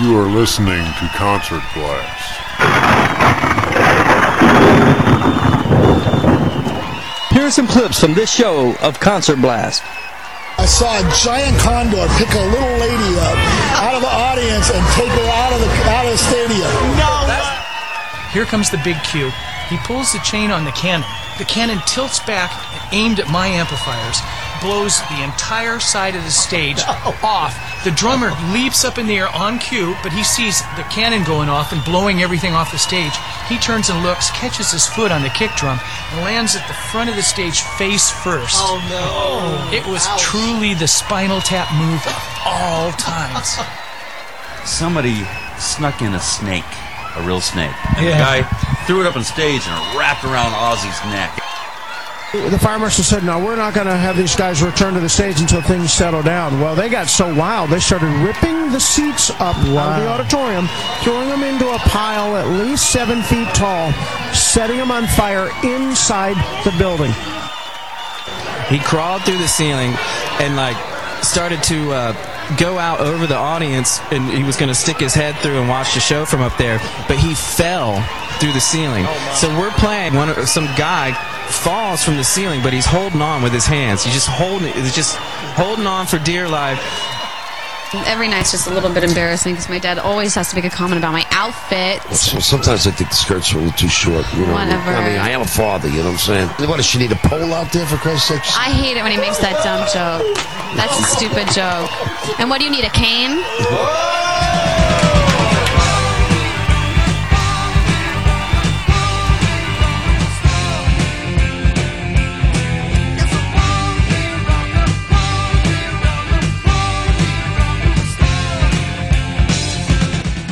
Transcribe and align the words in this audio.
You 0.00 0.16
are 0.16 0.30
listening 0.30 0.84
to 0.84 1.10
Concert 1.16 1.62
Blast. 1.74 2.38
Here 7.32 7.42
are 7.42 7.50
some 7.50 7.66
clips 7.66 7.98
from 7.98 8.14
this 8.14 8.30
show 8.30 8.76
of 8.80 9.00
Concert 9.00 9.40
Blast. 9.40 9.82
I 10.56 10.66
saw 10.66 10.98
a 10.98 11.02
giant 11.18 11.58
condor 11.58 12.06
pick 12.14 12.30
a 12.30 12.46
little 12.46 12.78
lady 12.78 13.18
up 13.18 13.38
out 13.82 13.94
of 13.96 14.02
the 14.02 14.14
audience 14.14 14.70
and 14.70 14.86
take 14.94 15.10
her 15.10 15.30
out 15.34 15.52
of 15.52 15.60
the 15.60 15.90
out 15.90 16.04
of 16.06 16.12
the 16.12 16.18
stadium. 16.18 16.70
No! 16.94 17.18
Here 18.32 18.44
comes 18.44 18.70
the 18.70 18.80
big 18.84 19.02
cue. 19.02 19.32
He 19.68 19.78
pulls 19.78 20.12
the 20.12 20.20
chain 20.20 20.52
on 20.52 20.64
the 20.64 20.72
cannon. 20.72 21.08
The 21.38 21.44
cannon 21.44 21.80
tilts 21.86 22.20
back, 22.20 22.52
aimed 22.92 23.18
at 23.18 23.28
my 23.30 23.48
amplifiers, 23.48 24.20
blows 24.60 25.00
the 25.08 25.22
entire 25.22 25.80
side 25.80 26.14
of 26.14 26.24
the 26.24 26.30
stage 26.30 26.80
off. 27.22 27.56
The 27.84 27.90
drummer 27.92 28.30
leaps 28.52 28.84
up 28.84 28.98
in 28.98 29.06
the 29.06 29.16
air 29.16 29.28
on 29.28 29.58
cue, 29.58 29.94
but 30.02 30.12
he 30.12 30.24
sees 30.24 30.60
the 30.76 30.82
cannon 30.90 31.24
going 31.24 31.48
off 31.48 31.72
and 31.72 31.84
blowing 31.84 32.22
everything 32.22 32.52
off 32.52 32.72
the 32.72 32.78
stage. 32.78 33.12
He 33.48 33.58
turns 33.58 33.88
and 33.88 34.02
looks, 34.02 34.30
catches 34.30 34.72
his 34.72 34.86
foot 34.86 35.12
on 35.12 35.22
the 35.22 35.30
kick 35.30 35.52
drum, 35.56 35.78
and 36.12 36.20
lands 36.24 36.56
at 36.56 36.66
the 36.66 36.74
front 36.74 37.08
of 37.08 37.16
the 37.16 37.22
stage 37.22 37.60
face 37.78 38.10
first. 38.10 38.56
Oh 38.58 38.78
no! 38.90 39.70
It 39.78 39.86
was 39.86 40.06
truly 40.18 40.74
the 40.74 40.88
spinal 40.88 41.40
tap 41.40 41.68
move 41.74 42.02
of 42.06 42.18
all 42.44 42.90
times. 42.98 43.58
Somebody 44.64 45.24
snuck 45.58 46.02
in 46.02 46.14
a 46.14 46.20
snake, 46.20 46.64
a 47.16 47.22
real 47.22 47.40
snake. 47.40 47.74
And 47.96 48.06
the 48.06 48.10
guy 48.12 48.42
threw 48.86 49.00
it 49.00 49.06
up 49.06 49.16
on 49.16 49.24
stage 49.24 49.62
and 49.66 49.74
it 49.76 49.98
wrapped 49.98 50.24
around 50.24 50.52
Ozzy's 50.52 50.98
neck. 51.12 51.30
The 52.32 52.58
fire 52.58 52.78
marshal 52.78 53.04
said, 53.04 53.24
"No, 53.24 53.38
we're 53.38 53.56
not 53.56 53.72
going 53.72 53.86
to 53.86 53.96
have 53.96 54.14
these 54.14 54.36
guys 54.36 54.62
return 54.62 54.92
to 54.92 55.00
the 55.00 55.08
stage 55.08 55.40
until 55.40 55.62
things 55.62 55.90
settle 55.90 56.22
down." 56.22 56.60
Well, 56.60 56.74
they 56.74 56.90
got 56.90 57.08
so 57.08 57.34
wild 57.34 57.70
they 57.70 57.80
started 57.80 58.10
ripping 58.22 58.70
the 58.70 58.80
seats 58.80 59.30
up 59.30 59.56
out 59.56 59.98
of 59.98 60.02
the 60.02 60.08
auditorium, 60.08 60.68
throwing 61.00 61.30
them 61.30 61.42
into 61.42 61.66
a 61.70 61.78
pile 61.78 62.36
at 62.36 62.46
least 62.48 62.90
seven 62.92 63.22
feet 63.22 63.48
tall, 63.54 63.92
setting 64.34 64.76
them 64.76 64.90
on 64.90 65.06
fire 65.06 65.48
inside 65.64 66.36
the 66.64 66.76
building. 66.76 67.12
he 68.68 68.78
crawled 68.78 69.22
through 69.22 69.38
the 69.38 69.48
ceiling 69.48 69.94
and 70.38 70.54
like 70.54 70.76
started 71.24 71.62
to 71.62 71.90
uh, 71.92 72.12
go 72.56 72.78
out 72.78 73.00
over 73.00 73.26
the 73.26 73.36
audience 73.36 74.00
and 74.10 74.30
he 74.30 74.42
was 74.42 74.56
going 74.56 74.68
to 74.68 74.74
stick 74.74 74.98
his 74.98 75.14
head 75.14 75.36
through 75.36 75.58
and 75.60 75.68
watch 75.68 75.94
the 75.94 76.00
show 76.00 76.24
from 76.24 76.40
up 76.40 76.56
there 76.56 76.78
but 77.06 77.18
he 77.18 77.34
fell 77.34 78.00
through 78.40 78.52
the 78.52 78.60
ceiling. 78.60 79.04
Oh, 79.06 79.34
so 79.36 79.48
we're 79.58 79.70
playing 79.72 80.14
one 80.14 80.30
of- 80.30 80.48
some 80.48 80.66
guy 80.76 81.12
falls 81.48 82.02
from 82.04 82.16
the 82.16 82.24
ceiling 82.24 82.62
but 82.62 82.72
he's 82.72 82.86
holding 82.86 83.20
on 83.20 83.42
with 83.42 83.52
his 83.52 83.66
hands. 83.66 84.02
He's 84.04 84.14
just 84.14 84.28
holding 84.28 84.72
he's 84.72 84.94
just 84.94 85.16
holding 85.56 85.86
on 85.86 86.06
for 86.06 86.18
dear 86.18 86.48
life. 86.48 86.78
Every 88.06 88.28
night's 88.28 88.50
just 88.50 88.66
a 88.66 88.70
little 88.70 88.90
bit 88.92 89.02
embarrassing 89.02 89.54
because 89.54 89.68
my 89.68 89.78
dad 89.78 89.98
always 89.98 90.34
has 90.34 90.50
to 90.50 90.56
make 90.56 90.64
a 90.66 90.70
comment 90.70 90.98
about 90.98 91.12
my 91.12 91.24
outfit. 91.38 92.02
So 92.12 92.40
sometimes 92.40 92.86
I 92.86 92.90
think 92.90 93.10
the 93.10 93.16
skirts 93.16 93.54
are 93.54 93.58
a 93.58 93.60
little 93.62 93.78
too 93.78 93.88
short. 93.88 94.26
You 94.34 94.44
know, 94.46 94.54
Whatever. 94.54 94.90
I 94.90 95.06
mean, 95.06 95.18
I 95.18 95.30
am 95.30 95.42
a 95.42 95.46
father. 95.46 95.88
You 95.88 96.02
know 96.02 96.10
what 96.10 96.26
I'm 96.26 96.50
saying? 96.58 96.68
What 96.68 96.76
does 96.76 96.86
she 96.86 96.98
need 96.98 97.12
a 97.12 97.20
pole 97.30 97.54
out 97.54 97.72
there 97.72 97.86
for 97.86 97.96
Christ's 97.96 98.28
sake? 98.28 98.42
I 98.58 98.70
hate 98.74 98.96
it 98.98 99.02
when 99.02 99.12
he 99.12 99.18
makes 99.18 99.38
that 99.38 99.54
dumb 99.62 99.86
joke. 99.94 100.26
That's 100.74 100.98
a 100.98 101.04
stupid 101.14 101.46
joke. 101.54 101.88
And 102.40 102.50
what 102.50 102.58
do 102.58 102.64
you 102.66 102.70
need, 102.70 102.84
a 102.84 102.90
cane? 102.90 103.38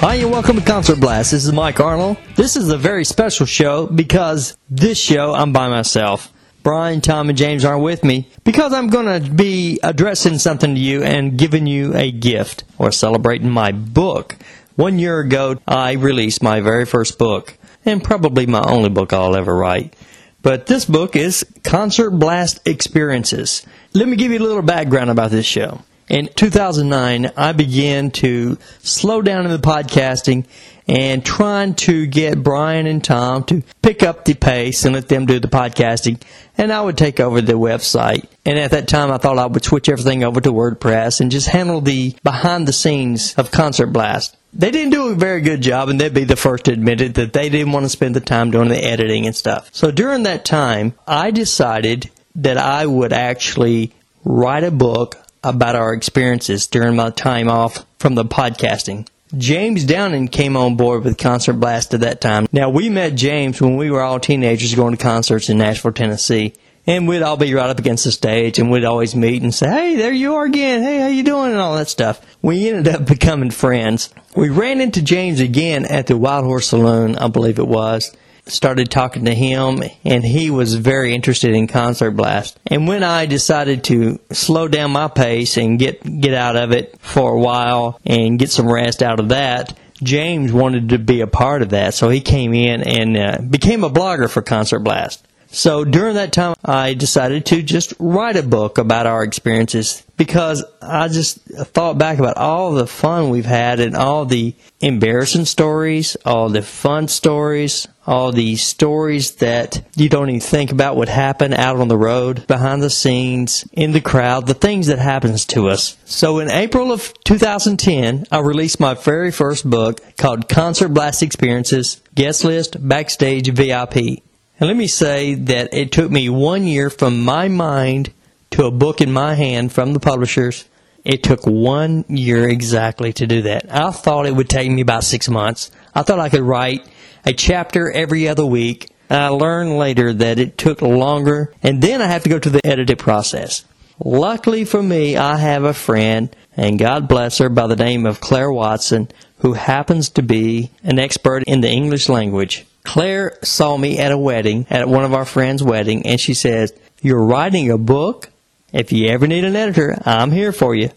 Hi, 0.06 0.14
and 0.14 0.30
welcome 0.30 0.54
to 0.54 0.62
Concert 0.62 1.00
Blast. 1.00 1.32
This 1.32 1.44
is 1.44 1.52
Mike 1.52 1.80
Arnold. 1.80 2.16
This 2.36 2.54
is 2.54 2.68
a 2.68 2.78
very 2.78 3.04
special 3.04 3.44
show 3.44 3.88
because 3.88 4.56
this 4.70 5.00
show 5.00 5.34
I'm 5.34 5.52
by 5.52 5.66
myself. 5.66 6.32
Brian, 6.62 7.00
Tom, 7.00 7.28
and 7.28 7.36
James 7.36 7.64
aren't 7.64 7.82
with 7.82 8.04
me 8.04 8.30
because 8.44 8.72
I'm 8.72 8.86
going 8.86 9.20
to 9.20 9.28
be 9.28 9.80
addressing 9.82 10.38
something 10.38 10.76
to 10.76 10.80
you 10.80 11.02
and 11.02 11.36
giving 11.36 11.66
you 11.66 11.92
a 11.96 12.12
gift 12.12 12.62
or 12.78 12.92
celebrating 12.92 13.50
my 13.50 13.72
book. 13.72 14.36
One 14.76 15.00
year 15.00 15.18
ago, 15.18 15.58
I 15.66 15.94
released 15.94 16.40
my 16.40 16.60
very 16.60 16.86
first 16.86 17.18
book 17.18 17.58
and 17.84 18.00
probably 18.00 18.46
my 18.46 18.62
only 18.62 18.90
book 18.90 19.12
I'll 19.12 19.34
ever 19.34 19.56
write. 19.56 19.96
But 20.40 20.66
this 20.66 20.84
book 20.84 21.16
is 21.16 21.44
Concert 21.64 22.10
Blast 22.10 22.60
Experiences. 22.64 23.66
Let 23.92 24.06
me 24.06 24.14
give 24.14 24.30
you 24.30 24.38
a 24.38 24.46
little 24.46 24.62
background 24.62 25.10
about 25.10 25.32
this 25.32 25.46
show. 25.46 25.80
In 26.08 26.28
2009, 26.28 27.32
I 27.36 27.50
began 27.50 28.12
to 28.12 28.58
slow 28.78 29.22
down 29.22 29.44
in 29.44 29.50
the 29.50 29.58
podcasting 29.58 30.46
and 30.86 31.24
trying 31.24 31.74
to 31.74 32.06
get 32.06 32.44
Brian 32.44 32.86
and 32.86 33.02
Tom 33.02 33.42
to 33.44 33.64
pick 33.82 34.04
up 34.04 34.24
the 34.24 34.34
pace 34.34 34.84
and 34.84 34.94
let 34.94 35.08
them 35.08 35.26
do 35.26 35.40
the 35.40 35.48
podcasting, 35.48 36.22
and 36.56 36.72
I 36.72 36.80
would 36.80 36.96
take 36.96 37.18
over 37.18 37.40
the 37.40 37.54
website. 37.54 38.28
And 38.44 38.56
at 38.56 38.70
that 38.70 38.86
time, 38.86 39.10
I 39.10 39.18
thought 39.18 39.36
I 39.36 39.46
would 39.46 39.64
switch 39.64 39.88
everything 39.88 40.22
over 40.22 40.40
to 40.40 40.52
WordPress 40.52 41.20
and 41.20 41.32
just 41.32 41.48
handle 41.48 41.80
the 41.80 42.14
behind 42.22 42.68
the 42.68 42.72
scenes 42.72 43.34
of 43.34 43.50
Concert 43.50 43.88
Blast. 43.88 44.36
They 44.52 44.70
didn't 44.70 44.92
do 44.92 45.08
a 45.08 45.16
very 45.16 45.40
good 45.40 45.60
job, 45.60 45.88
and 45.88 46.00
they'd 46.00 46.14
be 46.14 46.22
the 46.22 46.36
first 46.36 46.66
to 46.66 46.72
admit 46.72 47.00
it 47.00 47.14
that 47.16 47.32
they 47.32 47.48
didn't 47.48 47.72
want 47.72 47.84
to 47.84 47.90
spend 47.90 48.14
the 48.14 48.20
time 48.20 48.52
doing 48.52 48.68
the 48.68 48.82
editing 48.82 49.26
and 49.26 49.34
stuff. 49.34 49.70
So 49.72 49.90
during 49.90 50.22
that 50.22 50.44
time, 50.44 50.94
I 51.04 51.32
decided 51.32 52.12
that 52.36 52.58
I 52.58 52.86
would 52.86 53.12
actually 53.12 53.92
write 54.24 54.62
a 54.62 54.70
book 54.70 55.16
about 55.48 55.76
our 55.76 55.92
experiences 55.92 56.66
during 56.66 56.96
my 56.96 57.10
time 57.10 57.48
off 57.48 57.86
from 57.98 58.14
the 58.14 58.24
podcasting. 58.24 59.06
James 59.36 59.84
Downing 59.84 60.28
came 60.28 60.56
on 60.56 60.76
board 60.76 61.04
with 61.04 61.18
Concert 61.18 61.54
Blast 61.54 61.94
at 61.94 62.00
that 62.00 62.20
time. 62.20 62.46
Now, 62.52 62.70
we 62.70 62.88
met 62.88 63.14
James 63.16 63.60
when 63.60 63.76
we 63.76 63.90
were 63.90 64.02
all 64.02 64.20
teenagers 64.20 64.74
going 64.74 64.96
to 64.96 65.02
concerts 65.02 65.48
in 65.48 65.58
Nashville, 65.58 65.92
Tennessee. 65.92 66.54
And 66.88 67.08
we'd 67.08 67.22
all 67.22 67.36
be 67.36 67.52
right 67.52 67.68
up 67.68 67.80
against 67.80 68.04
the 68.04 68.12
stage 68.12 68.60
and 68.60 68.70
we'd 68.70 68.84
always 68.84 69.16
meet 69.16 69.42
and 69.42 69.52
say, 69.52 69.68
hey, 69.68 69.96
there 69.96 70.12
you 70.12 70.36
are 70.36 70.44
again. 70.44 70.82
Hey, 70.82 71.00
how 71.00 71.08
you 71.08 71.24
doing? 71.24 71.50
And 71.50 71.60
all 71.60 71.74
that 71.74 71.88
stuff. 71.88 72.20
We 72.42 72.68
ended 72.68 72.94
up 72.94 73.06
becoming 73.06 73.50
friends. 73.50 74.14
We 74.36 74.50
ran 74.50 74.80
into 74.80 75.02
James 75.02 75.40
again 75.40 75.84
at 75.84 76.06
the 76.06 76.16
Wild 76.16 76.44
Horse 76.44 76.68
Saloon, 76.68 77.16
I 77.16 77.26
believe 77.26 77.58
it 77.58 77.66
was 77.66 78.16
started 78.46 78.90
talking 78.90 79.24
to 79.24 79.34
him 79.34 79.82
and 80.04 80.24
he 80.24 80.50
was 80.50 80.74
very 80.74 81.14
interested 81.14 81.52
in 81.52 81.66
concert 81.66 82.12
blast. 82.12 82.58
And 82.66 82.86
when 82.86 83.02
i 83.02 83.26
decided 83.26 83.84
to 83.84 84.18
slow 84.30 84.68
down 84.68 84.90
my 84.90 85.08
pace 85.08 85.56
and 85.56 85.78
get 85.78 86.02
get 86.20 86.34
out 86.34 86.56
of 86.56 86.72
it 86.72 86.96
for 87.00 87.34
a 87.34 87.40
while 87.40 88.00
and 88.04 88.38
get 88.38 88.50
some 88.50 88.70
rest 88.70 89.02
out 89.02 89.20
of 89.20 89.30
that 89.30 89.76
james 90.02 90.52
wanted 90.52 90.90
to 90.90 90.98
be 90.98 91.20
a 91.20 91.26
part 91.26 91.62
of 91.62 91.70
that. 91.70 91.94
So 91.94 92.08
he 92.08 92.20
came 92.20 92.54
in 92.54 92.82
and 92.82 93.16
uh, 93.16 93.38
became 93.38 93.84
a 93.84 93.90
blogger 93.90 94.28
for 94.28 94.42
concert 94.42 94.80
blast 94.80 95.25
so 95.56 95.84
during 95.84 96.14
that 96.14 96.32
time 96.32 96.54
i 96.64 96.94
decided 96.94 97.44
to 97.46 97.62
just 97.62 97.94
write 97.98 98.36
a 98.36 98.42
book 98.42 98.78
about 98.78 99.06
our 99.06 99.22
experiences 99.22 100.02
because 100.16 100.62
i 100.82 101.08
just 101.08 101.38
thought 101.72 101.98
back 101.98 102.18
about 102.18 102.36
all 102.36 102.72
the 102.72 102.86
fun 102.86 103.30
we've 103.30 103.46
had 103.46 103.80
and 103.80 103.96
all 103.96 104.24
the 104.24 104.54
embarrassing 104.80 105.44
stories 105.44 106.16
all 106.24 106.48
the 106.48 106.62
fun 106.62 107.08
stories 107.08 107.88
all 108.06 108.30
the 108.30 108.56
stories 108.56 109.36
that 109.36 109.84
you 109.96 110.08
don't 110.08 110.28
even 110.28 110.40
think 110.40 110.70
about 110.70 110.96
would 110.96 111.08
happen 111.08 111.52
out 111.52 111.76
on 111.76 111.88
the 111.88 111.98
road, 111.98 112.46
behind 112.46 112.82
the 112.82 112.90
scenes, 112.90 113.68
in 113.72 113.92
the 113.92 114.00
crowd, 114.00 114.46
the 114.46 114.54
things 114.54 114.86
that 114.86 114.98
happens 114.98 115.44
to 115.46 115.68
us. 115.68 115.96
So 116.04 116.38
in 116.38 116.50
April 116.50 116.92
of 116.92 117.12
2010, 117.24 118.26
I 118.30 118.38
released 118.38 118.78
my 118.78 118.94
very 118.94 119.32
first 119.32 119.68
book 119.68 120.00
called 120.16 120.48
Concert 120.48 120.88
Blast 120.90 121.22
Experiences, 121.22 122.00
Guest 122.14 122.44
List, 122.44 122.76
Backstage, 122.86 123.50
VIP. 123.50 124.22
And 124.58 124.68
let 124.68 124.76
me 124.76 124.86
say 124.86 125.34
that 125.34 125.74
it 125.74 125.92
took 125.92 126.10
me 126.10 126.28
one 126.28 126.66
year 126.66 126.88
from 126.88 127.22
my 127.22 127.48
mind 127.48 128.12
to 128.52 128.64
a 128.64 128.70
book 128.70 129.00
in 129.00 129.12
my 129.12 129.34
hand 129.34 129.72
from 129.72 129.92
the 129.92 130.00
publishers. 130.00 130.64
It 131.04 131.22
took 131.22 131.46
one 131.46 132.04
year 132.08 132.48
exactly 132.48 133.12
to 133.14 133.26
do 133.26 133.42
that. 133.42 133.66
I 133.70 133.90
thought 133.90 134.26
it 134.26 134.34
would 134.34 134.48
take 134.48 134.70
me 134.70 134.80
about 134.80 135.04
six 135.04 135.28
months. 135.28 135.70
I 135.94 136.02
thought 136.02 136.18
I 136.18 136.30
could 136.30 136.40
write 136.40 136.88
a 137.24 137.32
chapter 137.32 137.90
every 137.90 138.28
other 138.28 138.46
week. 138.46 138.90
I 139.08 139.28
learned 139.28 139.78
later 139.78 140.12
that 140.12 140.38
it 140.38 140.58
took 140.58 140.82
longer, 140.82 141.54
and 141.62 141.80
then 141.80 142.02
I 142.02 142.06
have 142.06 142.24
to 142.24 142.28
go 142.28 142.38
to 142.38 142.50
the 142.50 142.66
editing 142.66 142.96
process. 142.96 143.64
Luckily 144.04 144.64
for 144.64 144.82
me, 144.82 145.16
I 145.16 145.36
have 145.36 145.62
a 145.64 145.72
friend, 145.72 146.34
and 146.56 146.78
God 146.78 147.08
bless 147.08 147.38
her, 147.38 147.48
by 147.48 147.66
the 147.66 147.76
name 147.76 148.04
of 148.04 148.20
Claire 148.20 148.50
Watson, 148.50 149.08
who 149.38 149.52
happens 149.52 150.10
to 150.10 150.22
be 150.22 150.70
an 150.82 150.98
expert 150.98 151.44
in 151.46 151.60
the 151.60 151.70
English 151.70 152.08
language. 152.08 152.65
Claire 152.86 153.36
saw 153.42 153.76
me 153.76 153.98
at 153.98 154.12
a 154.12 154.18
wedding, 154.18 154.66
at 154.70 154.88
one 154.88 155.04
of 155.04 155.12
our 155.12 155.24
friends' 155.24 155.62
wedding, 155.62 156.06
and 156.06 156.20
she 156.20 156.34
says, 156.34 156.72
You're 157.02 157.24
writing 157.24 157.70
a 157.70 157.78
book? 157.78 158.30
If 158.72 158.92
you 158.92 159.08
ever 159.08 159.26
need 159.26 159.44
an 159.44 159.56
editor, 159.56 159.98
I'm 160.04 160.30
here 160.30 160.52
for 160.52 160.74
you. 160.74 160.90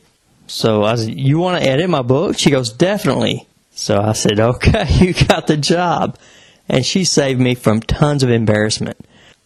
So 0.48 0.84
I 0.84 0.96
said, 0.96 1.20
You 1.20 1.40
want 1.40 1.62
to 1.62 1.70
edit 1.70 1.90
my 1.90 2.02
book? 2.02 2.38
She 2.38 2.52
goes, 2.52 2.72
Definitely. 2.72 3.48
So 3.80 3.98
I 3.98 4.12
said, 4.12 4.42
okay, 4.42 4.86
you 5.00 5.14
got 5.14 5.48
the 5.48 5.56
job. 5.56 6.18
And 6.68 6.86
she 6.86 7.06
saved 7.06 7.40
me 7.40 7.56
from 7.56 7.80
tons 7.80 8.24
of 8.24 8.30
embarrassment. 8.30 8.98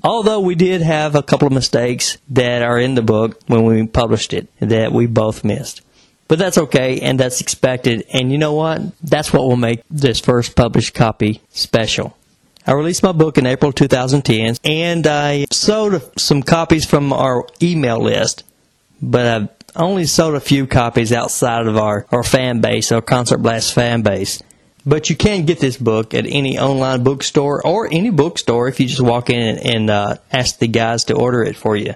Although 0.04 0.40
we 0.40 0.56
did 0.56 0.81
have 0.81 1.16
a 1.16 1.22
couple 1.22 1.48
of 1.48 1.54
mistakes 1.54 2.18
that 2.30 2.63
are 2.63 2.80
in 2.80 2.95
the 2.95 3.04
book 3.04 3.40
when 3.45 3.63
we 3.63 3.86
published 3.86 4.34
it 4.34 4.48
that 4.60 4.92
we 4.92 5.06
both 5.06 5.44
missed. 5.44 5.81
But 6.28 6.40
that's 6.40 6.57
okay, 6.57 7.00
and 7.00 7.19
that's 7.19 7.42
expected. 7.42 8.06
And 8.12 8.31
you 8.31 8.40
know 8.40 8.56
what? 8.56 8.81
That's 9.04 9.31
what 9.31 9.44
will 9.44 9.56
make 9.56 9.84
this 9.90 10.19
first 10.19 10.56
published 10.56 10.95
copy 10.95 11.42
special. 11.50 12.18
I 12.65 12.71
released 12.71 13.04
my 13.04 13.12
book 13.12 13.38
in 13.38 13.45
April 13.45 13.74
2010, 13.74 14.56
and 14.63 15.06
I 15.06 15.45
sold 15.51 16.01
some 16.18 16.42
copies 16.42 16.86
from 16.86 17.12
our 17.12 17.45
email 17.62 18.00
list, 18.00 18.44
but 19.01 19.25
I've 19.25 19.50
only 19.75 20.06
sold 20.06 20.36
a 20.36 20.39
few 20.39 20.65
copies 20.65 21.12
outside 21.12 21.68
of 21.68 21.75
our, 21.75 22.06
our 22.10 22.24
fan 22.24 22.62
base, 22.62 22.94
our 22.94 23.01
Concert 23.01 23.39
Blast 23.39 23.74
fan 23.74 24.01
base. 24.01 24.42
But 24.86 25.10
you 25.10 25.18
can 25.18 25.45
get 25.45 25.60
this 25.60 25.75
book 25.75 26.13
at 26.13 26.25
any 26.25 26.57
online 26.57 27.04
bookstore 27.04 27.65
or 27.65 27.88
any 27.92 28.12
bookstore 28.12 28.69
if 28.69 28.80
you 28.80 28.88
just 28.88 29.01
walk 29.01 29.30
in 29.30 29.57
and, 29.57 29.89
uh, 29.89 30.16
ask 30.31 30.59
the 30.59 30.68
guys 30.68 31.06
to 31.06 31.16
order 31.16 31.44
it 31.44 31.57
for 31.57 31.75
you. 31.75 31.95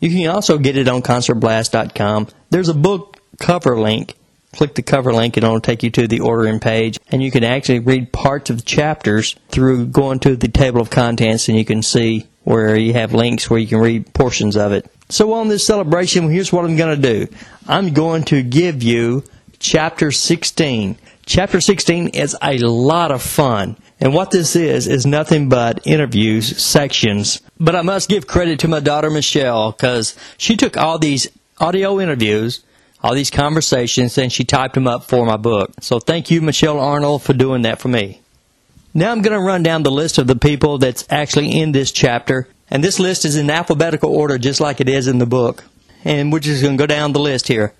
You 0.00 0.10
can 0.10 0.28
also 0.28 0.58
get 0.58 0.76
it 0.76 0.88
on 0.88 1.00
concertblast.com. 1.00 2.28
There's 2.50 2.68
a 2.68 2.74
book 2.74 3.18
cover 3.38 3.78
link. 3.78 4.14
Click 4.52 4.74
the 4.74 4.82
cover 4.82 5.12
link 5.12 5.36
and 5.36 5.44
it'll 5.44 5.60
take 5.60 5.82
you 5.82 5.90
to 5.90 6.06
the 6.06 6.20
ordering 6.20 6.60
page. 6.60 6.98
And 7.10 7.22
you 7.22 7.30
can 7.30 7.44
actually 7.44 7.78
read 7.78 8.12
parts 8.12 8.50
of 8.50 8.58
the 8.58 8.62
chapters 8.62 9.36
through 9.48 9.86
going 9.86 10.20
to 10.20 10.36
the 10.36 10.48
table 10.48 10.80
of 10.80 10.90
contents 10.90 11.48
and 11.48 11.58
you 11.58 11.64
can 11.64 11.82
see 11.82 12.26
where 12.44 12.76
you 12.76 12.92
have 12.92 13.14
links 13.14 13.48
where 13.48 13.60
you 13.60 13.66
can 13.66 13.78
read 13.78 14.12
portions 14.14 14.56
of 14.56 14.72
it. 14.72 14.90
So 15.08 15.32
on 15.34 15.48
this 15.48 15.66
celebration, 15.66 16.30
here's 16.30 16.52
what 16.52 16.64
I'm 16.64 16.76
going 16.76 17.00
to 17.00 17.26
do. 17.26 17.34
I'm 17.68 17.92
going 17.92 18.24
to 18.24 18.42
give 18.42 18.82
you 18.82 19.24
chapter 19.58 20.10
16. 20.10 20.96
Chapter 21.24 21.60
16 21.60 22.08
is 22.08 22.36
a 22.42 22.58
lot 22.58 23.12
of 23.12 23.22
fun. 23.22 23.76
And 24.00 24.12
what 24.12 24.32
this 24.32 24.56
is, 24.56 24.88
is 24.88 25.06
nothing 25.06 25.48
but 25.48 25.86
interviews, 25.86 26.60
sections. 26.60 27.40
But 27.60 27.76
I 27.76 27.82
must 27.82 28.08
give 28.08 28.26
credit 28.26 28.58
to 28.60 28.68
my 28.68 28.80
daughter 28.80 29.08
Michelle, 29.10 29.70
because 29.70 30.16
she 30.36 30.56
took 30.56 30.76
all 30.76 30.98
these 30.98 31.28
audio 31.60 32.00
interviews, 32.00 32.64
all 33.02 33.14
these 33.14 33.30
conversations, 33.30 34.16
and 34.16 34.32
she 34.32 34.44
typed 34.44 34.74
them 34.74 34.86
up 34.86 35.04
for 35.04 35.26
my 35.26 35.36
book. 35.36 35.72
So 35.80 35.98
thank 35.98 36.30
you, 36.30 36.40
Michelle 36.40 36.78
Arnold, 36.78 37.22
for 37.22 37.32
doing 37.32 37.62
that 37.62 37.80
for 37.80 37.88
me. 37.88 38.20
Now 38.94 39.10
I'm 39.10 39.22
going 39.22 39.36
to 39.36 39.44
run 39.44 39.62
down 39.62 39.82
the 39.82 39.90
list 39.90 40.18
of 40.18 40.26
the 40.26 40.36
people 40.36 40.78
that's 40.78 41.06
actually 41.10 41.58
in 41.58 41.72
this 41.72 41.92
chapter. 41.92 42.46
And 42.70 42.84
this 42.84 43.00
list 43.00 43.24
is 43.24 43.36
in 43.36 43.50
alphabetical 43.50 44.14
order, 44.14 44.38
just 44.38 44.60
like 44.60 44.80
it 44.80 44.88
is 44.88 45.08
in 45.08 45.18
the 45.18 45.26
book. 45.26 45.64
And 46.04 46.32
we're 46.32 46.40
just 46.40 46.62
going 46.62 46.76
to 46.76 46.82
go 46.82 46.86
down 46.86 47.12
the 47.12 47.20
list 47.20 47.48
here. 47.48 47.74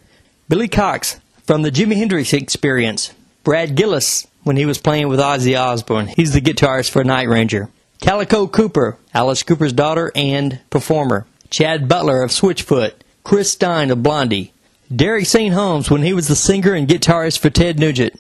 Billy 0.49 0.69
Cox 0.69 1.21
from 1.45 1.63
the 1.63 1.71
Jimi 1.71 1.97
Hendrix 1.97 2.33
Experience. 2.33 3.13
Brad 3.45 3.75
Gillis 3.75 4.27
when 4.43 4.57
he 4.57 4.67
was 4.67 4.79
playing 4.79 5.09
with 5.09 5.21
Ozzy 5.21 5.59
Osbourne. 5.59 6.09
He's 6.09 6.33
the 6.33 6.41
guitarist 6.41 6.91
for 6.91 7.05
Night 7.05 7.29
Ranger. 7.29 7.69
Calico 8.01 8.47
Cooper, 8.47 8.99
Alice 9.15 9.43
Cooper's 9.43 9.73
daughter 9.73 10.11
and 10.15 10.61
performer. 10.71 11.27
Chad 11.51 11.89
Butler 11.89 12.23
of 12.23 12.31
Switchfoot. 12.31 12.95
Chris 13.23 13.53
Stein 13.53 13.91
of 13.91 14.03
Blondie. 14.03 14.53
Derek 14.95 15.25
St. 15.25 15.55
Holmes 15.55 15.91
when 15.91 16.03
he 16.03 16.13
was 16.13 16.29
the 16.29 16.37
singer 16.37 16.75
and 16.75 16.87
guitarist 16.87 17.39
for 17.39 17.49
Ted 17.49 17.79
Nugent. 17.79 18.13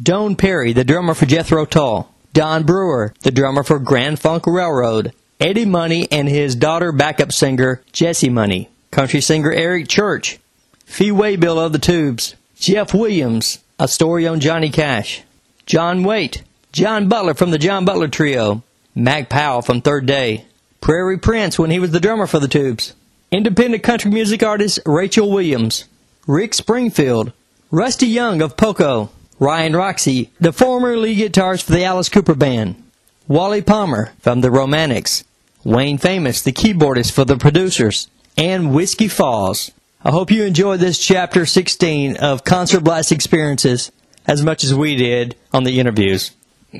Doane 0.00 0.38
Perry, 0.38 0.72
the 0.72 0.84
drummer 0.84 1.14
for 1.14 1.26
Jethro 1.26 1.64
Tull. 1.64 2.12
Don 2.32 2.62
Brewer, 2.62 3.12
the 3.22 3.32
drummer 3.32 3.64
for 3.64 3.80
Grand 3.80 4.20
Funk 4.20 4.46
Railroad. 4.46 5.12
Eddie 5.40 5.64
Money 5.64 6.06
and 6.12 6.28
his 6.28 6.54
daughter 6.54 6.92
backup 6.92 7.32
singer 7.32 7.82
Jessie 7.92 8.28
Money. 8.28 8.68
Country 8.92 9.20
singer 9.20 9.52
Eric 9.52 9.88
Church. 9.88 10.38
Fee 10.84 11.10
Waybill 11.10 11.58
of 11.58 11.72
the 11.72 11.78
Tubes. 11.80 12.36
Jeff 12.56 12.94
Williams, 12.94 13.58
a 13.80 13.88
story 13.88 14.26
on 14.26 14.38
Johnny 14.38 14.70
Cash. 14.70 15.22
John 15.66 16.04
Waite, 16.04 16.42
John 16.72 17.08
Butler 17.08 17.34
from 17.34 17.50
the 17.50 17.58
John 17.58 17.84
Butler 17.84 18.08
Trio, 18.08 18.62
Mac 18.94 19.28
Powell 19.28 19.62
from 19.62 19.80
Third 19.80 20.06
Day, 20.06 20.44
Prairie 20.80 21.18
Prince 21.18 21.58
when 21.58 21.70
he 21.70 21.78
was 21.78 21.90
the 21.90 22.00
drummer 22.00 22.26
for 22.26 22.38
the 22.38 22.48
Tubes, 22.48 22.94
independent 23.32 23.82
country 23.82 24.10
music 24.10 24.42
artist 24.42 24.78
Rachel 24.84 25.30
Williams, 25.30 25.86
Rick 26.30 26.54
Springfield, 26.54 27.32
Rusty 27.72 28.06
Young 28.06 28.40
of 28.40 28.56
Poco, 28.56 29.10
Ryan 29.40 29.74
Roxie, 29.74 30.30
the 30.38 30.52
former 30.52 30.96
lead 30.96 31.18
guitarist 31.18 31.64
for 31.64 31.72
the 31.72 31.82
Alice 31.82 32.08
Cooper 32.08 32.36
Band, 32.36 32.80
Wally 33.26 33.62
Palmer 33.62 34.12
from 34.20 34.40
the 34.40 34.50
Romantics, 34.52 35.24
Wayne 35.64 35.98
Famous, 35.98 36.40
the 36.40 36.52
keyboardist 36.52 37.10
for 37.10 37.24
the 37.24 37.36
producers, 37.36 38.06
and 38.38 38.72
Whiskey 38.72 39.08
Falls. 39.08 39.72
I 40.04 40.12
hope 40.12 40.30
you 40.30 40.44
enjoyed 40.44 40.78
this 40.78 41.04
chapter 41.04 41.46
16 41.46 42.18
of 42.18 42.44
Concert 42.44 42.84
Blast 42.84 43.10
Experiences 43.10 43.90
as 44.24 44.44
much 44.44 44.62
as 44.62 44.72
we 44.72 44.94
did 44.94 45.34
on 45.52 45.64
the 45.64 45.80
interviews. 45.80 46.30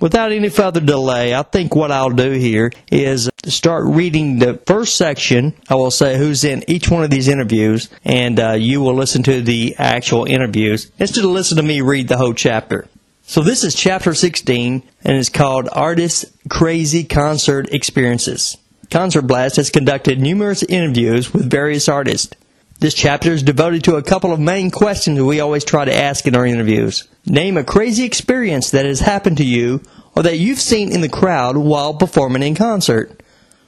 Without 0.01 0.31
any 0.31 0.49
further 0.49 0.81
delay, 0.81 1.35
I 1.35 1.43
think 1.43 1.75
what 1.75 1.91
I'll 1.91 2.11
do 2.11 2.31
here 2.31 2.71
is 2.93 3.29
start 3.47 3.85
reading 3.87 4.39
the 4.39 4.55
first 4.67 4.97
section. 4.97 5.55
I 5.69 5.75
will 5.75 5.91
say 5.91 6.17
who's 6.17 6.45
in 6.45 6.63
each 6.69 6.91
one 6.91 7.03
of 7.03 7.11
these 7.11 7.27
interviews, 7.27 7.89
and 8.05 8.39
uh, 8.39 8.53
you 8.53 8.81
will 8.81 8.95
listen 8.95 9.23
to 9.25 9.41
the 9.41 9.75
actual 9.79 10.27
interviews 10.27 10.91
instead 10.99 11.25
of 11.25 11.31
listen 11.31 11.57
to 11.57 11.63
me 11.63 11.81
read 11.81 12.09
the 12.09 12.19
whole 12.19 12.35
chapter. 12.35 12.87
So 13.23 13.43
this 13.43 13.65
is 13.65 13.75
chapter 13.75 14.15
16, 14.15 14.83
and 15.05 15.17
it's 15.17 15.29
called 15.29 15.69
Artists' 15.73 16.27
Crazy 16.49 17.05
Concert 17.05 17.73
Experiences. 17.73 18.57
Concert 18.91 19.23
Blast 19.23 19.57
has 19.57 19.71
conducted 19.71 20.21
numerous 20.21 20.65
interviews 20.65 21.33
with 21.33 21.49
various 21.49 21.89
artists. 21.89 22.35
This 22.81 22.95
chapter 22.95 23.33
is 23.33 23.43
devoted 23.43 23.85
to 23.85 23.97
a 23.97 24.03
couple 24.03 24.33
of 24.33 24.41
main 24.41 24.71
questions 24.71 25.21
we 25.21 25.41
always 25.41 25.65
try 25.65 25.85
to 25.85 25.95
ask 25.95 26.27
in 26.27 26.35
our 26.35 26.47
interviews. 26.47 27.07
Name 27.27 27.59
a 27.59 27.63
crazy 27.63 28.05
experience 28.05 28.71
that 28.71 28.87
has 28.87 29.01
happened 29.01 29.37
to 29.37 29.45
you 29.45 29.83
or 30.17 30.23
that 30.23 30.39
you've 30.39 30.61
seen 30.61 30.91
in 30.91 31.03
the 31.03 31.09
crowd 31.11 31.59
while 31.59 31.93
performing 31.93 32.43
in 32.43 32.55
concert. 32.55 33.23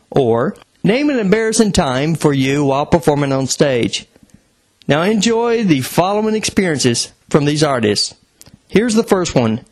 Or, 0.08 0.56
name 0.82 1.10
an 1.10 1.18
embarrassing 1.18 1.72
time 1.72 2.14
for 2.14 2.32
you 2.32 2.64
while 2.64 2.86
performing 2.86 3.32
on 3.32 3.48
stage. 3.48 4.06
Now 4.88 5.02
enjoy 5.02 5.64
the 5.64 5.82
following 5.82 6.34
experiences 6.34 7.12
from 7.28 7.44
these 7.44 7.62
artists. 7.62 8.14
Here's 8.68 8.94
the 8.94 9.04
first 9.04 9.34
one 9.34 9.62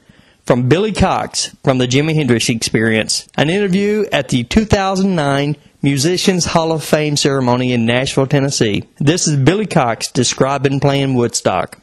from 0.44 0.68
Billy 0.68 0.92
Cox 0.92 1.56
from 1.64 1.78
the 1.78 1.88
Jimi 1.88 2.14
Hendrix 2.14 2.50
Experience, 2.50 3.26
an 3.38 3.48
interview 3.48 4.04
at 4.12 4.28
the 4.28 4.44
2009 4.44 5.56
Musicians 5.82 6.44
Hall 6.44 6.72
of 6.72 6.84
Fame 6.84 7.16
ceremony 7.16 7.72
in 7.72 7.86
Nashville, 7.86 8.26
Tennessee. 8.26 8.84
This 8.98 9.26
is 9.26 9.36
Billy 9.36 9.66
Cox 9.66 10.12
describing 10.12 10.78
playing 10.78 11.14
Woodstock. 11.14 11.78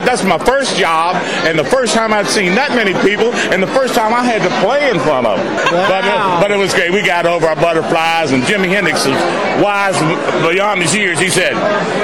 That's 0.00 0.24
my 0.24 0.38
first 0.38 0.76
job, 0.76 1.14
and 1.46 1.56
the 1.56 1.64
first 1.64 1.94
time 1.94 2.12
I'd 2.12 2.26
seen 2.26 2.56
that 2.56 2.74
many 2.74 2.92
people, 3.06 3.30
and 3.54 3.62
the 3.62 3.70
first 3.70 3.94
time 3.94 4.12
I 4.12 4.24
had 4.24 4.42
to 4.42 4.50
play 4.58 4.90
in 4.90 4.98
front 4.98 5.26
of 5.28 5.38
them. 5.38 5.46
Wow. 5.46 5.88
But, 5.88 6.04
uh, 6.04 6.40
but, 6.42 6.50
it 6.50 6.58
was 6.58 6.74
great. 6.74 6.90
We 6.90 7.06
got 7.06 7.24
over 7.24 7.46
our 7.46 7.54
butterflies, 7.54 8.32
and 8.32 8.42
Jimi 8.42 8.66
Hendrix 8.66 9.06
is 9.06 9.14
wise 9.62 9.94
beyond 10.42 10.82
his 10.82 10.94
years. 10.94 11.20
He 11.20 11.30
said, 11.30 11.54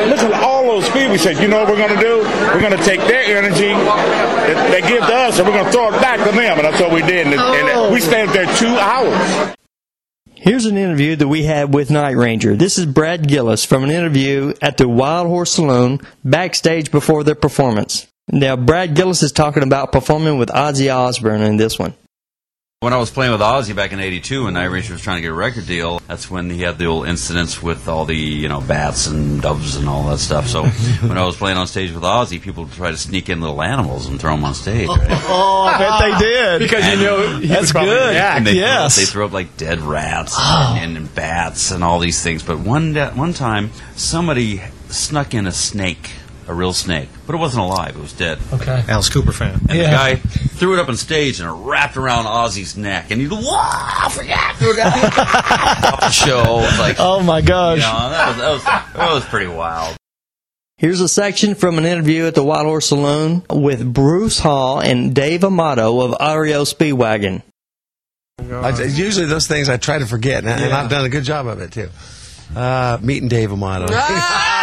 "Look 0.08 0.20
at 0.20 0.32
all 0.40 0.62
those 0.62 0.88
people." 0.90 1.10
He 1.10 1.18
said, 1.18 1.42
"You 1.42 1.48
know 1.48 1.58
what 1.58 1.68
we're 1.68 1.82
going 1.82 1.94
to 1.94 2.00
do? 2.00 2.22
We're 2.54 2.62
going 2.62 2.78
to 2.78 2.84
take 2.84 3.00
their 3.10 3.36
energy 3.36 3.74
that 3.74 4.70
they 4.70 4.86
give 4.86 5.02
to 5.02 5.14
us, 5.26 5.38
and 5.38 5.48
we're 5.48 5.54
going 5.58 5.66
to 5.66 5.72
throw 5.72 5.92
it 5.92 6.00
back 6.00 6.22
to 6.22 6.30
them." 6.30 6.62
And 6.62 6.64
that's 6.64 6.80
what 6.80 6.92
we 6.92 7.02
did. 7.02 7.26
And, 7.26 7.34
oh. 7.34 7.52
and 7.52 7.92
we 7.92 8.00
stayed 8.00 8.30
there 8.30 8.46
two 8.54 8.78
hours. 8.78 9.56
Here's 10.42 10.64
an 10.64 10.78
interview 10.78 11.16
that 11.16 11.28
we 11.28 11.42
had 11.42 11.74
with 11.74 11.90
Night 11.90 12.16
Ranger. 12.16 12.56
This 12.56 12.78
is 12.78 12.86
Brad 12.86 13.28
Gillis 13.28 13.66
from 13.66 13.84
an 13.84 13.90
interview 13.90 14.54
at 14.62 14.78
the 14.78 14.88
Wild 14.88 15.26
Horse 15.26 15.52
Saloon 15.52 16.00
backstage 16.24 16.90
before 16.90 17.24
their 17.24 17.34
performance. 17.34 18.06
Now, 18.26 18.56
Brad 18.56 18.94
Gillis 18.94 19.22
is 19.22 19.32
talking 19.32 19.62
about 19.62 19.92
performing 19.92 20.38
with 20.38 20.48
Ozzy 20.48 20.90
Osbourne 20.90 21.42
in 21.42 21.58
this 21.58 21.78
one. 21.78 21.92
When 22.82 22.94
I 22.94 22.96
was 22.96 23.10
playing 23.10 23.32
with 23.32 23.42
Ozzy 23.42 23.76
back 23.76 23.92
in 23.92 24.00
'82, 24.00 24.46
and 24.46 24.54
Night 24.54 24.64
Ranger 24.64 24.94
was 24.94 25.02
trying 25.02 25.18
to 25.18 25.20
get 25.20 25.32
a 25.32 25.34
record 25.34 25.66
deal, 25.66 26.00
that's 26.06 26.30
when 26.30 26.48
he 26.48 26.62
had 26.62 26.78
the 26.78 26.86
old 26.86 27.06
incidents 27.06 27.62
with 27.62 27.88
all 27.88 28.06
the 28.06 28.16
you 28.16 28.48
know 28.48 28.62
bats 28.62 29.06
and 29.06 29.42
doves 29.42 29.76
and 29.76 29.86
all 29.86 30.04
that 30.04 30.16
stuff. 30.16 30.46
So 30.46 30.64
when 31.06 31.18
I 31.18 31.26
was 31.26 31.36
playing 31.36 31.58
on 31.58 31.66
stage 31.66 31.92
with 31.92 32.02
Ozzy, 32.02 32.40
people 32.40 32.64
would 32.64 32.72
try 32.72 32.90
to 32.90 32.96
sneak 32.96 33.28
in 33.28 33.42
little 33.42 33.60
animals 33.60 34.06
and 34.06 34.18
throw 34.18 34.34
them 34.34 34.46
on 34.46 34.54
stage. 34.54 34.88
Right? 34.88 34.98
oh, 35.10 35.70
I 35.70 35.76
bet 35.76 36.00
they 36.00 36.24
did 36.26 36.58
because 36.60 36.84
and, 36.84 37.00
you 37.00 37.06
know 37.06 37.40
that's 37.40 37.72
good. 37.72 38.16
And 38.16 38.46
they 38.46 38.54
yes, 38.54 38.94
throw, 38.94 39.02
they 39.02 39.10
throw 39.10 39.26
up 39.26 39.32
like 39.32 39.58
dead 39.58 39.82
rats 39.82 40.36
oh. 40.38 40.74
and, 40.78 40.96
and, 40.96 41.14
bats 41.14 41.72
and 41.72 41.84
all 41.84 41.98
these 41.98 42.22
things. 42.22 42.42
But 42.42 42.60
one 42.60 42.94
one 42.94 43.34
time, 43.34 43.72
somebody 43.94 44.62
snuck 44.88 45.34
in 45.34 45.46
a 45.46 45.52
snake 45.52 46.12
a 46.50 46.54
real 46.54 46.72
snake, 46.72 47.08
but 47.26 47.34
it 47.34 47.38
wasn't 47.38 47.62
alive; 47.62 47.96
it 47.96 48.00
was 48.00 48.12
dead. 48.12 48.38
Okay. 48.52 48.84
Alice 48.88 49.08
Cooper 49.08 49.32
fan. 49.32 49.60
And 49.68 49.78
yeah. 49.78 49.84
the 49.84 49.90
guy 49.90 50.14
threw 50.16 50.74
it 50.74 50.80
up 50.80 50.88
on 50.88 50.96
stage 50.96 51.40
and 51.40 51.48
it 51.48 51.52
wrapped 51.52 51.96
around 51.96 52.24
Ozzy's 52.24 52.76
neck, 52.76 53.10
and 53.10 53.20
he 53.20 53.28
wow, 53.28 54.08
forget 54.10 54.56
threw 54.56 54.72
it 54.72 54.80
off 54.80 56.00
the 56.00 56.10
show. 56.10 56.66
Like, 56.78 56.96
oh 56.98 57.22
my 57.22 57.40
gosh, 57.40 57.78
you 57.78 57.82
know, 57.82 58.10
that 58.10 58.28
was 58.28 58.36
that 58.36 58.50
was 58.52 58.64
that 58.64 59.12
was 59.12 59.24
pretty 59.26 59.46
wild. 59.46 59.96
Here's 60.76 61.00
a 61.00 61.08
section 61.08 61.54
from 61.54 61.78
an 61.78 61.84
interview 61.84 62.24
at 62.26 62.34
the 62.34 62.42
Wild 62.42 62.66
Horse 62.66 62.86
Saloon 62.88 63.42
with 63.50 63.92
Bruce 63.92 64.38
Hall 64.38 64.80
and 64.80 65.14
Dave 65.14 65.44
Amato 65.44 66.00
of 66.00 66.12
REO 66.12 66.64
Speedwagon. 66.64 67.42
I, 68.38 68.82
usually 68.84 69.26
those 69.26 69.46
things 69.46 69.68
I 69.68 69.76
try 69.76 69.98
to 69.98 70.06
forget, 70.06 70.38
and, 70.44 70.58
yeah. 70.58 70.66
and 70.66 70.74
I've 70.74 70.88
done 70.88 71.04
a 71.04 71.10
good 71.10 71.24
job 71.24 71.46
of 71.46 71.60
it 71.60 71.72
too. 71.72 71.90
Uh, 72.56 72.98
meeting 73.02 73.28
Dave 73.28 73.52
Amato. 73.52 73.86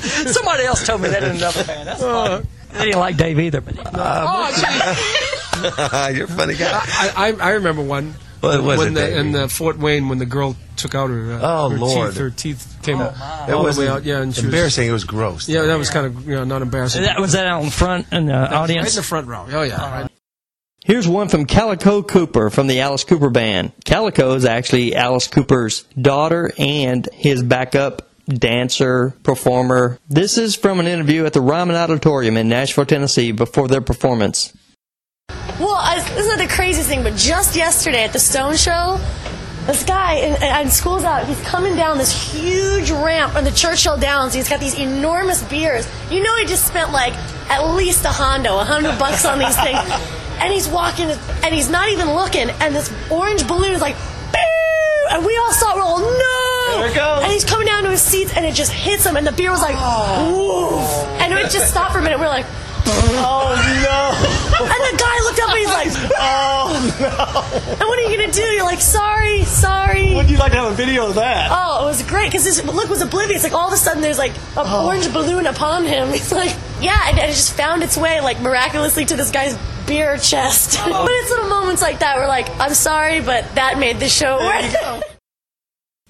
Somebody 0.32 0.64
else 0.64 0.86
told 0.86 1.02
me 1.02 1.08
that 1.08 1.22
in 1.22 1.36
another 1.36 1.64
band. 1.64 1.88
That's 1.88 2.00
funny. 2.02 2.46
They 2.72 2.84
didn't 2.86 3.00
like 3.00 3.16
Dave 3.16 3.38
either. 3.40 3.60
But 3.60 3.78
uh, 3.94 4.26
oh, 4.28 6.10
you're 6.14 6.24
a 6.26 6.28
funny 6.28 6.54
guy. 6.54 6.70
I, 6.72 7.12
I, 7.16 7.32
I 7.32 7.50
remember 7.52 7.82
one 7.82 8.14
What 8.40 8.62
was 8.62 8.78
when 8.78 8.88
it, 8.88 8.94
the, 8.94 9.00
baby? 9.00 9.16
in 9.18 9.32
the 9.32 9.48
Fort 9.48 9.78
Wayne 9.78 10.08
when 10.08 10.18
the 10.18 10.26
girl 10.26 10.54
took 10.76 10.94
out 10.94 11.10
her, 11.10 11.32
uh, 11.32 11.40
Oh, 11.42 11.68
her 11.70 11.76
Lord. 11.78 12.10
teeth. 12.12 12.18
Her 12.20 12.30
teeth 12.30 12.78
came 12.82 13.00
It 13.00 13.12
all 13.52 13.64
was 13.64 13.76
the 13.76 13.82
way 13.82 13.88
out. 13.88 14.04
Yeah, 14.04 14.20
and 14.22 14.34
she 14.34 14.44
embarrassing. 14.44 14.84
Was, 14.84 14.88
it 14.88 14.92
was 14.92 15.04
gross. 15.04 15.48
yeah, 15.48 15.62
that 15.62 15.76
was 15.78 15.90
kind 15.90 16.06
of 16.06 16.26
you 16.26 16.36
know, 16.36 16.44
not 16.44 16.62
embarrassing. 16.62 17.02
That 17.02 17.18
was 17.20 17.32
that 17.32 17.46
out 17.46 17.64
in 17.64 17.70
front 17.70 18.06
in 18.12 18.26
the 18.26 18.32
Right 18.34 18.52
audience. 18.52 18.90
in 18.94 19.00
the 19.00 19.06
front 19.06 19.26
row. 19.26 19.46
Oh 19.50 19.62
yeah. 19.62 20.06
Here's 20.82 21.06
one 21.06 21.28
from 21.28 21.44
Calico 21.44 22.02
Cooper 22.02 22.48
from 22.50 22.66
the 22.66 22.80
Alice 22.80 23.04
Cooper 23.04 23.28
Band. 23.28 23.72
Calico 23.84 24.32
is 24.34 24.46
actually 24.46 24.94
Alice 24.96 25.28
Cooper's 25.28 25.82
daughter 26.00 26.50
and 26.56 27.06
his 27.12 27.42
backup 27.42 28.08
dancer, 28.38 29.14
performer. 29.22 29.98
This 30.08 30.38
is 30.38 30.54
from 30.56 30.80
an 30.80 30.86
interview 30.86 31.24
at 31.26 31.32
the 31.32 31.40
Ryman 31.40 31.76
Auditorium 31.76 32.36
in 32.36 32.48
Nashville, 32.48 32.86
Tennessee 32.86 33.32
before 33.32 33.68
their 33.68 33.80
performance. 33.80 34.56
Well, 35.58 35.74
I, 35.74 35.96
this 36.14 36.24
is 36.24 36.28
not 36.28 36.38
the 36.38 36.48
craziest 36.48 36.88
thing, 36.88 37.02
but 37.02 37.16
just 37.16 37.54
yesterday 37.54 38.04
at 38.04 38.12
the 38.12 38.18
Stone 38.18 38.56
Show, 38.56 38.98
this 39.66 39.84
guy, 39.84 40.14
and, 40.14 40.42
and 40.42 40.70
school's 40.70 41.04
out, 41.04 41.26
he's 41.26 41.40
coming 41.42 41.76
down 41.76 41.98
this 41.98 42.32
huge 42.32 42.90
ramp 42.90 43.34
on 43.34 43.44
the 43.44 43.50
Churchill 43.50 43.98
Downs. 43.98 44.32
He's 44.32 44.48
got 44.48 44.58
these 44.58 44.78
enormous 44.78 45.42
beers. 45.44 45.86
You 46.10 46.22
know, 46.22 46.36
he 46.38 46.46
just 46.46 46.66
spent 46.66 46.92
like 46.92 47.12
at 47.50 47.74
least 47.74 48.04
a 48.04 48.08
hondo, 48.08 48.58
a 48.58 48.64
hundred 48.64 48.98
bucks 48.98 49.24
on 49.24 49.38
these 49.38 49.56
things. 49.56 49.78
And 50.40 50.50
he's 50.50 50.66
walking, 50.68 51.10
and 51.10 51.54
he's 51.54 51.68
not 51.68 51.90
even 51.90 52.14
looking, 52.14 52.48
and 52.48 52.74
this 52.74 52.90
orange 53.10 53.46
balloon 53.46 53.74
is 53.74 53.82
like, 53.82 53.94
"Boo!" 54.32 55.06
and 55.10 55.26
we 55.26 55.36
all 55.36 55.52
saw 55.52 55.76
it 55.76 55.78
roll. 55.78 55.98
No! 55.98 56.78
There 56.78 56.88
it 56.88 56.94
goes. 56.94 57.22
And 57.24 57.30
he's 57.30 57.44
coming 57.44 57.66
down 57.66 57.79
to 57.90 57.92
his 57.92 58.02
seats, 58.02 58.32
and 58.34 58.46
it 58.46 58.54
just 58.54 58.72
hits 58.72 59.04
him, 59.04 59.16
and 59.16 59.26
the 59.26 59.32
beer 59.32 59.50
was 59.50 59.60
like, 59.62 59.74
woof. 59.74 61.20
And 61.20 61.32
it 61.34 61.50
just 61.50 61.68
stopped 61.70 61.92
for 61.92 61.98
a 61.98 62.02
minute. 62.02 62.18
We're 62.18 62.28
like, 62.28 62.46
Oh 62.92 63.54
no! 63.84 64.64
and 64.64 64.80
the 64.88 65.02
guy 65.02 65.20
looked 65.24 65.38
up 65.40 65.50
and 65.50 65.58
he's 65.58 65.68
like, 65.68 66.12
Oh 66.18 66.96
no! 66.98 67.70
and 67.70 67.80
what 67.80 67.98
are 67.98 68.10
you 68.10 68.16
gonna 68.18 68.32
do? 68.32 68.42
You're 68.42 68.64
like, 68.64 68.80
sorry, 68.80 69.44
sorry. 69.44 70.14
Would 70.14 70.30
you 70.30 70.38
like 70.38 70.52
to 70.52 70.58
have 70.58 70.72
a 70.72 70.74
video 70.74 71.08
of 71.08 71.14
that? 71.16 71.50
Oh, 71.52 71.82
it 71.84 71.86
was 71.86 72.02
great 72.02 72.30
because 72.30 72.44
this 72.44 72.64
look 72.64 72.88
was 72.88 73.02
oblivious. 73.02 73.42
Like 73.42 73.52
all 73.52 73.68
of 73.68 73.74
a 73.74 73.76
sudden, 73.76 74.02
there's 74.02 74.18
like 74.18 74.32
an 74.32 74.64
Oh. 74.66 74.86
orange 74.86 75.12
balloon 75.12 75.46
upon 75.46 75.84
him. 75.84 76.08
He's 76.12 76.32
like, 76.32 76.54
yeah, 76.80 77.08
and 77.10 77.18
it 77.18 77.26
just 77.28 77.52
found 77.54 77.82
its 77.82 77.96
way 77.96 78.20
like 78.20 78.40
miraculously 78.40 79.04
to 79.04 79.16
this 79.16 79.30
guy's 79.30 79.58
beer 79.86 80.16
chest. 80.16 80.78
Oh. 80.80 80.90
but 81.04 81.10
it's 81.12 81.30
little 81.30 81.48
moments 81.48 81.82
like 81.82 81.98
that 82.00 82.16
where 82.16 82.28
like, 82.28 82.48
I'm 82.58 82.74
sorry, 82.74 83.20
but 83.20 83.54
that 83.56 83.78
made 83.78 84.00
the 84.00 84.08
show 84.08 84.38
worth 84.38 84.74
it. 84.74 85.09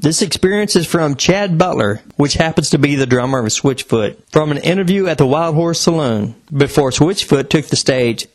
This 0.02 0.22
experience 0.22 0.76
is 0.76 0.86
from 0.86 1.14
Chad 1.14 1.58
Butler, 1.58 2.00
which 2.16 2.32
happens 2.32 2.70
to 2.70 2.78
be 2.78 2.94
the 2.94 3.04
drummer 3.04 3.40
of 3.40 3.44
Switchfoot, 3.48 4.16
from 4.32 4.50
an 4.50 4.56
interview 4.56 5.06
at 5.06 5.18
the 5.18 5.26
Wild 5.26 5.54
Horse 5.54 5.78
Saloon 5.78 6.36
before 6.50 6.88
Switchfoot 6.88 7.50
took 7.50 7.66
the 7.66 7.76
stage. 7.76 8.26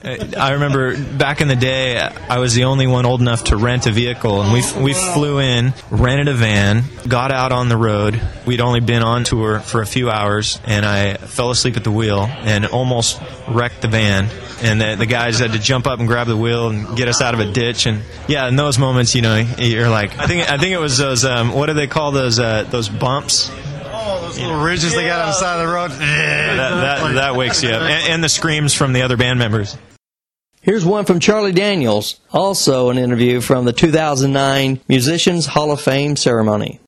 I 0.00 0.52
remember 0.52 0.96
back 0.96 1.40
in 1.40 1.48
the 1.48 1.56
day, 1.56 1.98
I 1.98 2.38
was 2.38 2.54
the 2.54 2.64
only 2.64 2.86
one 2.86 3.04
old 3.04 3.20
enough 3.20 3.42
to 3.46 3.56
rent 3.56 3.88
a 3.88 3.90
vehicle, 3.90 4.40
and 4.42 4.52
we 4.52 4.62
we 4.80 4.94
flew 4.94 5.40
in, 5.40 5.74
rented 5.90 6.28
a 6.28 6.34
van, 6.34 6.84
got 7.08 7.32
out 7.32 7.50
on 7.50 7.68
the 7.68 7.76
road. 7.76 8.22
We'd 8.46 8.60
only 8.60 8.78
been 8.78 9.02
on 9.02 9.24
tour 9.24 9.58
for 9.58 9.82
a 9.82 9.86
few 9.86 10.08
hours, 10.08 10.60
and 10.64 10.86
I 10.86 11.14
fell 11.14 11.50
asleep 11.50 11.76
at 11.76 11.82
the 11.82 11.90
wheel 11.90 12.28
and 12.30 12.64
almost 12.66 13.20
wrecked 13.48 13.82
the 13.82 13.88
van. 13.88 14.28
And 14.62 14.80
the, 14.80 14.94
the 14.94 15.06
guys 15.06 15.40
had 15.40 15.50
to 15.54 15.58
jump 15.58 15.88
up 15.88 15.98
and 15.98 16.06
grab 16.06 16.28
the 16.28 16.36
wheel 16.36 16.68
and 16.68 16.96
get 16.96 17.08
us 17.08 17.20
out 17.20 17.34
of 17.34 17.40
a 17.40 17.50
ditch. 17.50 17.86
And 17.86 18.02
yeah, 18.28 18.46
in 18.46 18.54
those 18.54 18.78
moments, 18.78 19.16
you 19.16 19.22
know, 19.22 19.36
you're 19.58 19.90
like, 19.90 20.16
I 20.16 20.28
think 20.28 20.48
I 20.48 20.58
think 20.58 20.74
it 20.74 20.78
was 20.78 20.96
those 20.98 21.24
um, 21.24 21.52
what 21.52 21.66
do 21.66 21.72
they 21.72 21.88
call 21.88 22.12
those 22.12 22.38
uh, 22.38 22.62
those 22.70 22.88
bumps? 22.88 23.50
Those 24.20 24.38
little 24.38 24.60
ridges 24.60 24.94
they 24.94 25.06
got 25.06 25.20
on 25.20 25.28
the 25.28 25.32
side 25.32 25.60
of 25.60 25.66
the 25.66 25.74
road. 25.74 25.90
Eh, 25.92 26.56
that 26.56 26.70
that, 26.80 27.14
that 27.14 27.36
wakes 27.36 27.62
you 27.62 27.70
up, 27.70 27.82
and, 27.82 28.12
and 28.12 28.24
the 28.24 28.28
screams 28.28 28.74
from 28.74 28.92
the 28.92 29.02
other 29.02 29.16
band 29.16 29.38
members. 29.38 29.76
Here's 30.60 30.84
one 30.84 31.04
from 31.04 31.20
Charlie 31.20 31.52
Daniels, 31.52 32.20
also 32.32 32.90
an 32.90 32.98
interview 32.98 33.40
from 33.40 33.64
the 33.64 33.72
2009 33.72 34.80
Musicians 34.88 35.46
Hall 35.46 35.70
of 35.70 35.80
Fame 35.80 36.16
ceremony. 36.16 36.80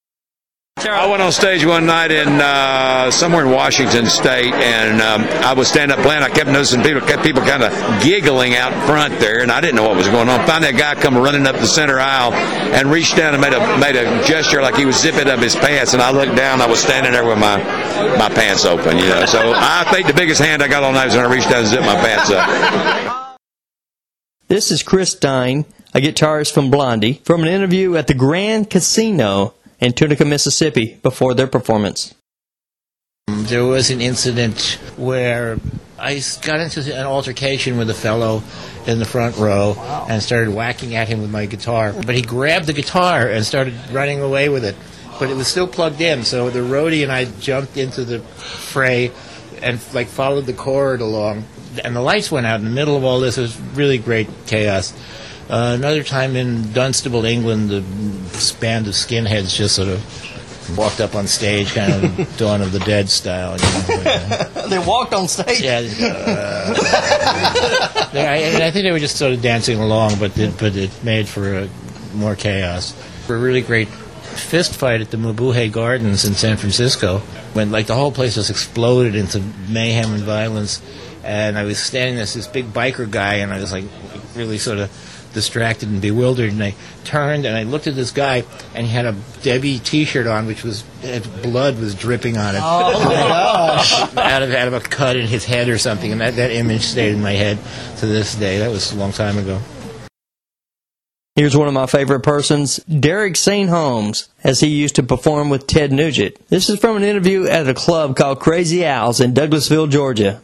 I 0.88 1.06
went 1.06 1.20
on 1.20 1.30
stage 1.30 1.64
one 1.64 1.84
night 1.84 2.10
in 2.10 2.40
uh, 2.40 3.10
somewhere 3.10 3.44
in 3.44 3.50
Washington 3.50 4.06
State, 4.06 4.54
and 4.54 5.02
um, 5.02 5.22
I 5.44 5.52
was 5.52 5.68
standing 5.68 5.96
up 5.96 6.02
playing. 6.02 6.22
I 6.22 6.30
kept 6.30 6.48
noticing 6.48 6.82
people, 6.82 7.02
kept 7.02 7.22
people 7.22 7.42
kind 7.42 7.62
of 7.62 8.02
giggling 8.02 8.56
out 8.56 8.72
front 8.86 9.18
there, 9.20 9.42
and 9.42 9.52
I 9.52 9.60
didn't 9.60 9.76
know 9.76 9.86
what 9.86 9.96
was 9.96 10.08
going 10.08 10.28
on. 10.30 10.46
Finally, 10.46 10.70
a 10.70 10.78
guy 10.78 10.94
come 10.94 11.16
running 11.18 11.46
up 11.46 11.56
the 11.56 11.66
center 11.66 12.00
aisle 12.00 12.32
and 12.32 12.90
reached 12.90 13.16
down 13.16 13.34
and 13.34 13.42
made 13.42 13.52
a 13.52 13.78
made 13.78 13.96
a 13.96 14.24
gesture 14.24 14.62
like 14.62 14.74
he 14.74 14.86
was 14.86 14.98
zipping 14.98 15.28
up 15.28 15.40
his 15.40 15.54
pants. 15.54 15.92
And 15.92 16.02
I 16.02 16.12
looked 16.12 16.34
down. 16.34 16.62
I 16.62 16.66
was 16.66 16.80
standing 16.80 17.12
there 17.12 17.26
with 17.26 17.38
my 17.38 17.58
my 18.16 18.30
pants 18.30 18.64
open, 18.64 18.96
you 18.96 19.08
know. 19.08 19.26
So 19.26 19.52
I 19.54 19.86
think 19.92 20.06
the 20.06 20.14
biggest 20.14 20.40
hand 20.40 20.62
I 20.62 20.68
got 20.68 20.82
all 20.82 20.92
night 20.92 21.06
was 21.06 21.16
when 21.16 21.26
I 21.26 21.32
reached 21.32 21.50
down 21.50 21.60
and 21.60 21.68
zipped 21.68 21.84
my 21.84 21.96
pants 21.96 22.30
up. 22.30 23.26
This 24.48 24.70
is 24.70 24.82
Chris 24.82 25.12
Stein, 25.12 25.66
a 25.94 26.00
guitarist 26.00 26.52
from 26.52 26.70
Blondie, 26.70 27.20
from 27.24 27.42
an 27.42 27.48
interview 27.48 27.96
at 27.96 28.06
the 28.06 28.14
Grand 28.14 28.70
Casino 28.70 29.54
in 29.80 29.92
Tunica, 29.92 30.24
Mississippi, 30.24 30.98
before 31.02 31.34
their 31.34 31.46
performance. 31.46 32.14
There 33.26 33.64
was 33.64 33.90
an 33.90 34.00
incident 34.00 34.78
where 34.96 35.58
I 35.98 36.20
got 36.42 36.60
into 36.60 36.80
an 36.96 37.06
altercation 37.06 37.76
with 37.78 37.90
a 37.90 37.94
fellow 37.94 38.42
in 38.86 38.98
the 38.98 39.04
front 39.04 39.36
row 39.36 39.76
and 40.08 40.22
started 40.22 40.54
whacking 40.54 40.94
at 40.94 41.08
him 41.08 41.20
with 41.20 41.30
my 41.30 41.46
guitar. 41.46 41.92
But 41.92 42.14
he 42.14 42.22
grabbed 42.22 42.66
the 42.66 42.72
guitar 42.72 43.28
and 43.28 43.44
started 43.44 43.74
running 43.92 44.20
away 44.20 44.48
with 44.48 44.64
it. 44.64 44.74
But 45.18 45.28
it 45.28 45.36
was 45.36 45.48
still 45.48 45.68
plugged 45.68 46.00
in, 46.00 46.24
so 46.24 46.48
the 46.48 46.60
roadie 46.60 47.02
and 47.02 47.12
I 47.12 47.26
jumped 47.26 47.76
into 47.76 48.04
the 48.04 48.20
fray 48.20 49.12
and 49.62 49.78
like 49.92 50.08
followed 50.08 50.46
the 50.46 50.54
cord 50.54 51.02
along. 51.02 51.44
And 51.84 51.94
the 51.94 52.00
lights 52.00 52.32
went 52.32 52.46
out 52.46 52.58
in 52.58 52.64
the 52.64 52.70
middle 52.70 52.96
of 52.96 53.04
all 53.04 53.20
this. 53.20 53.36
It 53.36 53.42
was 53.42 53.60
really 53.74 53.98
great 53.98 54.28
chaos. 54.46 54.94
Uh, 55.50 55.74
another 55.74 56.04
time 56.04 56.36
in 56.36 56.72
Dunstable, 56.72 57.24
England, 57.24 57.70
the 57.70 57.80
band 58.60 58.86
of 58.86 58.94
skinheads 58.94 59.52
just 59.52 59.74
sort 59.74 59.88
of 59.88 60.78
walked 60.78 61.00
up 61.00 61.16
on 61.16 61.26
stage, 61.26 61.74
kind 61.74 62.04
of 62.04 62.36
Dawn 62.38 62.62
of 62.62 62.70
the 62.70 62.78
Dead 62.78 63.08
style. 63.08 63.56
You 63.58 63.96
know, 63.96 64.66
they 64.68 64.78
walked 64.78 65.12
on 65.12 65.26
stage. 65.26 65.60
Yeah. 65.60 65.80
Uh, 66.00 66.74
I, 68.12 68.60
I 68.62 68.70
think 68.70 68.84
they 68.84 68.92
were 68.92 69.00
just 69.00 69.16
sort 69.16 69.32
of 69.32 69.42
dancing 69.42 69.80
along, 69.80 70.20
but 70.20 70.38
it, 70.38 70.56
but 70.56 70.76
it 70.76 70.90
made 71.02 71.28
for 71.28 71.54
uh 71.54 71.68
more 72.14 72.36
chaos. 72.36 72.92
For 73.26 73.34
a 73.34 73.38
really 73.38 73.62
great 73.62 73.88
fist 73.88 74.74
fight 74.76 75.00
at 75.00 75.10
the 75.10 75.16
Mabuhay 75.16 75.72
Gardens 75.72 76.24
in 76.24 76.34
San 76.34 76.58
Francisco, 76.58 77.18
when 77.54 77.72
like 77.72 77.86
the 77.86 77.94
whole 77.94 78.12
place 78.12 78.36
just 78.36 78.50
exploded 78.50 79.16
into 79.16 79.42
mayhem 79.68 80.14
and 80.14 80.22
violence, 80.22 80.80
and 81.24 81.58
I 81.58 81.64
was 81.64 81.78
standing 81.78 82.14
there, 82.14 82.24
this 82.24 82.46
big 82.46 82.72
biker 82.72 83.10
guy, 83.10 83.36
and 83.36 83.52
I 83.52 83.60
was 83.60 83.72
like 83.72 83.84
really 84.36 84.58
sort 84.58 84.78
of 84.78 84.90
distracted 85.32 85.88
and 85.88 86.00
bewildered, 86.00 86.52
and 86.52 86.62
I 86.62 86.74
turned 87.04 87.46
and 87.46 87.56
I 87.56 87.62
looked 87.62 87.86
at 87.86 87.94
this 87.94 88.10
guy, 88.10 88.44
and 88.74 88.86
he 88.86 88.92
had 88.92 89.06
a 89.06 89.14
Debbie 89.42 89.78
T-shirt 89.78 90.26
on, 90.26 90.46
which 90.46 90.64
was 90.64 90.84
had 91.02 91.22
blood 91.42 91.78
was 91.78 91.94
dripping 91.94 92.36
on 92.36 92.54
it. 92.54 92.60
Oh, 92.62 93.04
my 93.04 93.14
gosh. 93.14 93.92
out 94.16 94.42
of 94.42 94.50
out 94.52 94.68
of 94.68 94.74
a 94.74 94.80
cut 94.80 95.16
in 95.16 95.26
his 95.26 95.44
head 95.44 95.68
or 95.68 95.78
something, 95.78 96.12
and 96.12 96.20
that, 96.20 96.36
that 96.36 96.50
image 96.50 96.82
stayed 96.82 97.14
in 97.14 97.22
my 97.22 97.32
head 97.32 97.58
to 97.98 98.06
this 98.06 98.34
day. 98.34 98.58
That 98.58 98.70
was 98.70 98.92
a 98.92 98.96
long 98.96 99.12
time 99.12 99.38
ago. 99.38 99.60
Here's 101.36 101.56
one 101.56 101.68
of 101.68 101.74
my 101.74 101.86
favorite 101.86 102.20
persons, 102.20 102.76
Derek 102.84 103.36
St. 103.36 103.70
Holmes, 103.70 104.28
as 104.42 104.60
he 104.60 104.66
used 104.68 104.96
to 104.96 105.02
perform 105.02 105.48
with 105.48 105.66
Ted 105.66 105.92
Nugent. 105.92 106.36
This 106.48 106.68
is 106.68 106.78
from 106.80 106.96
an 106.96 107.02
interview 107.04 107.46
at 107.46 107.68
a 107.68 107.72
club 107.72 108.16
called 108.16 108.40
Crazy 108.40 108.84
Owls 108.84 109.20
in 109.20 109.32
Douglasville, 109.32 109.88
Georgia. 109.90 110.42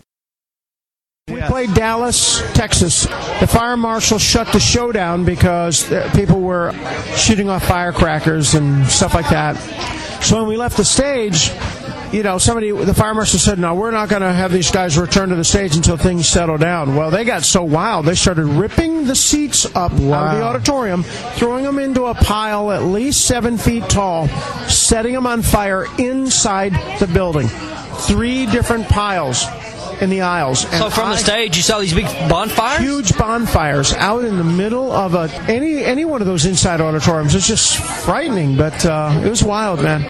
Played 1.57 1.73
Dallas, 1.73 2.43
Texas. 2.53 3.05
The 3.41 3.47
fire 3.47 3.79
marshal 3.79 4.19
shut 4.19 4.53
the 4.53 4.61
show 4.61 4.93
down 4.93 5.25
because 5.25 5.91
uh, 5.91 6.13
people 6.15 6.43
were 6.43 6.75
shooting 7.17 7.49
off 7.49 7.65
firecrackers 7.65 8.53
and 8.53 8.87
stuff 8.87 9.15
like 9.15 9.31
that. 9.31 9.57
So 10.23 10.37
when 10.37 10.49
we 10.49 10.59
left 10.59 10.77
the 10.77 10.85
stage, 10.85 11.51
you 12.13 12.23
know, 12.23 12.37
somebody, 12.37 12.73
the 12.73 12.93
fire 12.93 13.15
marshal 13.15 13.39
said, 13.39 13.59
no, 13.59 13.75
we're 13.75 13.91
not 13.91 14.11
going 14.11 14.21
to 14.21 14.35
have 14.35 14.53
these 14.53 14.71
guys 14.71 14.99
return 14.99 15.31
to 15.31 15.35
the 15.35 15.45
stage 15.45 15.75
until 15.75 15.97
things 15.97 16.29
settle 16.29 16.59
down. 16.59 16.95
Well, 16.95 17.11
they 17.11 17.25
got 17.25 17.43
so 17.43 17.65
wild, 17.65 18.05
they 18.05 18.17
started 18.17 18.45
ripping 18.45 19.07
the 19.07 19.17
seats 19.17 19.65
up 19.65 19.93
out 19.93 19.95
of 19.95 19.99
the 20.37 20.43
auditorium, 20.43 21.05
throwing 21.05 21.65
them 21.65 21.79
into 21.79 22.05
a 22.05 22.15
pile 22.15 22.71
at 22.71 22.83
least 22.83 23.25
seven 23.25 23.57
feet 23.57 23.89
tall, 23.89 24.29
setting 24.69 25.15
them 25.15 25.27
on 25.27 25.41
fire 25.41 25.87
inside 25.97 26.75
the 27.01 27.07
building. 27.07 27.49
Three 27.49 28.45
different 28.45 28.91
piles 28.91 29.47
in 30.01 30.11
the 30.11 30.21
aisles. 30.21 30.61
So 30.61 30.91
from 30.91 31.11
the 31.11 31.17
stage, 31.17 31.57
you 31.57 31.63
saw 31.63 31.81
these 31.81 31.95
big 31.95 32.07
bonfires? 32.29 32.81
Huge 32.81 33.17
bonfires 33.17 33.93
out 33.95 34.25
in 34.25 34.37
the 34.37 34.45
middle 34.45 34.93
of 34.93 35.15
a 35.15 35.31
any 35.49 35.85
any 35.85 36.05
one 36.05 36.21
of 36.21 36.27
those 36.27 36.45
inside 36.45 36.81
auditoriums. 36.81 37.35
It's 37.35 37.47
just 37.47 37.77
frightening, 37.77 38.57
but 38.57 38.85
uh, 38.85 39.23
it 39.25 39.29
was 39.29 39.43
wild, 39.43 39.83
man. 39.83 40.09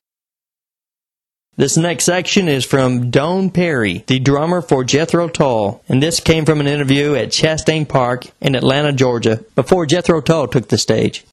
This 1.59 1.79
next 1.79 2.05
section 2.05 2.49
is 2.49 2.67
from 2.67 3.11
Doane 3.11 3.53
Perry, 3.53 4.05
the 4.07 4.19
drummer 4.19 4.61
for 4.61 4.85
Jethro 4.85 5.27
Tull, 5.27 5.83
and 5.89 6.03
this 6.03 6.21
came 6.21 6.45
from 6.45 6.61
an 6.61 6.67
interview 6.67 7.15
at 7.15 7.31
Chastain 7.31 7.89
Park 7.89 8.27
in 8.43 8.55
Atlanta, 8.55 8.93
Georgia, 8.93 9.43
before 9.55 9.87
Jethro 9.87 10.21
Tull 10.21 10.49
took 10.49 10.69
the 10.69 10.77
stage. 10.77 11.25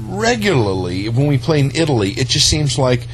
regularly 0.00 1.08
when 1.08 1.26
we 1.28 1.38
play 1.38 1.60
in 1.60 1.70
Italy, 1.76 2.10
it 2.12 2.28
just 2.28 2.48
seems 2.48 2.76
like 2.78 3.06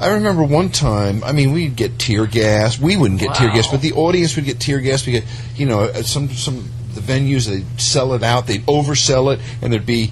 I 0.00 0.14
remember 0.14 0.42
one 0.42 0.70
time. 0.70 1.22
I 1.22 1.32
mean, 1.32 1.52
we'd 1.52 1.76
get 1.76 1.98
tear 1.98 2.26
gas. 2.26 2.78
We 2.78 2.96
wouldn't 2.96 3.20
get 3.20 3.34
tear 3.34 3.52
gas, 3.52 3.68
but 3.70 3.82
the 3.82 3.92
audience 3.92 4.34
would 4.36 4.46
get 4.46 4.58
tear 4.58 4.80
gas. 4.80 5.06
We 5.06 5.12
get, 5.12 5.24
you 5.56 5.66
know, 5.66 5.92
some 6.02 6.28
some 6.30 6.70
the 6.94 7.00
venues. 7.00 7.46
They'd 7.48 7.80
sell 7.80 8.14
it 8.14 8.22
out. 8.22 8.46
They'd 8.46 8.64
oversell 8.66 9.34
it, 9.34 9.40
and 9.60 9.72
there'd 9.72 9.86
be 9.86 10.10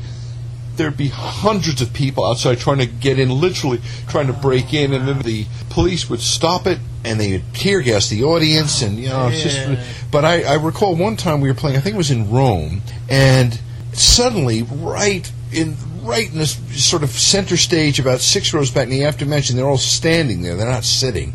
there'd 0.76 0.96
be 0.96 1.08
hundreds 1.08 1.82
of 1.82 1.92
people 1.92 2.24
outside 2.24 2.58
trying 2.58 2.78
to 2.78 2.86
get 2.86 3.18
in, 3.18 3.30
literally 3.30 3.80
trying 4.08 4.28
to 4.28 4.32
break 4.32 4.72
in, 4.72 4.92
and 4.92 5.08
then 5.08 5.18
the 5.20 5.46
police 5.70 6.08
would 6.08 6.20
stop 6.20 6.66
it 6.66 6.78
and 7.04 7.20
they 7.20 7.32
would 7.32 7.54
tear 7.54 7.80
gas 7.80 8.08
the 8.08 8.24
audience, 8.24 8.82
and 8.82 8.98
you 8.98 9.08
know, 9.08 9.28
it's 9.28 9.42
just. 9.42 10.10
But 10.10 10.24
I, 10.24 10.42
I 10.42 10.54
recall 10.54 10.96
one 10.96 11.16
time 11.16 11.40
we 11.40 11.48
were 11.48 11.54
playing. 11.54 11.76
I 11.76 11.80
think 11.80 11.94
it 11.94 11.98
was 11.98 12.10
in 12.10 12.30
Rome, 12.30 12.82
and 13.08 13.58
suddenly, 13.92 14.62
right 14.62 15.30
in 15.52 15.76
right 16.02 16.30
in 16.30 16.38
this 16.38 16.56
sort 16.82 17.02
of 17.02 17.10
center 17.10 17.56
stage, 17.56 17.98
about 17.98 18.20
six 18.20 18.52
rows 18.54 18.70
back, 18.70 18.84
and 18.84 18.96
you 18.96 19.04
have 19.04 19.18
to 19.18 19.26
mention 19.26 19.56
they're 19.56 19.68
all 19.68 19.78
standing 19.78 20.42
there; 20.42 20.56
they're 20.56 20.70
not 20.70 20.84
sitting. 20.84 21.34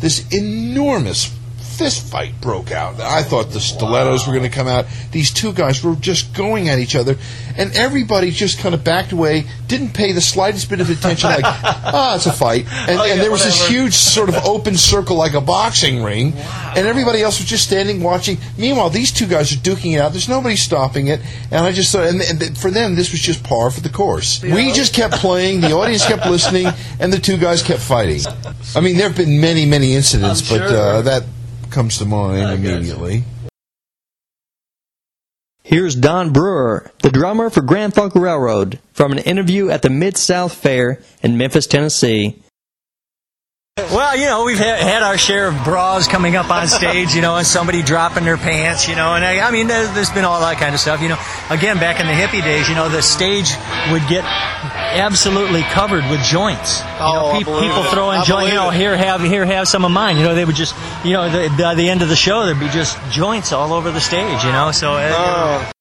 This 0.00 0.26
enormous 0.32 1.34
fist 1.72 2.10
fight 2.10 2.40
broke 2.40 2.70
out. 2.70 3.00
I 3.00 3.22
thought 3.22 3.50
the 3.50 3.60
stilettos 3.60 4.26
were 4.26 4.32
going 4.32 4.48
to 4.48 4.54
come 4.54 4.68
out. 4.68 4.86
These 5.10 5.32
two 5.32 5.52
guys 5.52 5.82
were 5.82 5.94
just 5.96 6.34
going 6.34 6.68
at 6.68 6.78
each 6.78 6.94
other, 6.94 7.16
and 7.56 7.74
everybody 7.76 8.30
just 8.30 8.58
kind 8.58 8.74
of 8.74 8.84
backed 8.84 9.12
away, 9.12 9.44
didn't 9.68 9.94
pay 9.94 10.12
the 10.12 10.20
slightest 10.20 10.68
bit 10.70 10.80
of 10.80 10.90
attention, 10.90 11.30
like, 11.30 11.44
ah, 11.44 12.14
it's 12.16 12.26
a 12.26 12.32
fight. 12.32 12.66
And, 12.70 12.98
Oh, 13.00 13.04
yeah, 13.04 13.14
and 13.14 13.20
there 13.22 13.30
was 13.30 13.44
this 13.44 13.68
huge 13.68 13.94
sort 13.94 14.28
of 14.28 14.36
open 14.44 14.76
circle 14.76 15.16
like 15.16 15.34
a 15.34 15.40
boxing 15.40 16.02
ring, 16.02 16.34
and 16.76 16.86
everybody 16.86 17.22
else 17.22 17.40
was 17.40 17.48
just 17.48 17.64
standing 17.66 18.02
watching. 18.02 18.36
Meanwhile, 18.58 18.90
these 18.90 19.10
two 19.10 19.26
guys 19.26 19.52
are 19.52 19.56
duking 19.56 19.94
it 19.94 20.00
out. 20.00 20.12
There's 20.12 20.28
nobody 20.28 20.56
stopping 20.56 21.08
it, 21.08 21.20
and 21.50 21.64
I 21.64 21.72
just 21.72 21.90
thought, 21.92 22.06
and, 22.06 22.20
and 22.20 22.56
for 22.56 22.70
them, 22.70 22.94
this 22.94 23.10
was 23.12 23.20
just 23.20 23.42
par 23.42 23.70
for 23.70 23.80
the 23.80 23.88
course. 23.88 24.42
We 24.42 24.72
just 24.72 24.94
kept 24.94 25.14
playing, 25.14 25.60
the 25.62 25.72
audience 25.72 26.06
kept 26.06 26.26
listening, 26.26 26.66
and 27.00 27.12
the 27.12 27.18
two 27.18 27.36
guys 27.38 27.62
kept 27.62 27.80
fighting. 27.80 28.20
I 28.76 28.80
mean, 28.80 28.96
there 28.96 29.08
have 29.08 29.16
been 29.16 29.40
many, 29.40 29.64
many 29.66 29.94
incidents, 29.94 30.50
I'm 30.50 30.58
but 30.58 30.66
uh, 30.66 31.02
that 31.02 31.24
comes 31.72 31.98
to 31.98 32.04
mind 32.04 32.64
immediately. 32.64 33.24
Here's 35.64 35.94
Don 35.94 36.32
Brewer, 36.32 36.90
the 37.02 37.10
drummer 37.10 37.48
for 37.48 37.62
Grand 37.62 37.94
Funk 37.94 38.14
Railroad, 38.14 38.78
from 38.92 39.12
an 39.12 39.18
interview 39.18 39.70
at 39.70 39.82
the 39.82 39.90
Mid 39.90 40.16
South 40.16 40.52
Fair 40.52 41.00
in 41.22 41.38
Memphis, 41.38 41.66
Tennessee. 41.66 42.42
Well, 43.78 44.18
you 44.18 44.26
know, 44.26 44.44
we've 44.44 44.58
ha- 44.58 44.84
had 44.84 45.02
our 45.02 45.16
share 45.16 45.48
of 45.48 45.64
bras 45.64 46.06
coming 46.06 46.36
up 46.36 46.50
on 46.50 46.68
stage, 46.68 47.14
you 47.14 47.22
know, 47.22 47.36
and 47.36 47.46
somebody 47.46 47.82
dropping 47.82 48.22
their 48.24 48.36
pants, 48.36 48.86
you 48.86 48.94
know, 48.94 49.14
and 49.14 49.24
I, 49.24 49.40
I 49.40 49.50
mean, 49.50 49.66
there, 49.66 49.86
there's 49.94 50.10
been 50.10 50.26
all 50.26 50.38
that 50.42 50.58
kind 50.58 50.74
of 50.74 50.80
stuff, 50.80 51.00
you 51.00 51.08
know. 51.08 51.16
Again, 51.48 51.78
back 51.78 51.98
in 51.98 52.06
the 52.06 52.12
hippie 52.12 52.44
days, 52.44 52.68
you 52.68 52.74
know, 52.74 52.90
the 52.90 53.00
stage 53.00 53.48
would 53.90 54.06
get 54.10 54.24
absolutely 54.24 55.62
covered 55.62 56.04
with 56.10 56.20
joints. 56.22 56.80
You 56.80 56.84
know, 56.84 56.96
Oh, 57.00 57.30
I 57.32 57.38
peop- 57.38 57.46
believe 57.46 57.62
people 57.70 57.84
it. 57.84 57.90
throwing 57.92 58.18
I 58.20 58.24
joints, 58.24 58.50
you 58.50 58.56
know, 58.58 58.68
here 58.68 58.94
have 58.94 59.22
here 59.22 59.46
have 59.46 59.66
some 59.66 59.86
of 59.86 59.90
mine. 59.90 60.18
You 60.18 60.24
know, 60.24 60.34
they 60.34 60.44
would 60.44 60.54
just, 60.56 60.74
you 61.02 61.14
know, 61.14 61.30
the, 61.30 61.48
by 61.56 61.74
the 61.74 61.88
end 61.88 62.02
of 62.02 62.10
the 62.10 62.16
show, 62.16 62.44
there'd 62.44 62.60
be 62.60 62.68
just 62.68 62.98
joints 63.10 63.52
all 63.52 63.72
over 63.72 63.90
the 63.90 64.00
stage, 64.02 64.44
you 64.44 64.52
know. 64.52 64.70
So. 64.72 64.92
Uh, 64.92 65.72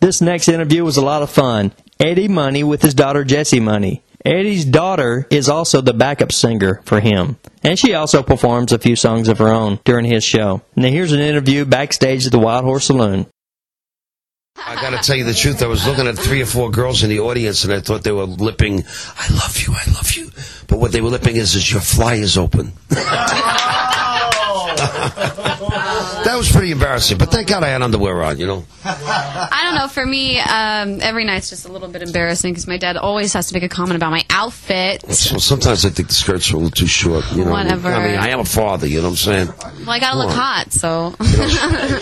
This 0.00 0.20
next 0.20 0.48
interview 0.48 0.84
was 0.84 0.96
a 0.96 1.04
lot 1.04 1.22
of 1.22 1.30
fun. 1.30 1.70
Eddie 2.00 2.26
Money 2.26 2.64
with 2.64 2.82
his 2.82 2.94
daughter 2.94 3.22
Jessie 3.22 3.60
Money. 3.60 4.02
Eddie's 4.24 4.64
daughter 4.64 5.26
is 5.30 5.48
also 5.48 5.80
the 5.80 5.92
backup 5.92 6.32
singer 6.32 6.80
for 6.84 7.00
him, 7.00 7.36
and 7.62 7.78
she 7.78 7.94
also 7.94 8.22
performs 8.22 8.72
a 8.72 8.78
few 8.78 8.96
songs 8.96 9.28
of 9.28 9.38
her 9.38 9.48
own 9.48 9.78
during 9.84 10.04
his 10.04 10.24
show. 10.24 10.62
Now 10.74 10.88
here's 10.88 11.12
an 11.12 11.20
interview 11.20 11.64
backstage 11.64 12.26
at 12.26 12.32
the 12.32 12.38
Wild 12.38 12.64
Horse 12.64 12.86
Saloon. 12.86 13.26
I 14.56 14.74
got 14.74 14.90
to 14.90 14.98
tell 14.98 15.14
you 15.14 15.22
the 15.22 15.34
truth. 15.34 15.62
I 15.62 15.68
was 15.68 15.86
looking 15.86 16.08
at 16.08 16.18
three 16.18 16.42
or 16.42 16.46
four 16.46 16.70
girls 16.70 17.04
in 17.04 17.10
the 17.10 17.20
audience, 17.20 17.62
and 17.62 17.72
I 17.72 17.78
thought 17.78 18.02
they 18.02 18.10
were 18.10 18.24
lipping, 18.24 18.84
"I 19.16 19.32
love 19.32 19.56
you, 19.58 19.72
I 19.72 19.90
love 19.92 20.12
you," 20.12 20.32
but 20.66 20.80
what 20.80 20.90
they 20.90 21.00
were 21.00 21.10
lipping 21.10 21.36
is, 21.36 21.54
"Is 21.54 21.70
your 21.70 21.80
fly 21.80 22.14
is 22.14 22.36
open." 22.36 22.72
that 26.24 26.34
was 26.36 26.50
pretty 26.50 26.70
embarrassing. 26.70 27.18
But 27.18 27.30
thank 27.30 27.48
God 27.48 27.62
I 27.62 27.68
had 27.68 27.82
underwear 27.82 28.22
on. 28.22 28.38
You 28.38 28.46
know. 28.46 28.64
I 28.84 29.60
don't 29.64 29.74
know. 29.74 29.88
For 29.88 30.04
me, 30.04 30.38
um, 30.38 31.00
every 31.00 31.24
night's 31.24 31.50
just 31.50 31.66
a 31.66 31.72
little 31.72 31.88
bit 31.88 32.02
embarrassing 32.02 32.52
because 32.52 32.66
my 32.66 32.76
dad 32.78 32.96
always 32.96 33.32
has 33.32 33.48
to 33.48 33.54
make 33.54 33.62
a 33.62 33.68
comment 33.68 33.96
about 33.96 34.10
my 34.10 34.24
outfit. 34.30 35.02
So 35.12 35.38
sometimes 35.38 35.84
I 35.84 35.90
think 35.90 36.08
the 36.08 36.14
skirts 36.14 36.50
are 36.50 36.54
a 36.54 36.58
little 36.58 36.70
too 36.70 36.86
short. 36.86 37.24
You 37.32 37.44
know. 37.44 37.50
Whatever. 37.50 37.88
I 37.88 38.06
mean, 38.06 38.18
I 38.18 38.28
am 38.28 38.40
a 38.40 38.44
father. 38.44 38.86
You 38.86 38.98
know 38.98 39.10
what 39.10 39.10
I'm 39.10 39.16
saying? 39.16 39.48
Well, 39.80 39.90
I 39.90 39.98
gotta 39.98 40.18
look 40.18 40.30
on. 40.30 40.36
hot, 40.36 40.72
so. 40.72 41.14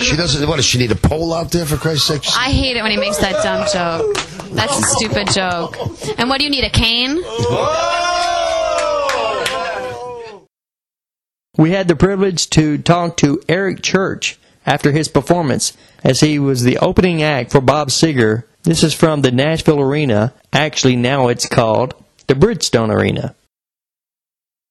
She 0.00 0.16
doesn't. 0.16 0.46
What 0.48 0.56
does 0.56 0.64
she 0.64 0.78
need 0.78 0.92
a 0.92 0.96
pole 0.96 1.32
out 1.32 1.50
there 1.50 1.66
for 1.66 1.76
Christ's 1.76 2.08
sake? 2.08 2.22
I 2.36 2.50
hate 2.50 2.76
it 2.76 2.82
when 2.82 2.90
he 2.90 2.96
makes 2.96 3.18
that 3.18 3.42
dumb 3.42 3.66
joke. 3.72 4.16
That's 4.52 4.78
a 4.78 4.82
stupid 4.82 5.28
joke. 5.32 5.76
And 6.18 6.28
what 6.28 6.38
do 6.38 6.44
you 6.44 6.50
need, 6.50 6.64
a 6.64 6.70
cane? 6.70 7.22
We 11.56 11.70
had 11.70 11.88
the 11.88 11.96
privilege 11.96 12.50
to 12.50 12.76
talk 12.76 13.16
to 13.18 13.40
Eric 13.48 13.82
Church 13.82 14.38
after 14.66 14.92
his 14.92 15.08
performance, 15.08 15.76
as 16.04 16.20
he 16.20 16.38
was 16.38 16.62
the 16.62 16.78
opening 16.78 17.22
act 17.22 17.52
for 17.52 17.60
Bob 17.60 17.88
Seger. 17.88 18.44
This 18.64 18.82
is 18.82 18.92
from 18.92 19.22
the 19.22 19.30
Nashville 19.30 19.80
Arena. 19.80 20.34
Actually, 20.52 20.96
now 20.96 21.28
it's 21.28 21.48
called 21.48 21.94
the 22.26 22.34
Bridgestone 22.34 22.92
Arena. 22.92 23.34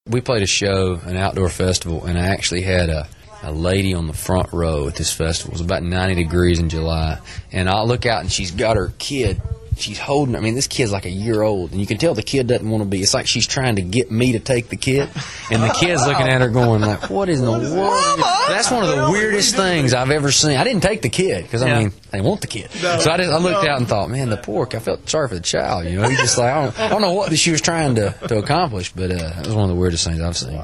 We 0.07 0.21
played 0.21 0.43
a 0.43 0.47
show, 0.47 0.99
an 1.05 1.17
outdoor 1.17 1.49
festival, 1.49 2.05
and 2.05 2.19
I 2.19 2.27
actually 2.27 2.61
had 2.61 2.89
a, 2.89 3.07
a 3.41 3.51
lady 3.51 3.95
on 3.95 4.05
the 4.05 4.13
front 4.13 4.53
row 4.53 4.87
at 4.87 4.95
this 4.95 5.11
festival. 5.11 5.53
It 5.53 5.59
was 5.59 5.61
about 5.61 5.81
90 5.81 6.13
degrees 6.13 6.59
in 6.59 6.69
July. 6.69 7.19
And 7.51 7.67
I 7.67 7.81
look 7.81 8.05
out 8.05 8.21
and 8.21 8.31
she's 8.31 8.51
got 8.51 8.77
her 8.77 8.93
kid. 8.99 9.41
She's 9.77 9.99
holding, 9.99 10.35
I 10.35 10.39
mean, 10.39 10.55
this 10.55 10.67
kid's 10.67 10.91
like 10.91 11.05
a 11.05 11.09
year 11.09 11.41
old, 11.41 11.71
and 11.71 11.81
you 11.81 11.85
can 11.87 11.97
tell 11.97 12.13
the 12.13 12.23
kid 12.23 12.47
doesn't 12.47 12.69
want 12.69 12.81
to 12.83 12.89
be. 12.89 13.01
It's 13.01 13.13
like 13.13 13.27
she's 13.27 13.45
trying 13.45 13.75
to 13.75 13.81
get 13.81 14.09
me 14.11 14.31
to 14.33 14.39
take 14.39 14.69
the 14.69 14.77
kid, 14.77 15.09
and 15.51 15.61
the 15.61 15.75
kid's 15.79 16.05
looking 16.07 16.27
at 16.27 16.41
her 16.41 16.49
going 16.49 16.81
like, 16.81 17.09
"What 17.09 17.27
is 17.29 17.39
in 17.39 17.45
the 17.45 17.51
world?" 17.51 18.19
That's 18.47 18.71
one 18.71 18.83
of 18.83 18.95
the 18.95 19.09
weirdest 19.11 19.55
things 19.55 19.93
I've 19.93 20.11
ever 20.11 20.31
seen. 20.31 20.57
I 20.57 20.63
didn't 20.63 20.81
take 20.83 21.01
the 21.01 21.09
kid 21.09 21.43
because 21.43 21.61
I 21.61 21.67
Yeah. 21.67 21.79
mean, 21.79 21.93
I 22.13 22.17
didn't 22.17 22.27
want 22.29 22.41
the 22.41 22.47
kid. 22.47 22.69
No. 22.81 22.99
so 22.99 23.11
I, 23.11 23.17
just, 23.17 23.31
I 23.31 23.37
looked 23.37 23.63
No. 23.63 23.69
out 23.71 23.77
and 23.79 23.87
thought, 23.87 24.09
man, 24.09 24.29
the 24.29 24.37
pork. 24.37 24.75
I 24.75 24.79
felt 24.79 25.09
sorry 25.09 25.27
for 25.27 25.35
the 25.35 25.41
child. 25.41 25.85
You 25.85 25.99
know, 26.01 26.07
he 26.09 26.15
just 26.15 26.37
like 26.37 26.51
I 26.53 26.63
don't, 26.63 26.79
I 26.79 26.87
don't 26.89 27.01
know 27.01 27.13
what 27.13 27.37
she 27.37 27.51
was 27.51 27.61
trying 27.61 27.95
to, 27.95 28.15
to 28.27 28.37
accomplish, 28.37 28.93
but 28.93 29.11
uh, 29.11 29.33
it 29.39 29.45
was 29.45 29.55
one 29.55 29.63
of 29.63 29.69
the 29.69 29.75
weirdest 29.75 30.05
things 30.05 30.21
I've 30.21 30.37
seen. 30.37 30.61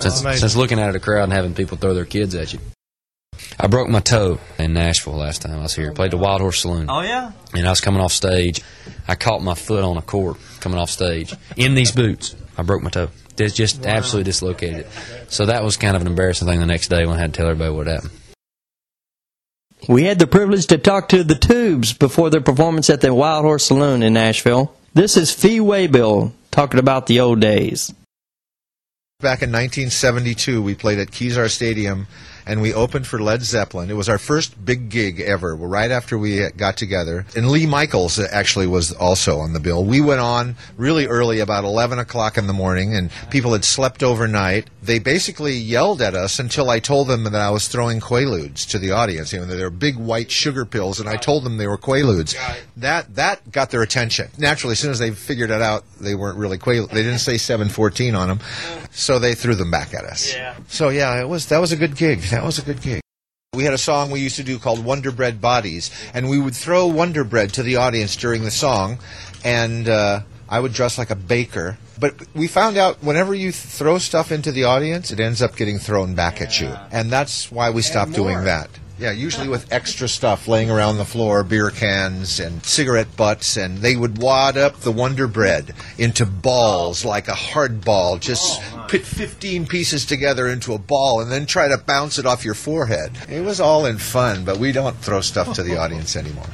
Since, 0.00 0.20
Amazing. 0.20 0.40
since 0.40 0.56
looking 0.56 0.80
out 0.80 0.88
at 0.90 0.96
a 0.96 1.00
crowd 1.00 1.24
and 1.24 1.32
having 1.32 1.54
people 1.54 1.76
throw 1.78 1.94
their 1.94 2.04
kids 2.04 2.34
at 2.34 2.52
you. 2.52 2.58
I 3.58 3.66
broke 3.68 3.88
my 3.88 4.00
toe 4.00 4.40
in 4.58 4.72
Nashville 4.72 5.16
last 5.16 5.42
time 5.42 5.58
I 5.58 5.62
was 5.62 5.74
here. 5.74 5.92
Played 5.92 6.10
the 6.10 6.16
Wild 6.16 6.40
Horse 6.40 6.62
Saloon. 6.62 6.86
Oh 6.88 7.02
yeah. 7.02 7.32
And 7.54 7.66
I 7.66 7.70
was 7.70 7.80
coming 7.80 8.00
off 8.00 8.12
stage. 8.12 8.60
I 9.06 9.14
caught 9.14 9.42
my 9.42 9.54
foot 9.54 9.84
on 9.84 9.96
a 9.96 10.02
cord 10.02 10.36
coming 10.60 10.78
off 10.78 10.90
stage 10.90 11.34
in 11.56 11.74
these 11.74 11.92
boots. 11.92 12.34
I 12.58 12.62
broke 12.62 12.82
my 12.82 12.90
toe. 12.90 13.10
Just, 13.36 13.56
just 13.56 13.86
absolutely 13.86 14.24
dislocated 14.24 14.80
it. 14.80 14.88
So 15.28 15.46
that 15.46 15.64
was 15.64 15.76
kind 15.76 15.96
of 15.96 16.02
an 16.02 16.08
embarrassing 16.08 16.46
thing 16.46 16.60
the 16.60 16.66
next 16.66 16.88
day 16.88 17.04
when 17.04 17.16
I 17.16 17.20
had 17.20 17.34
to 17.34 17.38
tell 17.38 17.50
everybody 17.50 17.74
what 17.74 17.86
happened. 17.86 18.12
We 19.88 20.04
had 20.04 20.18
the 20.18 20.26
privilege 20.26 20.66
to 20.68 20.78
talk 20.78 21.08
to 21.10 21.24
the 21.24 21.34
Tubes 21.34 21.92
before 21.92 22.30
their 22.30 22.40
performance 22.40 22.88
at 22.90 23.00
the 23.00 23.12
Wild 23.12 23.44
Horse 23.44 23.66
Saloon 23.66 24.02
in 24.02 24.14
Nashville. 24.14 24.74
This 24.94 25.16
is 25.16 25.32
Fee 25.32 25.58
Waybill 25.58 26.32
talking 26.50 26.80
about 26.80 27.06
the 27.06 27.20
old 27.20 27.40
days. 27.40 27.92
Back 29.20 29.42
in 29.42 29.50
1972, 29.50 30.62
we 30.62 30.74
played 30.74 30.98
at 30.98 31.10
Kezar 31.10 31.50
Stadium, 31.50 32.06
and 32.46 32.60
we 32.60 32.72
opened 32.74 33.06
for 33.06 33.20
Led 33.20 33.42
Zeppelin. 33.42 33.90
It 33.90 33.94
was 33.94 34.08
our 34.08 34.18
first 34.18 34.64
big 34.64 34.88
gig 34.88 35.20
ever. 35.20 35.54
Right 35.54 35.90
after 35.90 36.18
we 36.18 36.48
got 36.50 36.76
together, 36.76 37.26
and 37.36 37.50
Lee 37.50 37.66
Michaels 37.66 38.18
uh, 38.18 38.26
actually 38.30 38.66
was 38.66 38.92
also 38.92 39.38
on 39.38 39.52
the 39.52 39.60
bill. 39.60 39.84
We 39.84 40.00
went 40.00 40.20
on 40.20 40.56
really 40.76 41.06
early, 41.06 41.40
about 41.40 41.64
11 41.64 41.98
o'clock 41.98 42.36
in 42.36 42.46
the 42.46 42.52
morning, 42.52 42.94
and 42.94 43.10
people 43.30 43.52
had 43.52 43.64
slept 43.64 44.02
overnight. 44.02 44.68
They 44.82 44.98
basically 44.98 45.54
yelled 45.54 46.02
at 46.02 46.14
us 46.14 46.38
until 46.38 46.70
I 46.70 46.78
told 46.78 47.08
them 47.08 47.24
that 47.24 47.34
I 47.34 47.50
was 47.50 47.68
throwing 47.68 48.00
Quaaludes 48.00 48.68
to 48.70 48.78
the 48.78 48.92
audience. 48.92 49.32
You 49.32 49.40
know, 49.40 49.46
they 49.46 49.62
were 49.62 49.70
big 49.70 49.96
white 49.96 50.30
sugar 50.30 50.64
pills, 50.64 51.00
and 51.00 51.08
I 51.08 51.16
told 51.16 51.44
them 51.44 51.56
they 51.56 51.66
were 51.66 51.78
Quaaludes. 51.78 52.36
That 52.76 53.14
that 53.14 53.50
got 53.50 53.70
their 53.70 53.82
attention. 53.82 54.28
Naturally, 54.38 54.72
as 54.72 54.80
soon 54.80 54.90
as 54.90 54.98
they 54.98 55.10
figured 55.10 55.50
it 55.50 55.62
out, 55.62 55.84
they 56.00 56.14
weren't 56.14 56.38
really 56.38 56.58
Quaaludes. 56.58 56.90
They 56.90 57.02
didn't 57.02 57.20
say 57.20 57.38
714 57.38 58.14
on 58.14 58.28
them, 58.28 58.40
so 58.90 59.18
they 59.18 59.34
threw 59.34 59.54
them 59.54 59.70
back 59.70 59.94
at 59.94 60.04
us. 60.04 60.34
So 60.68 60.88
yeah, 60.90 61.20
it 61.20 61.28
was 61.28 61.46
that 61.46 61.60
was 61.60 61.72
a 61.72 61.76
good 61.76 61.96
gig. 61.96 62.20
That 62.34 62.44
was 62.44 62.58
a 62.58 62.62
good 62.62 62.82
gig. 62.82 63.00
We 63.54 63.62
had 63.62 63.74
a 63.74 63.78
song 63.78 64.10
we 64.10 64.18
used 64.18 64.34
to 64.36 64.42
do 64.42 64.58
called 64.58 64.84
Wonder 64.84 65.12
Bread 65.12 65.40
Bodies, 65.40 65.92
and 66.12 66.28
we 66.28 66.40
would 66.40 66.56
throw 66.56 66.88
Wonder 66.88 67.22
Bread 67.22 67.52
to 67.52 67.62
the 67.62 67.76
audience 67.76 68.16
during 68.16 68.42
the 68.42 68.50
song, 68.50 68.98
and 69.44 69.88
uh, 69.88 70.22
I 70.48 70.58
would 70.58 70.72
dress 70.72 70.98
like 70.98 71.10
a 71.10 71.14
baker. 71.14 71.78
But 72.00 72.14
we 72.34 72.48
found 72.48 72.76
out 72.76 73.04
whenever 73.04 73.32
you 73.32 73.52
th- 73.52 73.54
throw 73.54 73.98
stuff 73.98 74.32
into 74.32 74.50
the 74.50 74.64
audience, 74.64 75.12
it 75.12 75.20
ends 75.20 75.42
up 75.42 75.54
getting 75.54 75.78
thrown 75.78 76.16
back 76.16 76.42
at 76.42 76.60
you, 76.60 76.74
and 76.90 77.12
that's 77.12 77.52
why 77.52 77.70
we 77.70 77.82
stopped 77.82 78.14
doing 78.14 78.42
that. 78.42 78.68
Yeah, 78.98 79.10
usually 79.10 79.48
with 79.48 79.72
extra 79.72 80.08
stuff 80.08 80.46
laying 80.46 80.70
around 80.70 80.98
the 80.98 81.04
floor, 81.04 81.42
beer 81.42 81.70
cans 81.70 82.38
and 82.38 82.64
cigarette 82.64 83.16
butts, 83.16 83.56
and 83.56 83.78
they 83.78 83.96
would 83.96 84.18
wad 84.18 84.56
up 84.56 84.80
the 84.80 84.92
Wonder 84.92 85.26
Bread 85.26 85.74
into 85.98 86.24
balls 86.24 87.04
like 87.04 87.26
a 87.26 87.34
hard 87.34 87.84
ball. 87.84 88.18
Just 88.18 88.62
oh, 88.62 88.86
put 88.88 89.02
15 89.02 89.66
pieces 89.66 90.06
together 90.06 90.46
into 90.46 90.74
a 90.74 90.78
ball 90.78 91.20
and 91.20 91.32
then 91.32 91.44
try 91.44 91.66
to 91.66 91.78
bounce 91.78 92.18
it 92.18 92.26
off 92.26 92.44
your 92.44 92.54
forehead. 92.54 93.12
It 93.28 93.40
was 93.40 93.60
all 93.60 93.84
in 93.84 93.98
fun, 93.98 94.44
but 94.44 94.58
we 94.58 94.70
don't 94.70 94.96
throw 94.96 95.20
stuff 95.20 95.54
to 95.54 95.64
the 95.64 95.76
audience 95.80 96.14
anymore. 96.14 96.46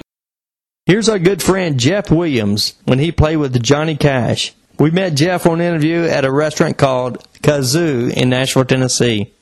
Here's 0.86 1.08
our 1.10 1.18
good 1.18 1.42
friend 1.42 1.78
Jeff 1.78 2.10
Williams 2.10 2.74
when 2.84 2.98
he 2.98 3.12
played 3.12 3.36
with 3.36 3.62
Johnny 3.62 3.96
Cash. 3.96 4.54
We 4.78 4.90
met 4.90 5.14
Jeff 5.14 5.46
on 5.46 5.60
an 5.60 5.66
interview 5.66 6.04
at 6.04 6.24
a 6.24 6.32
restaurant 6.32 6.78
called 6.78 7.22
Kazoo 7.42 8.10
in 8.10 8.30
Nashville, 8.30 8.64
Tennessee. 8.64 9.34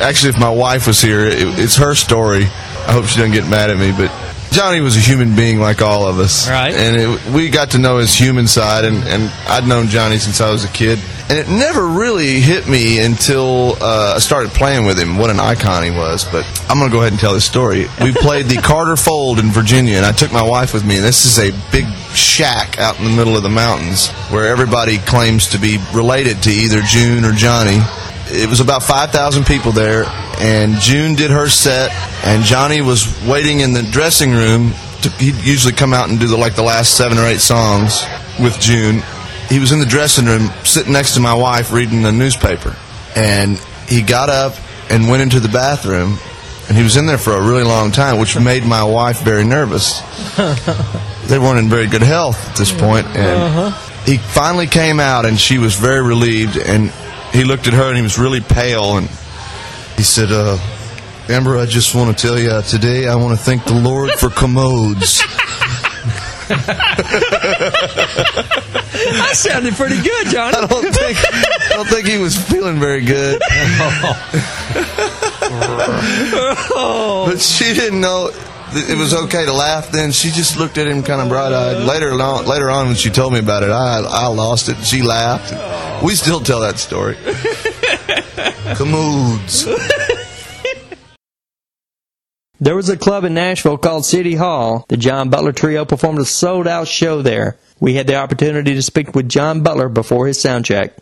Actually, 0.00 0.30
if 0.30 0.38
my 0.38 0.50
wife 0.50 0.86
was 0.86 1.00
here, 1.00 1.20
it, 1.20 1.58
it's 1.58 1.76
her 1.76 1.94
story. 1.94 2.44
I 2.44 2.92
hope 2.92 3.06
she 3.06 3.18
doesn't 3.18 3.32
get 3.32 3.48
mad 3.48 3.70
at 3.70 3.78
me, 3.78 3.92
but 3.92 4.10
Johnny 4.50 4.80
was 4.80 4.96
a 4.96 5.00
human 5.00 5.36
being 5.36 5.60
like 5.60 5.80
all 5.80 6.08
of 6.08 6.18
us. 6.18 6.48
Right. 6.48 6.74
And 6.74 6.96
it, 6.96 7.26
we 7.32 7.50
got 7.50 7.70
to 7.72 7.78
know 7.78 7.98
his 7.98 8.12
human 8.12 8.48
side, 8.48 8.84
and, 8.84 8.96
and 9.04 9.30
I'd 9.46 9.66
known 9.66 9.86
Johnny 9.86 10.18
since 10.18 10.40
I 10.40 10.50
was 10.50 10.64
a 10.64 10.68
kid. 10.68 10.98
And 11.28 11.38
it 11.38 11.48
never 11.48 11.86
really 11.86 12.40
hit 12.40 12.66
me 12.66 12.98
until 12.98 13.76
uh, 13.80 14.14
I 14.16 14.18
started 14.18 14.50
playing 14.50 14.84
with 14.84 14.98
him 14.98 15.16
what 15.16 15.30
an 15.30 15.38
icon 15.38 15.84
he 15.84 15.90
was. 15.90 16.24
But 16.24 16.44
I'm 16.68 16.78
going 16.78 16.90
to 16.90 16.94
go 16.94 17.00
ahead 17.00 17.12
and 17.12 17.20
tell 17.20 17.34
this 17.34 17.44
story. 17.44 17.86
We 18.02 18.12
played 18.14 18.46
the 18.46 18.56
Carter 18.56 18.96
Fold 18.96 19.38
in 19.38 19.50
Virginia, 19.50 19.96
and 19.96 20.04
I 20.04 20.10
took 20.10 20.32
my 20.32 20.42
wife 20.42 20.74
with 20.74 20.84
me. 20.84 20.96
And 20.96 21.04
this 21.04 21.24
is 21.24 21.38
a 21.38 21.56
big 21.70 21.86
shack 22.12 22.80
out 22.80 22.98
in 22.98 23.04
the 23.04 23.16
middle 23.16 23.36
of 23.36 23.44
the 23.44 23.48
mountains 23.48 24.08
where 24.32 24.48
everybody 24.48 24.98
claims 24.98 25.46
to 25.50 25.58
be 25.58 25.78
related 25.94 26.42
to 26.42 26.50
either 26.50 26.82
June 26.82 27.24
or 27.24 27.30
Johnny 27.30 27.78
it 28.32 28.48
was 28.48 28.60
about 28.60 28.82
5,000 28.82 29.44
people 29.44 29.72
there, 29.72 30.04
and 30.38 30.74
June 30.76 31.14
did 31.14 31.30
her 31.30 31.48
set, 31.48 31.90
and 32.24 32.42
Johnny 32.44 32.80
was 32.80 33.06
waiting 33.26 33.60
in 33.60 33.72
the 33.72 33.82
dressing 33.82 34.32
room. 34.32 34.72
To, 35.02 35.10
he'd 35.10 35.36
usually 35.36 35.72
come 35.72 35.92
out 35.92 36.08
and 36.08 36.18
do 36.18 36.26
the, 36.26 36.36
like 36.36 36.54
the 36.54 36.62
last 36.62 36.96
seven 36.96 37.18
or 37.18 37.24
eight 37.24 37.40
songs 37.40 38.04
with 38.40 38.58
June. 38.60 39.02
He 39.48 39.58
was 39.58 39.72
in 39.72 39.80
the 39.80 39.86
dressing 39.86 40.26
room, 40.26 40.50
sitting 40.64 40.92
next 40.92 41.14
to 41.14 41.20
my 41.20 41.34
wife, 41.34 41.72
reading 41.72 42.02
the 42.02 42.12
newspaper, 42.12 42.76
and 43.16 43.58
he 43.88 44.02
got 44.02 44.28
up 44.28 44.54
and 44.90 45.08
went 45.08 45.22
into 45.22 45.40
the 45.40 45.48
bathroom, 45.48 46.18
and 46.68 46.76
he 46.76 46.82
was 46.82 46.96
in 46.96 47.06
there 47.06 47.18
for 47.18 47.32
a 47.32 47.40
really 47.40 47.64
long 47.64 47.90
time, 47.90 48.18
which 48.18 48.38
made 48.40 48.64
my 48.64 48.84
wife 48.84 49.20
very 49.22 49.44
nervous. 49.44 50.00
They 51.26 51.38
weren't 51.38 51.60
in 51.60 51.68
very 51.68 51.86
good 51.86 52.02
health 52.02 52.48
at 52.48 52.56
this 52.56 52.72
point, 52.72 53.06
and 53.06 53.42
uh-huh. 53.42 54.02
he 54.04 54.18
finally 54.18 54.66
came 54.66 54.98
out, 54.98 55.26
and 55.26 55.38
she 55.38 55.58
was 55.58 55.76
very 55.76 56.02
relieved, 56.02 56.56
and 56.56 56.92
he 57.32 57.44
looked 57.44 57.66
at 57.66 57.74
her 57.74 57.88
and 57.88 57.96
he 57.96 58.02
was 58.02 58.18
really 58.18 58.40
pale 58.40 58.96
and 58.96 59.08
he 59.96 60.02
said, 60.02 60.28
uh, 60.30 60.58
Amber, 61.28 61.58
I 61.58 61.66
just 61.66 61.94
want 61.94 62.16
to 62.16 62.26
tell 62.26 62.38
you 62.38 62.50
uh, 62.50 62.62
today 62.62 63.06
I 63.06 63.14
want 63.16 63.38
to 63.38 63.44
thank 63.44 63.64
the 63.64 63.74
Lord 63.74 64.10
for 64.12 64.30
commodes. 64.30 65.22
That 69.00 69.36
sounded 69.36 69.74
pretty 69.74 70.00
good, 70.02 70.26
Johnny. 70.28 70.56
I 70.60 70.66
don't 70.66 70.94
think 70.94 71.18
I 71.18 71.68
don't 71.70 71.88
think 71.88 72.06
he 72.06 72.18
was 72.18 72.36
feeling 72.36 72.78
very 72.78 73.04
good. 73.04 73.40
but 77.26 77.40
she 77.40 77.72
didn't 77.72 78.00
know 78.00 78.30
that 78.30 78.49
it 78.72 78.98
was 78.98 79.14
okay 79.14 79.44
to 79.44 79.52
laugh 79.52 79.90
then. 79.90 80.12
She 80.12 80.30
just 80.30 80.58
looked 80.58 80.78
at 80.78 80.86
him 80.86 81.02
kind 81.02 81.20
of 81.20 81.28
bright 81.28 81.52
eyed. 81.52 81.84
Later 81.84 82.12
on, 82.12 82.46
later 82.46 82.70
on 82.70 82.86
when 82.88 82.96
she 82.96 83.10
told 83.10 83.32
me 83.32 83.38
about 83.38 83.62
it, 83.62 83.70
I 83.70 84.00
I 84.00 84.26
lost 84.28 84.68
it. 84.68 84.76
She 84.84 85.02
laughed. 85.02 86.02
We 86.02 86.14
still 86.14 86.40
tell 86.40 86.60
that 86.60 86.78
story. 86.78 87.16
Commodes. 88.76 89.66
There 92.62 92.76
was 92.76 92.90
a 92.90 92.96
club 92.96 93.24
in 93.24 93.32
Nashville 93.34 93.78
called 93.78 94.04
City 94.04 94.34
Hall. 94.34 94.84
The 94.88 94.98
John 94.98 95.30
Butler 95.30 95.52
Trio 95.52 95.84
performed 95.86 96.18
a 96.18 96.26
sold 96.26 96.68
out 96.68 96.88
show 96.88 97.22
there. 97.22 97.58
We 97.80 97.94
had 97.94 98.06
the 98.06 98.16
opportunity 98.16 98.74
to 98.74 98.82
speak 98.82 99.14
with 99.14 99.30
John 99.30 99.62
Butler 99.62 99.88
before 99.88 100.26
his 100.26 100.38
sound 100.38 100.66
check. 100.66 100.92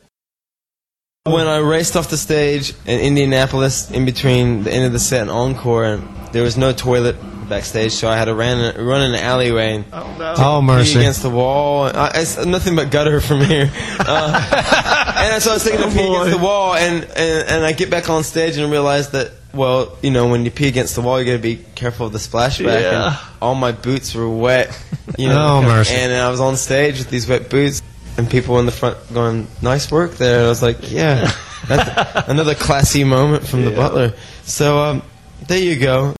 When 1.24 1.48
I 1.48 1.58
raced 1.58 1.96
off 1.96 2.10
the 2.10 2.16
stage 2.16 2.72
in 2.86 3.00
Indianapolis, 3.00 3.90
in 3.90 4.04
between 4.04 4.62
the 4.62 4.72
end 4.72 4.84
of 4.84 4.92
the 4.92 5.00
set 5.00 5.22
and 5.22 5.30
encore, 5.30 5.84
and 5.84 6.08
there 6.32 6.44
was 6.44 6.56
no 6.56 6.72
toilet 6.72 7.16
backstage, 7.48 7.92
so 7.92 8.08
I 8.08 8.16
had 8.16 8.26
to 8.26 8.34
run, 8.34 8.58
run 8.84 9.02
in 9.02 9.14
an 9.14 9.20
alleyway 9.20 9.76
and 9.76 9.84
Oh, 9.92 10.58
pee 10.60 10.66
mercy. 10.66 10.98
against 10.98 11.22
the 11.22 11.30
wall. 11.30 11.84
I, 11.84 12.12
it's 12.14 12.44
nothing 12.44 12.76
but 12.76 12.90
gutter 12.90 13.20
from 13.20 13.40
here. 13.40 13.70
Uh, 14.10 15.22
and 15.34 15.42
so 15.42 15.50
I 15.50 15.54
was 15.54 15.64
taking 15.64 15.80
a 15.80 15.88
pee 15.90 16.06
against 16.06 16.30
the 16.30 16.42
wall, 16.42 16.74
and, 16.74 17.04
and 17.04 17.48
and 17.48 17.64
I 17.64 17.72
get 17.72 17.90
back 17.90 18.08
on 18.08 18.22
stage 18.24 18.56
and 18.56 18.70
realize 18.70 19.10
that 19.10 19.32
well, 19.52 19.96
you 20.02 20.10
know, 20.10 20.28
when 20.28 20.44
you 20.44 20.50
pee 20.50 20.68
against 20.68 20.94
the 20.94 21.00
wall, 21.02 21.18
you 21.18 21.26
got 21.26 21.32
to 21.32 21.38
be 21.38 21.56
careful 21.74 22.06
of 22.06 22.12
the 22.12 22.18
splashback. 22.18 22.80
Yeah. 22.80 23.08
And 23.08 23.18
all 23.42 23.54
my 23.54 23.72
boots 23.72 24.14
were 24.14 24.28
wet. 24.28 24.70
You 25.18 25.28
know, 25.28 25.58
Oh, 25.58 25.62
mercy. 25.62 25.94
And 25.94 26.12
I 26.12 26.30
was 26.30 26.40
on 26.40 26.56
stage 26.56 26.98
with 26.98 27.10
these 27.10 27.26
wet 27.28 27.50
boots. 27.50 27.82
And 28.16 28.28
people 28.30 28.58
in 28.60 28.66
the 28.66 28.72
front 28.72 28.96
going, 29.14 29.46
"Nice 29.62 29.90
work 29.92 30.12
there." 30.16 30.38
And 30.38 30.46
I 30.46 30.48
was 30.48 30.60
like, 30.62 30.90
"Yeah, 30.90 31.30
that's 31.68 32.28
another 32.28 32.54
classy 32.54 33.04
moment 33.04 33.46
from 33.46 33.64
the 33.64 33.70
Butler." 33.70 34.12
So 34.44 34.78
um, 34.80 35.02
there 35.46 35.58
you 35.58 35.78
go. 35.78 36.14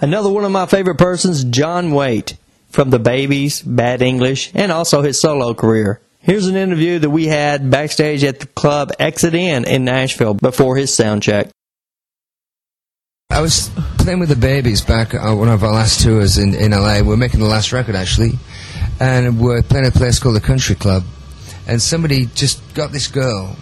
Another 0.00 0.30
one 0.30 0.44
of 0.44 0.50
my 0.52 0.66
favorite 0.66 0.96
persons, 0.98 1.44
John 1.44 1.90
Waite, 1.92 2.36
from 2.70 2.90
the 2.90 2.98
Babies, 2.98 3.60
Bad 3.62 4.00
English, 4.02 4.50
and 4.54 4.72
also 4.72 5.02
his 5.02 5.20
solo 5.20 5.52
career. 5.54 6.00
Here's 6.20 6.46
an 6.46 6.56
interview 6.56 6.98
that 6.98 7.10
we 7.10 7.26
had 7.26 7.70
backstage 7.70 8.24
at 8.24 8.40
the 8.40 8.46
club 8.46 8.92
Exit 8.98 9.34
In 9.34 9.64
in 9.66 9.84
Nashville 9.84 10.34
before 10.34 10.76
his 10.76 10.94
sound 10.94 11.22
check. 11.22 11.48
I 13.30 13.40
was 13.40 13.70
playing 13.98 14.18
with 14.18 14.28
the 14.28 14.36
babies 14.36 14.80
back 14.82 15.14
on 15.14 15.38
one 15.38 15.48
of 15.48 15.62
our 15.62 15.72
last 15.72 16.00
tours 16.02 16.36
in, 16.36 16.54
in 16.54 16.72
LA. 16.72 17.00
We're 17.02 17.16
making 17.16 17.40
the 17.40 17.46
last 17.46 17.72
record 17.72 17.94
actually, 17.94 18.32
and 18.98 19.40
we're 19.40 19.62
playing 19.62 19.86
at 19.86 19.94
a 19.94 19.98
place 19.98 20.18
called 20.18 20.36
the 20.36 20.40
Country 20.40 20.74
Club. 20.74 21.04
And 21.66 21.80
somebody 21.80 22.26
just 22.34 22.74
got 22.74 22.90
this 22.90 23.06
girl 23.06 23.56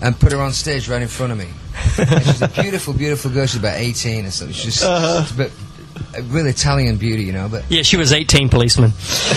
and 0.00 0.18
put 0.18 0.32
her 0.32 0.40
on 0.40 0.52
stage 0.52 0.88
right 0.88 1.02
in 1.02 1.08
front 1.08 1.32
of 1.32 1.38
me. 1.38 1.48
And 1.98 2.24
she's 2.24 2.42
a 2.42 2.48
beautiful, 2.48 2.94
beautiful 2.94 3.30
girl. 3.30 3.46
She's 3.46 3.60
about 3.60 3.76
18 3.76 4.24
or 4.26 4.30
something. 4.30 4.54
She's 4.54 4.74
just 4.74 4.84
Uh-huh. 4.84 5.26
but 5.36 5.50
a 6.16 6.22
real 6.22 6.46
Italian 6.46 6.96
beauty, 6.96 7.24
you 7.24 7.32
know. 7.32 7.48
But 7.48 7.64
Yeah, 7.70 7.82
she 7.82 7.96
was 7.96 8.12
18 8.12 8.48
policemen. 8.48 8.92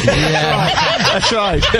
Yeah 0.05 0.87
That's 1.19 1.31
right. 1.31 1.63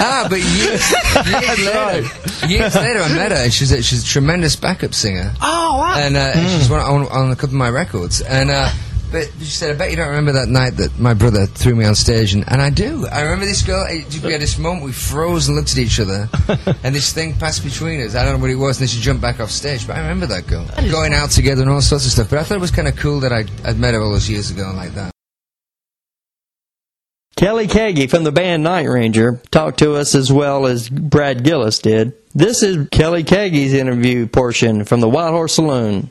ah, 0.00 0.26
but 0.28 0.40
years, 0.40 0.90
years 1.26 1.64
later, 1.64 2.46
years 2.46 2.74
later, 2.74 3.00
I 3.00 3.14
met 3.14 3.32
her, 3.32 3.38
and 3.38 3.52
she's 3.52 3.72
a, 3.72 3.82
she's 3.82 4.02
a 4.02 4.06
tremendous 4.06 4.56
backup 4.56 4.94
singer. 4.94 5.32
Oh, 5.40 5.78
wow. 5.78 5.94
And 5.96 6.16
uh, 6.16 6.32
she's 6.58 6.70
one 6.70 6.80
on, 6.80 7.06
on 7.08 7.30
a 7.30 7.36
couple 7.36 7.54
of 7.54 7.58
my 7.58 7.70
records. 7.70 8.20
And 8.22 8.50
uh, 8.50 8.70
but 9.14 9.30
she 9.38 9.46
said, 9.46 9.70
"I 9.74 9.78
bet 9.78 9.90
you 9.90 9.96
don't 9.96 10.08
remember 10.08 10.32
that 10.32 10.48
night 10.48 10.76
that 10.76 10.98
my 10.98 11.14
brother 11.14 11.46
threw 11.46 11.74
me 11.74 11.84
on 11.86 11.94
stage." 11.94 12.34
And, 12.34 12.44
and 12.46 12.60
I 12.60 12.68
do. 12.68 13.06
I 13.10 13.22
remember 13.22 13.46
this 13.46 13.62
girl. 13.62 13.86
eh, 13.88 14.02
We 14.22 14.32
had 14.32 14.42
this 14.42 14.58
moment. 14.58 14.84
We 14.84 14.92
froze 14.92 15.48
and 15.48 15.56
looked 15.56 15.72
at 15.72 15.78
each 15.78 15.98
other, 16.00 16.28
and 16.84 16.94
this 16.94 17.12
thing 17.12 17.34
passed 17.38 17.64
between 17.64 18.00
us. 18.02 18.14
I 18.14 18.24
don't 18.24 18.34
know 18.34 18.40
what 18.42 18.50
it 18.50 18.56
was. 18.56 18.76
And 18.78 18.82
then 18.86 18.88
she 18.94 19.00
jumped 19.00 19.22
back 19.22 19.40
off 19.40 19.50
stage. 19.50 19.86
But 19.86 19.96
I 19.96 20.00
remember 20.00 20.26
that 20.26 20.46
girl 20.46 20.66
going 20.90 21.14
out 21.14 21.30
together 21.30 21.62
and 21.62 21.70
all 21.70 21.80
sorts 21.80 22.04
of 22.04 22.12
stuff. 22.12 22.28
But 22.30 22.40
I 22.40 22.42
thought 22.42 22.56
it 22.56 22.60
was 22.60 22.70
kind 22.72 22.88
of 22.88 22.96
cool 22.96 23.20
that 23.20 23.32
I 23.32 23.44
I'd 23.64 23.78
met 23.78 23.94
her 23.94 24.00
all 24.02 24.10
those 24.10 24.28
years 24.28 24.50
ago 24.50 24.68
and 24.68 24.76
like 24.76 24.92
that. 24.94 25.12
Kelly 27.36 27.66
Keagy 27.66 28.08
from 28.08 28.22
the 28.22 28.30
band 28.32 28.62
Night 28.62 28.86
Ranger 28.88 29.40
talked 29.50 29.80
to 29.80 29.94
us 29.94 30.14
as 30.14 30.32
well 30.32 30.66
as 30.66 30.88
Brad 30.88 31.42
Gillis 31.42 31.80
did. 31.80 32.12
This 32.32 32.62
is 32.62 32.88
Kelly 32.90 33.24
Keagy's 33.24 33.74
interview 33.74 34.26
portion 34.28 34.84
from 34.84 35.00
the 35.00 35.08
Wild 35.08 35.32
Horse 35.32 35.54
Saloon. 35.54 36.10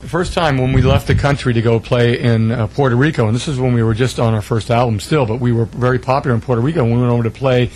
The 0.00 0.08
first 0.08 0.32
time 0.32 0.56
when 0.56 0.72
we 0.72 0.80
left 0.80 1.06
the 1.06 1.14
country 1.14 1.52
to 1.52 1.60
go 1.60 1.78
play 1.78 2.18
in 2.18 2.50
uh, 2.50 2.68
Puerto 2.68 2.96
Rico, 2.96 3.26
and 3.26 3.34
this 3.34 3.46
is 3.46 3.60
when 3.60 3.74
we 3.74 3.82
were 3.82 3.92
just 3.92 4.18
on 4.18 4.32
our 4.32 4.40
first 4.40 4.70
album 4.70 4.98
still, 4.98 5.26
but 5.26 5.40
we 5.40 5.52
were 5.52 5.66
very 5.66 5.98
popular 5.98 6.34
in 6.34 6.40
Puerto 6.40 6.62
Rico. 6.62 6.82
And 6.82 6.94
we 6.94 6.98
went 6.98 7.12
over 7.12 7.24
to 7.24 7.30
play 7.30 7.70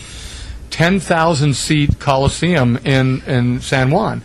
10,000 0.70 1.52
seat 1.52 1.98
Coliseum 1.98 2.78
in, 2.78 3.20
in 3.24 3.60
San 3.60 3.90
Juan. 3.90 4.22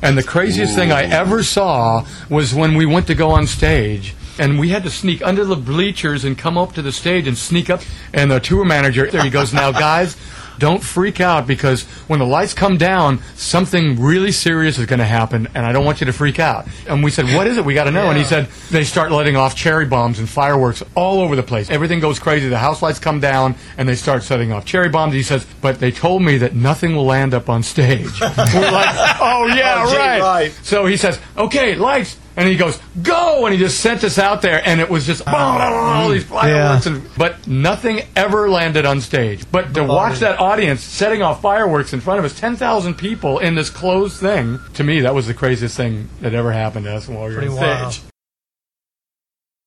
And 0.00 0.16
the 0.16 0.22
craziest 0.22 0.74
thing 0.74 0.92
I 0.92 1.02
ever 1.02 1.42
saw 1.42 2.06
was 2.30 2.54
when 2.54 2.74
we 2.74 2.86
went 2.86 3.06
to 3.08 3.14
go 3.14 3.32
on 3.32 3.46
stage. 3.46 4.14
And 4.38 4.58
we 4.58 4.70
had 4.70 4.84
to 4.84 4.90
sneak 4.90 5.22
under 5.22 5.44
the 5.44 5.56
bleachers 5.56 6.24
and 6.24 6.38
come 6.38 6.56
up 6.56 6.72
to 6.72 6.80
the 6.80 6.92
stage 6.92 7.28
and 7.28 7.36
sneak 7.36 7.68
up. 7.68 7.82
And 8.14 8.30
the 8.30 8.40
tour 8.40 8.64
manager 8.64 9.10
there, 9.10 9.22
he 9.22 9.30
goes, 9.30 9.52
"Now, 9.52 9.72
guys, 9.86 10.16
don't 10.58 10.82
freak 10.82 11.20
out 11.20 11.46
because 11.46 11.84
when 12.08 12.18
the 12.18 12.26
lights 12.26 12.54
come 12.54 12.76
down, 12.76 13.20
something 13.34 14.00
really 14.00 14.32
serious 14.32 14.78
is 14.78 14.86
going 14.86 14.98
to 14.98 15.04
happen, 15.04 15.48
and 15.54 15.64
I 15.66 15.72
don't 15.72 15.84
want 15.84 16.00
you 16.00 16.06
to 16.06 16.12
freak 16.12 16.38
out." 16.38 16.66
And 16.88 17.02
we 17.04 17.10
said, 17.10 17.26
"What 17.34 17.46
is 17.46 17.56
it? 17.58 17.64
We 17.64 17.74
got 17.74 17.84
to 17.84 17.90
know." 17.90 18.08
And 18.08 18.18
he 18.18 18.24
said, 18.24 18.48
"They 18.70 18.84
start 18.84 19.12
letting 19.12 19.36
off 19.36 19.54
cherry 19.54 19.86
bombs 19.86 20.18
and 20.18 20.28
fireworks 20.28 20.82
all 20.94 21.20
over 21.20 21.36
the 21.36 21.42
place. 21.42 21.70
Everything 21.70 22.00
goes 22.00 22.18
crazy. 22.18 22.48
The 22.48 22.58
house 22.58 22.82
lights 22.82 22.98
come 22.98 23.20
down, 23.20 23.54
and 23.78 23.88
they 23.88 23.94
start 23.96 24.22
setting 24.22 24.52
off 24.52 24.64
cherry 24.64 24.88
bombs." 24.88 25.14
He 25.14 25.22
says, 25.22 25.46
"But 25.60 25.78
they 25.80 25.90
told 25.90 26.22
me 26.22 26.38
that 26.38 26.54
nothing 26.54 26.94
will 26.94 27.06
land 27.06 27.34
up 27.34 27.48
on 27.48 27.62
stage." 27.62 28.20
We're 28.20 28.70
like, 28.70 28.94
"Oh 29.20 29.46
yeah, 29.56 29.74
Oh, 29.86 29.90
gee, 29.90 29.96
right." 29.96 30.20
right. 30.20 30.58
So 30.62 30.86
he 30.86 30.96
says, 30.96 31.18
"Okay, 31.36 31.74
lights." 31.74 32.16
And 32.36 32.46
he 32.48 32.56
goes, 32.56 32.78
"Go!" 33.02 33.46
And 33.46 33.54
he 33.54 33.58
just 33.58 33.80
sent 33.80 34.04
us 34.04 34.18
out 34.18 34.42
there, 34.42 34.60
and 34.66 34.78
it 34.80 34.90
was 34.90 35.06
just 35.06 35.22
all 35.26 36.10
these 36.10 36.24
fireworks, 36.24 36.84
and, 36.84 37.02
but 37.16 37.46
nothing 37.46 38.02
ever 38.14 38.50
landed 38.50 38.84
on 38.84 39.00
stage. 39.00 39.44
But 39.50 39.72
to 39.74 39.84
watch 39.84 40.18
that 40.18 40.38
audience 40.38 40.82
setting 40.82 41.22
off 41.22 41.40
fireworks 41.40 41.92
in 41.94 42.00
front 42.00 42.18
of 42.18 42.24
us, 42.26 42.38
ten 42.38 42.56
thousand 42.56 42.94
people 42.94 43.38
in 43.38 43.54
this 43.54 43.70
closed 43.70 44.20
thing, 44.20 44.60
to 44.74 44.84
me, 44.84 45.00
that 45.00 45.14
was 45.14 45.26
the 45.26 45.34
craziest 45.34 45.76
thing 45.76 46.10
that 46.20 46.34
ever 46.34 46.52
happened 46.52 46.84
to 46.84 46.94
us 46.94 47.08
while 47.08 47.22
we 47.26 47.28
were 47.28 47.40
Pretty 47.40 47.48
on 47.48 47.56
wild. 47.56 47.92
stage. 47.94 48.04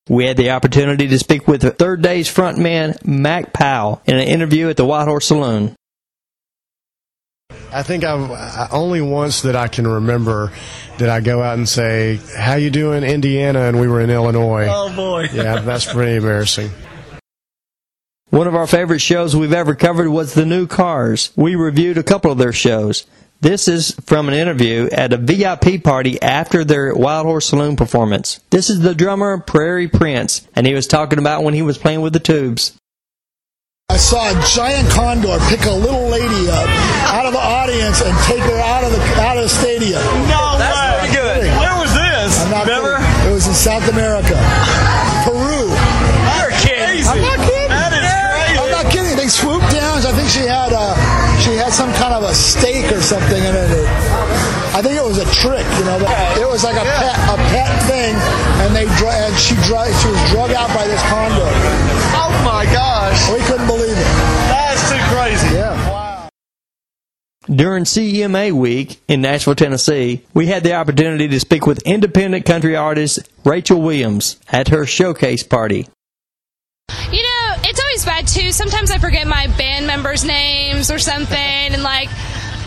We 0.08 0.26
had 0.26 0.36
the 0.36 0.50
opportunity 0.50 1.06
to 1.08 1.18
speak 1.18 1.46
with 1.46 1.62
Third 1.78 2.02
Day's 2.02 2.32
frontman 2.32 3.04
Mac 3.04 3.52
Powell 3.52 4.02
in 4.06 4.16
an 4.16 4.26
interview 4.26 4.68
at 4.68 4.76
the 4.76 4.84
White 4.84 5.06
Horse 5.06 5.26
Saloon. 5.26 5.76
I 7.72 7.82
think 7.82 8.04
I've 8.04 8.30
I, 8.30 8.68
only 8.72 9.00
once 9.00 9.42
that 9.42 9.56
I 9.56 9.68
can 9.68 9.86
remember 9.86 10.52
did 10.98 11.08
I 11.08 11.20
go 11.20 11.42
out 11.42 11.56
and 11.56 11.68
say, 11.68 12.20
"How 12.36 12.54
you 12.56 12.70
doing, 12.70 13.04
Indiana?" 13.04 13.60
and 13.62 13.80
we 13.80 13.88
were 13.88 14.00
in 14.00 14.10
Illinois. 14.10 14.68
Oh, 14.70 14.94
boy. 14.94 15.28
Yeah, 15.32 15.60
that's 15.60 15.90
pretty 15.90 16.16
embarrassing. 16.16 16.70
One 18.30 18.46
of 18.46 18.54
our 18.54 18.66
favorite 18.66 19.00
shows 19.00 19.34
we've 19.34 19.52
ever 19.52 19.74
covered 19.74 20.08
was 20.08 20.34
The 20.34 20.46
New 20.46 20.66
Cars. 20.66 21.32
We 21.36 21.54
reviewed 21.54 21.98
a 21.98 22.02
couple 22.02 22.30
of 22.30 22.38
their 22.38 22.52
shows. 22.52 23.06
This 23.40 23.68
is 23.68 23.92
from 24.04 24.28
an 24.28 24.34
interview 24.34 24.88
at 24.92 25.12
a 25.12 25.16
VIP 25.16 25.82
party 25.82 26.20
after 26.20 26.62
their 26.62 26.94
Wild 26.94 27.26
Horse 27.26 27.46
Saloon 27.46 27.74
performance. 27.74 28.38
This 28.50 28.68
is 28.68 28.80
the 28.80 28.94
drummer 28.94 29.38
Prairie 29.38 29.88
Prince, 29.88 30.46
and 30.54 30.66
he 30.66 30.74
was 30.74 30.86
talking 30.86 31.18
about 31.18 31.42
when 31.42 31.54
he 31.54 31.62
was 31.62 31.78
playing 31.78 32.02
with 32.02 32.12
the 32.12 32.20
tubes. 32.20 32.76
I 33.90 33.96
saw 33.98 34.30
a 34.30 34.36
giant 34.46 34.88
condor 34.90 35.34
pick 35.50 35.66
a 35.66 35.74
little 35.74 36.06
lady 36.06 36.46
up 36.48 36.68
out 37.10 37.26
of 37.26 37.32
the 37.34 37.42
audience 37.42 38.00
and 38.00 38.14
take 38.30 38.38
her 38.46 38.58
out 38.62 38.84
of 38.86 38.92
the 38.94 39.00
out 39.18 39.36
of 39.36 39.42
the 39.44 39.48
stadium. 39.50 39.98
No 40.30 40.54
That's 40.56 40.78
way. 40.78 40.94
pretty 40.94 41.14
good. 41.18 41.42
Where 41.58 41.74
was 41.82 41.90
this? 41.92 42.38
I'm 42.46 42.50
not 42.54 42.66
Never? 42.70 42.96
kidding. 43.02 43.30
It 43.30 43.32
was 43.34 43.46
in 43.50 43.54
South 43.54 43.86
America, 43.90 44.38
Peru. 45.26 45.66
You're 46.38 46.54
kidding. 46.62 47.02
I'm 47.02 47.18
not 47.18 47.38
kidding. 47.42 47.70
That 47.74 47.90
is 47.98 48.06
crazy. 48.06 48.56
I'm 48.62 48.70
not 48.70 48.86
kidding. 48.94 49.14
They 49.18 49.26
swooped 49.28 49.68
down. 49.74 49.98
I 50.06 50.14
think 50.14 50.30
she 50.30 50.46
had 50.46 50.70
uh, 50.72 50.94
she 51.42 51.54
had 51.58 51.74
some 51.74 51.90
kind 51.98 52.14
of 52.14 52.22
a 52.22 52.32
steak 52.34 52.90
or 52.94 53.02
something 53.02 53.42
in 53.42 53.54
it. 53.54 53.86
I 54.70 54.82
think 54.82 54.94
it 54.94 55.04
was 55.04 55.18
a 55.18 55.26
trick, 55.34 55.66
you 55.78 55.84
know. 55.84 55.98
It 56.38 56.46
was 56.46 56.62
like 56.62 56.78
a 56.78 56.86
pet 56.86 57.14
a 57.26 57.36
pet 57.50 57.70
thing, 57.90 58.14
and 58.64 58.70
they 58.74 58.86
and 58.86 59.34
she 59.38 59.54
dr- 59.66 59.90
she 59.98 60.08
was 60.08 60.22
drug 60.30 60.54
out 60.54 60.70
by 60.74 60.86
this 60.86 61.02
condor. 61.10 61.29
During 67.60 67.84
CMA 67.84 68.52
week 68.52 69.02
in 69.06 69.20
Nashville, 69.20 69.54
Tennessee, 69.54 70.24
we 70.32 70.46
had 70.46 70.64
the 70.64 70.72
opportunity 70.72 71.28
to 71.28 71.38
speak 71.38 71.66
with 71.66 71.82
independent 71.82 72.46
country 72.46 72.74
artist 72.74 73.18
Rachel 73.44 73.82
Williams 73.82 74.40
at 74.48 74.68
her 74.68 74.86
showcase 74.86 75.42
party. 75.42 75.86
You 77.12 77.22
know, 77.22 77.56
it's 77.62 77.78
always 77.78 78.02
bad 78.06 78.26
too. 78.26 78.50
Sometimes 78.52 78.90
I 78.90 78.96
forget 78.96 79.26
my 79.26 79.46
band 79.58 79.86
members' 79.86 80.24
names 80.24 80.90
or 80.90 80.98
something, 80.98 81.36
and 81.36 81.82
like. 81.82 82.08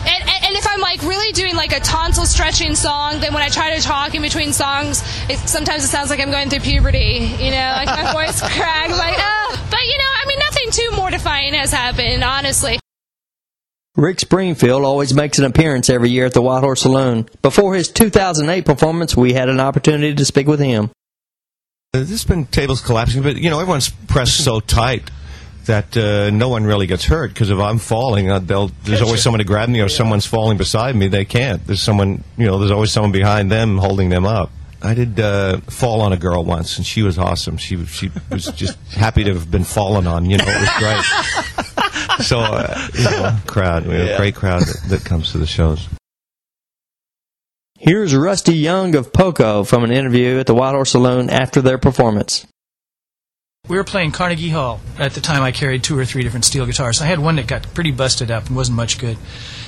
And, 0.05 0.29
and- 0.29 0.45
and 0.45 0.55
if 0.57 0.67
I'm 0.67 0.79
like 0.79 1.01
really 1.01 1.31
doing 1.31 1.55
like 1.55 1.75
a 1.75 1.79
tonsil 1.79 2.27
stretching 2.27 2.75
song, 2.75 3.19
then 3.19 3.33
when 3.33 3.41
I 3.41 3.49
try 3.49 3.75
to 3.75 3.81
talk 3.81 4.13
in 4.13 4.21
between 4.21 4.53
songs, 4.53 5.01
it, 5.27 5.39
sometimes 5.39 5.83
it 5.83 5.87
sounds 5.87 6.11
like 6.11 6.19
I'm 6.19 6.29
going 6.29 6.51
through 6.51 6.59
puberty. 6.59 7.33
You 7.39 7.49
know, 7.49 7.73
like 7.77 7.87
my 7.87 8.13
voice 8.13 8.39
cracks, 8.55 8.91
like 8.91 9.15
oh. 9.17 9.67
But 9.71 9.81
you 9.87 9.97
know, 9.97 10.11
I 10.21 10.25
mean, 10.27 10.37
nothing 10.37 10.69
too 10.69 10.95
mortifying 10.97 11.55
has 11.55 11.71
happened, 11.71 12.23
honestly. 12.23 12.77
Rick 13.95 14.19
Springfield 14.19 14.83
always 14.83 15.13
makes 15.13 15.37
an 15.37 15.45
appearance 15.45 15.87
every 15.87 16.09
year 16.09 16.25
at 16.25 16.33
the 16.33 16.41
White 16.41 16.61
Horse 16.61 16.81
Saloon. 16.81 17.29
Before 17.43 17.75
his 17.75 17.89
2008 17.89 18.65
performance, 18.65 19.15
we 19.15 19.33
had 19.33 19.49
an 19.49 19.59
opportunity 19.59 20.15
to 20.15 20.25
speak 20.25 20.47
with 20.47 20.59
him. 20.59 20.89
There's 21.91 22.25
been 22.25 22.47
tables 22.47 22.81
collapsing, 22.81 23.21
but 23.21 23.35
you 23.35 23.51
know 23.51 23.59
everyone's 23.59 23.89
pressed 23.89 24.43
so 24.43 24.59
tight 24.59 25.11
that 25.65 25.95
uh, 25.95 26.31
no 26.31 26.49
one 26.49 26.63
really 26.63 26.87
gets 26.87 27.05
hurt. 27.05 27.33
Because 27.33 27.51
if 27.51 27.59
I'm 27.59 27.77
falling, 27.77 28.31
uh, 28.31 28.39
they'll, 28.39 28.69
there's 28.83 29.03
always 29.03 29.21
someone 29.21 29.37
to 29.37 29.45
grab 29.45 29.69
me, 29.69 29.79
or 29.79 29.89
someone's 29.89 30.25
falling 30.25 30.57
beside 30.57 30.95
me. 30.95 31.07
They 31.07 31.23
can't. 31.23 31.63
There's 31.67 31.81
someone, 31.81 32.23
you 32.35 32.47
know, 32.47 32.57
there's 32.57 32.71
always 32.71 32.91
someone 32.91 33.11
behind 33.11 33.51
them 33.51 33.77
holding 33.77 34.09
them 34.09 34.25
up. 34.25 34.49
I 34.83 34.93
did 34.93 35.19
uh, 35.19 35.61
fall 35.61 36.01
on 36.01 36.11
a 36.11 36.17
girl 36.17 36.43
once, 36.43 36.77
and 36.77 36.85
she 36.85 37.03
was 37.03 37.17
awesome. 37.17 37.57
She 37.57 37.85
she 37.85 38.11
was 38.29 38.47
just 38.47 38.77
happy 38.91 39.23
to 39.23 39.33
have 39.33 39.49
been 39.49 39.63
fallen 39.63 40.07
on. 40.07 40.29
You 40.29 40.37
know, 40.37 40.45
it 40.45 40.59
was 40.59 40.69
great. 40.77 42.25
so, 42.25 42.39
uh, 42.39 42.87
you 42.93 43.03
know, 43.03 43.37
crowd, 43.47 43.87
we 43.87 43.95
have 43.95 44.09
a 44.09 44.17
great 44.17 44.35
crowd 44.35 44.61
that, 44.61 44.81
that 44.89 45.05
comes 45.05 45.31
to 45.31 45.37
the 45.37 45.47
shows. 45.47 45.87
Here's 47.79 48.15
Rusty 48.15 48.55
Young 48.55 48.95
of 48.95 49.11
Poco 49.11 49.63
from 49.63 49.83
an 49.83 49.91
interview 49.91 50.39
at 50.39 50.47
the 50.47 50.55
Wild 50.55 50.75
Horse 50.75 50.91
Saloon 50.91 51.29
after 51.29 51.61
their 51.61 51.77
performance. 51.77 52.45
We 53.69 53.77
were 53.77 53.85
playing 53.85 54.11
Carnegie 54.11 54.49
Hall. 54.49 54.81
At 54.99 55.13
the 55.13 55.21
time, 55.21 55.41
I 55.41 55.53
carried 55.53 55.85
two 55.85 55.97
or 55.97 56.03
three 56.03 56.21
different 56.21 56.43
steel 56.43 56.65
guitars. 56.65 57.01
I 57.01 57.05
had 57.05 57.19
one 57.19 57.37
that 57.37 57.47
got 57.47 57.73
pretty 57.73 57.91
busted 57.91 58.29
up 58.29 58.47
and 58.47 58.57
wasn't 58.57 58.75
much 58.75 58.99
good. 58.99 59.17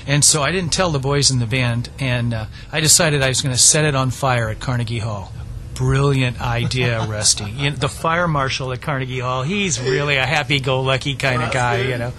And 0.06 0.22
so 0.22 0.44
I 0.44 0.52
didn't 0.52 0.74
tell 0.74 0.92
the 0.92 1.00
boys 1.00 1.32
in 1.32 1.40
the 1.40 1.46
band, 1.46 1.88
and 1.98 2.34
uh, 2.34 2.46
I 2.74 2.82
decided 2.82 3.22
I 3.22 3.30
was 3.30 3.42
going 3.42 3.56
to 3.56 3.62
set 3.62 3.86
it 3.86 3.96
on 3.96 4.12
fire 4.12 4.50
at 4.50 4.60
Carnegie 4.60 5.00
Hall. 5.00 5.32
Brilliant 5.76 6.42
idea, 6.42 7.06
Rusty. 7.08 7.50
You 7.50 7.70
know, 7.70 7.78
the 7.78 7.88
fire 7.88 8.28
marshal 8.28 8.74
at 8.74 8.82
Carnegie 8.82 9.20
Hall, 9.22 9.44
he's 9.44 9.80
really 9.80 10.18
a 10.18 10.26
happy 10.26 10.60
go 10.60 10.82
lucky 10.82 11.16
kind 11.16 11.42
of 11.42 11.54
guy, 11.54 11.78
you 11.78 11.98
know. 11.98 12.12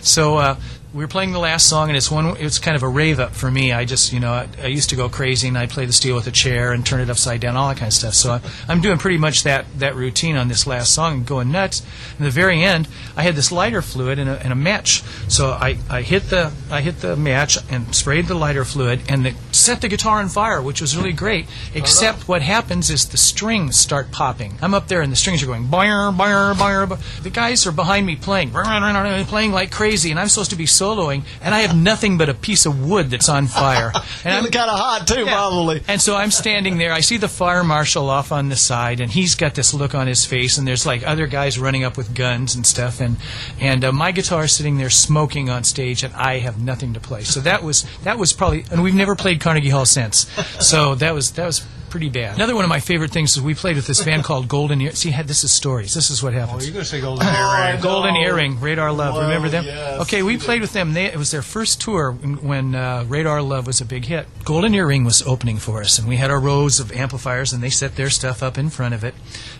So 0.00 0.38
uh, 0.38 0.56
we 0.94 1.04
were 1.04 1.08
playing 1.08 1.32
the 1.32 1.38
last 1.38 1.68
song, 1.68 1.88
and 1.88 1.96
it's 1.96 2.10
one. 2.10 2.36
It's 2.38 2.58
kind 2.58 2.74
of 2.74 2.82
a 2.82 2.88
rave 2.88 3.20
up 3.20 3.32
for 3.34 3.50
me. 3.50 3.72
I 3.72 3.84
just, 3.84 4.10
you 4.10 4.20
know, 4.20 4.32
I, 4.32 4.48
I 4.62 4.66
used 4.68 4.88
to 4.90 4.96
go 4.96 5.10
crazy, 5.10 5.46
and 5.48 5.58
I'd 5.58 5.68
play 5.68 5.84
the 5.84 5.92
steel 5.92 6.16
with 6.16 6.26
a 6.26 6.30
chair 6.30 6.72
and 6.72 6.84
turn 6.84 7.00
it 7.00 7.10
upside 7.10 7.42
down, 7.42 7.56
all 7.56 7.68
that 7.68 7.76
kind 7.76 7.88
of 7.88 7.92
stuff. 7.92 8.14
So 8.14 8.32
I, 8.32 8.40
I'm 8.68 8.80
doing 8.80 8.96
pretty 8.96 9.18
much 9.18 9.42
that 9.42 9.66
that 9.78 9.94
routine 9.94 10.36
on 10.36 10.48
this 10.48 10.66
last 10.66 10.94
song, 10.94 11.18
and 11.18 11.26
going 11.26 11.52
nuts. 11.52 11.82
In 12.18 12.24
the 12.24 12.30
very 12.30 12.64
end, 12.64 12.88
I 13.16 13.22
had 13.22 13.34
this 13.34 13.52
lighter 13.52 13.82
fluid 13.82 14.18
and 14.18 14.30
a, 14.30 14.42
and 14.42 14.50
a 14.50 14.56
match. 14.56 15.02
So 15.28 15.50
I, 15.50 15.78
I 15.90 16.00
hit 16.00 16.30
the 16.30 16.52
I 16.70 16.80
hit 16.80 17.00
the 17.00 17.16
match 17.16 17.58
and 17.70 17.94
sprayed 17.94 18.26
the 18.26 18.34
lighter 18.34 18.64
fluid, 18.64 19.02
and 19.10 19.26
it 19.26 19.34
set 19.68 19.82
the 19.82 19.88
guitar 19.88 20.20
on 20.20 20.28
fire, 20.30 20.62
which 20.62 20.80
was 20.80 20.96
really 20.96 21.12
great. 21.12 21.46
Except 21.74 22.26
what 22.26 22.40
happens 22.40 22.88
is 22.88 23.06
the 23.08 23.18
strings 23.18 23.76
start 23.76 24.10
popping. 24.10 24.54
I'm 24.62 24.72
up 24.72 24.88
there, 24.88 25.02
and 25.02 25.12
the 25.12 25.16
strings 25.16 25.42
are 25.42 25.46
going 25.46 25.66
boyer 25.66 26.10
boyer 26.10 26.54
boyer. 26.54 26.86
The 27.22 27.28
guys 27.30 27.66
are 27.66 27.72
behind 27.72 28.06
me 28.06 28.16
playing, 28.16 28.50
playing 28.52 29.52
like 29.52 29.70
crazy, 29.70 30.10
and 30.10 30.18
I'm 30.18 30.28
supposed 30.28 30.50
to 30.50 30.56
be 30.56 30.64
soloing, 30.64 31.22
and 31.42 31.54
I 31.54 31.60
have 31.60 31.76
nothing 31.76 32.16
but 32.16 32.30
a 32.30 32.34
piece 32.34 32.64
of 32.64 32.88
wood 32.88 33.10
that's 33.10 33.28
on 33.28 33.46
fire. 33.46 33.92
And 34.24 34.34
I'm 34.34 34.50
kind 34.50 34.70
of 34.70 34.78
hot 34.78 35.06
too, 35.06 35.26
probably. 35.26 35.82
and 35.86 36.00
so 36.00 36.16
I'm 36.16 36.30
standing 36.30 36.78
there. 36.78 36.92
I 36.92 37.00
see 37.00 37.18
the 37.18 37.28
fire 37.28 37.62
marshal 37.62 38.10
off 38.10 38.32
on 38.32 38.48
the 38.48 38.56
side, 38.56 39.00
and 39.00 39.10
he's 39.12 39.34
got 39.34 39.54
this 39.54 39.72
look 39.74 39.94
on 39.94 40.06
his 40.06 40.24
face. 40.24 40.58
And 40.58 40.66
there's 40.66 40.84
like 40.86 41.06
other 41.06 41.26
guys 41.26 41.58
running 41.58 41.84
up 41.84 41.96
with 41.96 42.14
guns 42.14 42.54
and 42.54 42.66
stuff. 42.66 43.00
And 43.00 43.16
and 43.60 43.84
uh, 43.84 43.92
my 43.92 44.10
guitar 44.12 44.44
is 44.44 44.52
sitting 44.52 44.78
there 44.78 44.90
smoking 44.90 45.50
on 45.50 45.62
stage, 45.64 46.02
and 46.02 46.14
I 46.14 46.38
have 46.38 46.60
nothing 46.60 46.94
to 46.94 47.00
play. 47.00 47.22
So 47.22 47.40
that 47.40 47.62
was 47.62 47.86
that 48.04 48.18
was 48.18 48.32
probably, 48.32 48.64
and 48.70 48.82
we've 48.82 48.94
never 48.94 49.14
played 49.14 49.40
Carnegie 49.40 49.57
Hall 49.66 49.84
since. 49.84 50.26
So 50.60 50.94
that 50.96 51.12
was 51.14 51.32
that 51.32 51.46
was 51.46 51.66
pretty 51.90 52.08
bad. 52.08 52.34
Another 52.36 52.54
one 52.54 52.64
of 52.64 52.68
my 52.68 52.80
favorite 52.80 53.10
things 53.10 53.36
is 53.36 53.42
we 53.42 53.54
played 53.54 53.76
with 53.76 53.86
this 53.86 54.02
band 54.04 54.24
called 54.24 54.48
Golden 54.48 54.80
Ear. 54.80 54.92
See, 54.92 55.10
had 55.10 55.26
this 55.28 55.44
is 55.44 55.50
stories. 55.52 55.94
This 55.94 56.10
is 56.10 56.22
what 56.22 56.32
happens. 56.34 56.62
Oh, 56.62 56.64
you're 56.64 56.72
going 56.72 56.84
to 56.84 56.90
say 56.90 57.00
Golden 57.00 57.26
Earring. 57.26 57.80
Golden 57.80 58.16
Earring, 58.16 58.60
Radar 58.60 58.92
Love. 58.92 59.14
Whoa, 59.14 59.22
Remember 59.22 59.48
them? 59.48 59.64
yes. 59.64 60.00
Okay, 60.02 60.22
we 60.22 60.36
played 60.38 60.60
with 60.60 60.72
them. 60.72 60.92
They, 60.94 61.06
it 61.06 61.16
was 61.16 61.30
their 61.30 61.42
first 61.42 61.80
tour 61.80 62.12
when, 62.12 62.74
uh, 62.74 63.04
Radar 63.08 63.42
Love 63.42 63.66
was 63.66 63.80
a 63.80 63.84
big 63.84 64.04
hit. 64.06 64.26
Golden 64.44 64.74
Earring 64.74 65.04
was 65.04 65.22
opening 65.22 65.56
for 65.58 65.80
us, 65.82 65.98
and 65.98 66.08
we 66.08 66.16
had 66.16 66.30
our 66.30 66.40
rows 66.40 66.80
of 66.80 66.92
amplifiers, 66.92 67.52
and 67.52 67.62
they 67.62 67.70
set 67.70 67.96
their 67.96 68.10
stuff 68.10 68.42
up 68.42 68.56
in 68.58 68.70
front 68.70 68.94
of 68.94 69.04
it. 69.04 69.14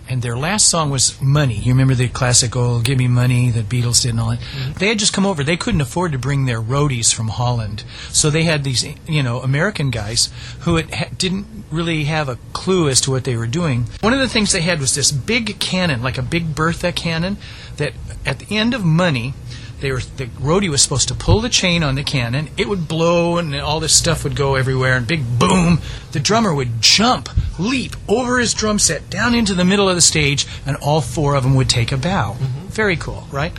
And 0.09 0.23
their 0.23 0.37
last 0.37 0.69
song 0.69 0.91
was 0.91 1.21
Money. 1.21 1.57
You 1.57 1.73
remember 1.73 1.95
the 1.95 2.09
classic 2.09 2.57
old 2.57 2.85
Give 2.85 2.97
Me 2.99 3.09
Money" 3.09 3.51
that 3.51 3.69
Beatles 3.69 4.03
did 4.03 4.13
and 4.13 4.21
all 4.21 4.31
that. 4.31 4.41
They 4.79 4.89
had 4.89 4.99
just 4.99 5.13
come 5.13 5.27
over. 5.27 5.45
They 5.45 5.57
couldn't 5.59 5.83
afford 5.83 6.13
to 6.13 6.19
bring 6.19 6.47
their 6.47 6.63
roadies 6.63 7.13
from 7.15 7.29
Holland, 7.29 7.85
so 8.11 8.31
they 8.31 8.45
had 8.45 8.65
these, 8.65 8.85
you 9.07 9.23
know, 9.23 9.41
American 9.41 9.91
guys 9.91 10.31
who 10.61 10.77
had, 10.77 10.95
ha- 10.95 11.08
didn't 11.19 11.47
really 11.71 12.05
have 12.05 12.29
a 12.29 12.39
clue 12.53 12.89
as 12.89 13.01
to 13.03 13.11
what 13.11 13.25
they 13.25 13.37
were 13.37 13.47
doing. 13.47 13.87
One 14.01 14.13
of 14.13 14.21
the 14.21 14.29
things 14.29 14.53
they 14.53 14.61
had 14.61 14.81
was 14.81 14.95
this 14.95 15.11
big 15.11 15.59
cannon, 15.59 16.03
like 16.03 16.19
a 16.19 16.23
big 16.23 16.55
Bertha 16.55 16.93
cannon, 16.93 17.37
that 17.77 17.93
at 18.25 18.39
the 18.39 18.57
end 18.57 18.75
of 18.75 18.85
Money, 18.85 19.35
they 19.81 19.93
were 19.93 20.01
the 20.01 20.27
roadie 20.27 20.69
was 20.69 20.83
supposed 20.83 21.09
to 21.09 21.15
pull 21.15 21.41
the 21.41 21.49
chain 21.49 21.85
on 21.85 21.95
the 21.95 22.03
cannon. 22.03 22.49
It 22.57 22.69
would 22.69 22.89
blow, 22.89 23.39
and 23.39 23.55
all 23.55 23.81
this 23.81 23.95
stuff 23.95 24.25
would 24.25 24.35
go 24.35 24.57
everywhere, 24.57 24.97
and 24.97 25.07
big 25.07 25.39
boom. 25.39 25.81
The 26.13 26.21
drummer 26.21 26.53
would 26.55 26.81
jump, 26.81 27.29
leap 27.59 27.95
over 28.09 28.39
his 28.39 28.55
drum 28.55 28.79
set 28.79 29.09
down 29.09 29.35
into 29.35 29.55
the 29.55 29.65
middle 29.65 29.89
of 29.89 29.95
the 29.95 30.01
stage, 30.01 30.47
and 30.67 30.77
all 30.79 31.01
four 31.01 31.37
of 31.37 31.45
them 31.45 31.55
would 31.55 31.69
take 31.69 31.93
a 31.93 31.97
bow. 31.97 32.37
Mm-hmm. 32.39 32.67
Very 32.69 32.97
cool, 32.97 33.29
right? 33.31 33.53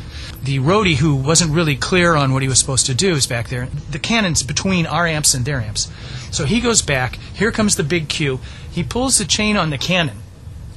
The 0.44 0.60
roadie 0.60 0.98
who 0.98 1.16
wasn't 1.16 1.52
really 1.52 1.76
clear 1.76 2.16
on 2.16 2.34
what 2.34 2.42
he 2.42 2.48
was 2.48 2.60
supposed 2.60 2.86
to 2.86 2.96
do 2.96 3.14
is 3.14 3.28
back 3.28 3.50
there. 3.50 3.68
The 3.92 4.00
cannon's 4.00 4.42
between 4.42 4.86
our 4.86 5.06
amps 5.06 5.34
and 5.34 5.46
their 5.46 5.60
amps. 5.60 5.92
So 6.32 6.46
he 6.46 6.62
goes 6.62 6.82
back. 6.82 7.16
Here 7.34 7.52
comes 7.52 7.76
the 7.76 7.84
big 7.84 8.08
cue. 8.08 8.40
He 8.72 8.84
pulls 8.84 9.18
the 9.18 9.26
chain 9.26 9.58
on 9.58 9.70
the 9.70 9.78
cannon. 9.78 10.18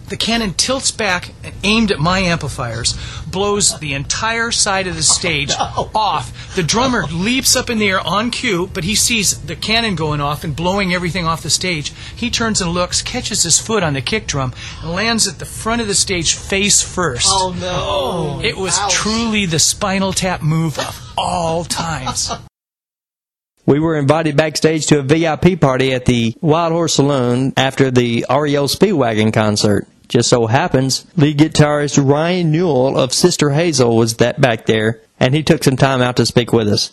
The 0.08 0.16
cannon 0.16 0.54
tilts 0.54 0.90
back 0.90 1.30
aimed 1.64 1.90
at 1.90 1.98
my 1.98 2.18
amplifiers, 2.18 2.96
blows 3.26 3.78
the 3.78 3.94
entire 3.94 4.50
side 4.50 4.86
of 4.86 4.96
the 4.96 5.02
stage 5.02 5.50
oh, 5.58 5.90
off. 5.94 6.54
The 6.54 6.62
drummer 6.62 7.06
leaps 7.06 7.56
up 7.56 7.70
in 7.70 7.78
the 7.78 7.88
air 7.88 8.00
on 8.00 8.30
cue, 8.30 8.68
but 8.72 8.84
he 8.84 8.94
sees 8.94 9.40
the 9.42 9.56
cannon 9.56 9.94
going 9.94 10.20
off 10.20 10.44
and 10.44 10.54
blowing 10.54 10.92
everything 10.92 11.26
off 11.26 11.42
the 11.42 11.50
stage. 11.50 11.92
He 12.14 12.30
turns 12.30 12.60
and 12.60 12.72
looks, 12.72 13.00
catches 13.00 13.42
his 13.42 13.58
foot 13.58 13.82
on 13.82 13.94
the 13.94 14.02
kick 14.02 14.26
drum, 14.26 14.52
and 14.82 14.92
lands 14.92 15.26
at 15.26 15.38
the 15.38 15.46
front 15.46 15.80
of 15.80 15.88
the 15.88 15.94
stage 15.94 16.34
face 16.34 16.82
first. 16.82 17.28
Oh, 17.30 17.56
no. 17.58 18.46
It 18.46 18.56
was 18.56 18.78
Ouch. 18.78 18.92
truly 18.92 19.46
the 19.46 19.58
spinal 19.58 20.12
tap 20.12 20.42
move 20.42 20.78
of 20.78 21.12
all 21.16 21.64
times. 21.64 22.30
We 23.64 23.78
were 23.78 23.96
invited 23.96 24.36
backstage 24.36 24.86
to 24.86 24.98
a 24.98 25.02
VIP 25.02 25.60
party 25.60 25.94
at 25.94 26.04
the 26.04 26.34
Wild 26.40 26.72
Horse 26.72 26.94
Saloon 26.94 27.52
after 27.56 27.90
the 27.92 28.26
REO 28.28 28.66
Speedwagon 28.66 29.32
concert. 29.32 29.86
Just 30.08 30.28
so 30.28 30.46
happens, 30.46 31.06
lead 31.16 31.38
guitarist 31.38 32.04
Ryan 32.04 32.50
Newell 32.50 32.98
of 32.98 33.14
Sister 33.14 33.50
Hazel 33.50 33.96
was 33.96 34.16
that 34.16 34.40
back 34.40 34.66
there, 34.66 35.00
and 35.18 35.34
he 35.34 35.42
took 35.42 35.62
some 35.62 35.76
time 35.76 36.02
out 36.02 36.16
to 36.16 36.26
speak 36.26 36.52
with 36.52 36.68
us. 36.68 36.92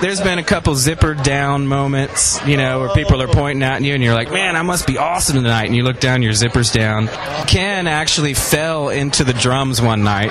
There's 0.00 0.20
been 0.20 0.38
a 0.38 0.44
couple 0.44 0.74
zipper 0.76 1.14
down 1.14 1.66
moments, 1.66 2.38
you 2.46 2.56
know, 2.56 2.80
where 2.80 2.90
people 2.90 3.20
are 3.22 3.26
pointing 3.26 3.62
at 3.62 3.82
you 3.82 3.94
and 3.94 4.02
you're 4.04 4.14
like, 4.14 4.30
man, 4.30 4.54
I 4.54 4.62
must 4.62 4.86
be 4.86 4.98
awesome 4.98 5.36
tonight. 5.36 5.64
And 5.64 5.74
you 5.74 5.82
look 5.82 5.98
down, 5.98 6.22
your 6.22 6.34
zipper's 6.34 6.70
down. 6.70 7.08
Ken 7.48 7.86
actually 7.86 8.34
fell 8.34 8.90
into 8.90 9.24
the 9.24 9.32
drums 9.32 9.80
one 9.80 10.04
night 10.04 10.30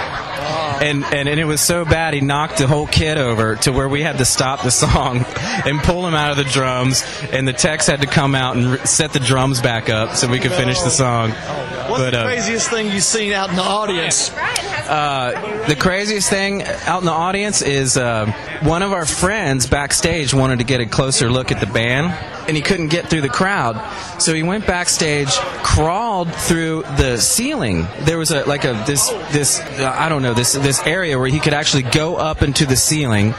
and, 0.82 1.04
and 1.06 1.28
and 1.30 1.40
it 1.40 1.46
was 1.46 1.62
so 1.62 1.86
bad 1.86 2.14
he 2.14 2.22
knocked 2.22 2.58
the 2.58 2.68
whole 2.68 2.88
kit 2.88 3.18
over 3.18 3.56
to 3.58 3.72
where 3.72 3.88
we 3.90 4.02
had 4.02 4.18
to 4.20 4.26
stop 4.26 4.64
the 4.64 4.72
song 4.72 5.26
and 5.66 5.80
pull 5.80 6.08
him 6.08 6.14
out 6.14 6.32
of 6.32 6.38
the 6.38 6.44
drums, 6.52 7.04
and 7.32 7.48
the 7.48 7.54
techs 7.54 7.88
had 7.88 8.02
to 8.02 8.08
come 8.08 8.36
out 8.36 8.56
and 8.56 8.72
re- 8.74 8.78
set 8.86 9.14
the 9.14 9.20
drums 9.20 9.62
back 9.62 9.90
up 9.90 10.16
so 10.16 10.28
we 10.28 10.40
could 10.40 10.52
finish 10.54 10.80
the 10.82 10.90
song. 10.90 11.32
What's 11.32 12.04
But, 12.04 12.12
the 12.12 12.20
uh, 12.20 12.26
craziest 12.26 12.70
thing 12.70 12.92
you've 12.92 13.04
seen 13.04 13.32
out 13.34 13.50
in 13.50 13.56
the 13.56 13.62
audience? 13.62 14.32
uh, 14.34 15.66
the 15.68 15.76
craziest 15.76 16.30
thing 16.30 16.64
out 16.64 17.00
in 17.00 17.06
the 17.06 17.12
audience 17.12 17.62
is 17.62 17.98
uh, 17.98 18.26
one 18.64 18.82
of 18.84 18.94
our 18.94 19.06
friends 19.06 19.68
backstage 19.68 20.34
wanted 20.34 20.60
to 20.60 20.66
get 20.66 20.82
a 20.82 20.86
closer 20.86 21.30
look 21.30 21.52
at 21.52 21.60
the 21.60 21.66
band, 21.68 22.08
and 22.48 22.56
he 22.56 22.62
couldn't 22.62 22.88
get 22.88 23.10
through 23.10 23.22
the 23.22 23.30
crowd, 23.30 23.76
so 24.22 24.34
he 24.34 24.44
went 24.44 24.66
backstage, 24.68 25.30
crawled 25.64 26.34
through 26.34 26.84
the 26.98 27.18
ceiling. 27.18 27.88
There 28.02 28.18
was 28.18 28.32
a 28.32 28.44
like 28.46 28.66
a 28.66 28.74
this 28.86 29.10
this 29.32 29.60
uh, 29.60 29.94
I 29.98 30.10
don't 30.10 30.22
know 30.22 30.34
this 30.34 30.54
this 30.68 30.86
area 30.86 31.18
where 31.18 31.30
he 31.30 31.40
could 31.40 31.54
actually 31.54 31.84
go 31.84 32.18
up 32.18 32.42
into 32.42 32.66
the 32.66 32.76
ceiling. 32.76 33.34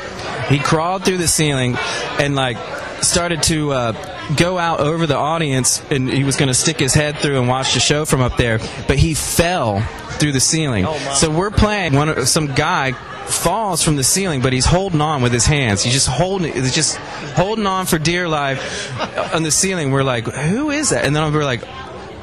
He 0.49 0.59
crawled 0.59 1.05
through 1.05 1.19
the 1.19 1.29
ceiling, 1.29 1.77
and 2.19 2.35
like 2.35 2.57
started 3.03 3.43
to 3.45 3.71
uh, 3.73 4.35
go 4.35 4.59
out 4.59 4.81
over 4.81 5.07
the 5.07 5.17
audience, 5.17 5.83
and 5.91 6.09
he 6.09 6.25
was 6.25 6.37
going 6.37 6.49
to 6.49 6.55
stick 6.55 6.81
his 6.81 6.95
head 6.95 7.19
through 7.19 7.39
and 7.39 7.47
watch 7.47 7.75
the 7.75 7.81
show 7.81 8.07
from 8.07 8.23
up 8.23 8.39
there, 8.39 8.59
but 8.87 8.97
he 8.97 9.13
fell 9.13 9.83
through 10.19 10.33
the 10.33 10.41
ceiling. 10.41 10.87
so 11.15 11.31
we're 11.31 11.51
playing. 11.51 11.95
One 11.95 12.25
some 12.25 12.47
guy 12.47 12.93
falls 12.93 13.83
from 13.83 13.97
the 13.97 14.05
ceiling, 14.05 14.41
but 14.41 14.55
he's 14.55 14.65
holding 14.65 15.03
on 15.03 15.21
with 15.21 15.33
his 15.33 15.45
hands. 15.45 15.83
He's 15.83 15.93
just 15.93 16.09
holding, 16.09 16.55
he's 16.55 16.75
just 16.75 16.97
holding 17.37 17.67
on 17.67 17.85
for 17.85 17.99
dear 17.99 18.27
life 18.27 18.91
on 19.35 19.43
the 19.43 19.51
ceiling. 19.51 19.91
We're 19.91 20.03
like, 20.03 20.25
who 20.25 20.71
is 20.71 20.91
that? 20.91 21.05
And 21.05 21.15
then 21.15 21.31
we're 21.33 21.45
like. 21.45 21.63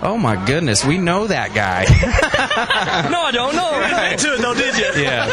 Oh 0.01 0.17
my 0.17 0.43
goodness, 0.45 0.85
we 0.85 0.97
know 0.97 1.27
that 1.27 1.53
guy. 1.55 1.85
no, 3.09 3.21
I 3.21 3.31
don't 3.31 3.55
know. 3.55 3.71
You 3.75 3.87
didn't 3.87 4.11
into 4.13 4.33
it 4.33 4.41
though, 4.41 4.53
did 4.53 4.77
you? 4.77 5.03
Yeah. 5.03 5.25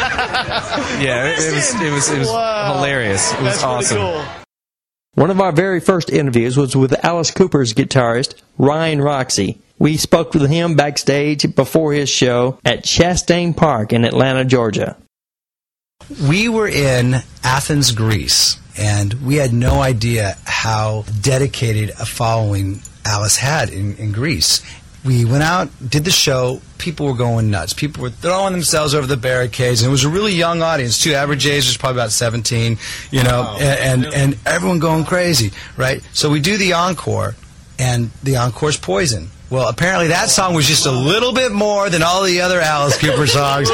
yeah, 1.00 1.26
it, 1.28 1.38
it 1.38 1.54
was 1.54 1.74
it 1.80 1.92
was 1.92 2.10
it 2.10 2.18
was 2.20 2.28
Wow. 2.28 2.74
hilarious. 2.76 3.32
It 3.32 3.40
was 3.42 3.60
That's 3.60 3.62
pretty 3.62 3.74
awesome. 3.74 3.96
cool. 3.98 4.24
One 5.14 5.30
of 5.30 5.40
our 5.42 5.52
very 5.52 5.80
first 5.80 6.08
interviews 6.10 6.56
was 6.56 6.74
with 6.74 7.04
Alice 7.04 7.30
Cooper's 7.30 7.74
guitarist, 7.74 8.34
Ryan 8.56 9.02
Roxie. 9.02 9.60
We 9.78 9.96
spoke 9.98 10.32
with 10.32 10.48
him 10.48 10.74
backstage 10.74 11.54
before 11.54 11.92
his 11.92 12.08
show 12.08 12.58
at 12.64 12.84
Chastain 12.84 13.54
Park 13.54 13.92
in 13.92 14.04
Atlanta, 14.06 14.44
Georgia. 14.44 14.96
We 16.28 16.48
were 16.48 16.68
in 16.68 17.16
Athens, 17.44 17.92
Greece, 17.92 18.56
and 18.78 19.12
we 19.26 19.36
had 19.36 19.52
no 19.52 19.82
idea 19.82 20.38
how 20.44 21.04
dedicated 21.20 21.90
a 21.90 22.06
following 22.06 22.80
Alice 23.04 23.36
had 23.36 23.70
in, 23.70 23.96
in 23.96 24.12
Greece. 24.12 24.62
We 25.04 25.24
went 25.24 25.42
out, 25.42 25.68
did 25.86 26.04
the 26.04 26.12
show, 26.12 26.60
people 26.78 27.06
were 27.06 27.14
going 27.14 27.50
nuts. 27.50 27.72
People 27.72 28.04
were 28.04 28.10
throwing 28.10 28.52
themselves 28.52 28.94
over 28.94 29.06
the 29.06 29.16
barricades, 29.16 29.82
and 29.82 29.88
it 29.88 29.90
was 29.90 30.04
a 30.04 30.08
really 30.08 30.32
young 30.32 30.62
audience, 30.62 31.02
too. 31.02 31.12
Average 31.12 31.46
age 31.46 31.66
was 31.66 31.76
probably 31.76 32.00
about 32.00 32.12
17, 32.12 32.78
you 33.10 33.24
know, 33.24 33.56
and, 33.58 34.04
and, 34.04 34.14
and 34.14 34.38
everyone 34.46 34.78
going 34.78 35.04
crazy, 35.04 35.50
right? 35.76 36.00
So 36.12 36.30
we 36.30 36.38
do 36.38 36.56
the 36.56 36.74
encore, 36.74 37.34
and 37.80 38.10
the 38.22 38.36
encore's 38.36 38.76
Poison. 38.76 39.28
Well, 39.50 39.68
apparently 39.68 40.08
that 40.08 40.30
song 40.30 40.54
was 40.54 40.66
just 40.66 40.86
a 40.86 40.90
little 40.90 41.34
bit 41.34 41.52
more 41.52 41.90
than 41.90 42.02
all 42.02 42.22
the 42.22 42.40
other 42.40 42.58
Alice 42.60 42.96
Cooper 42.98 43.26
songs. 43.26 43.70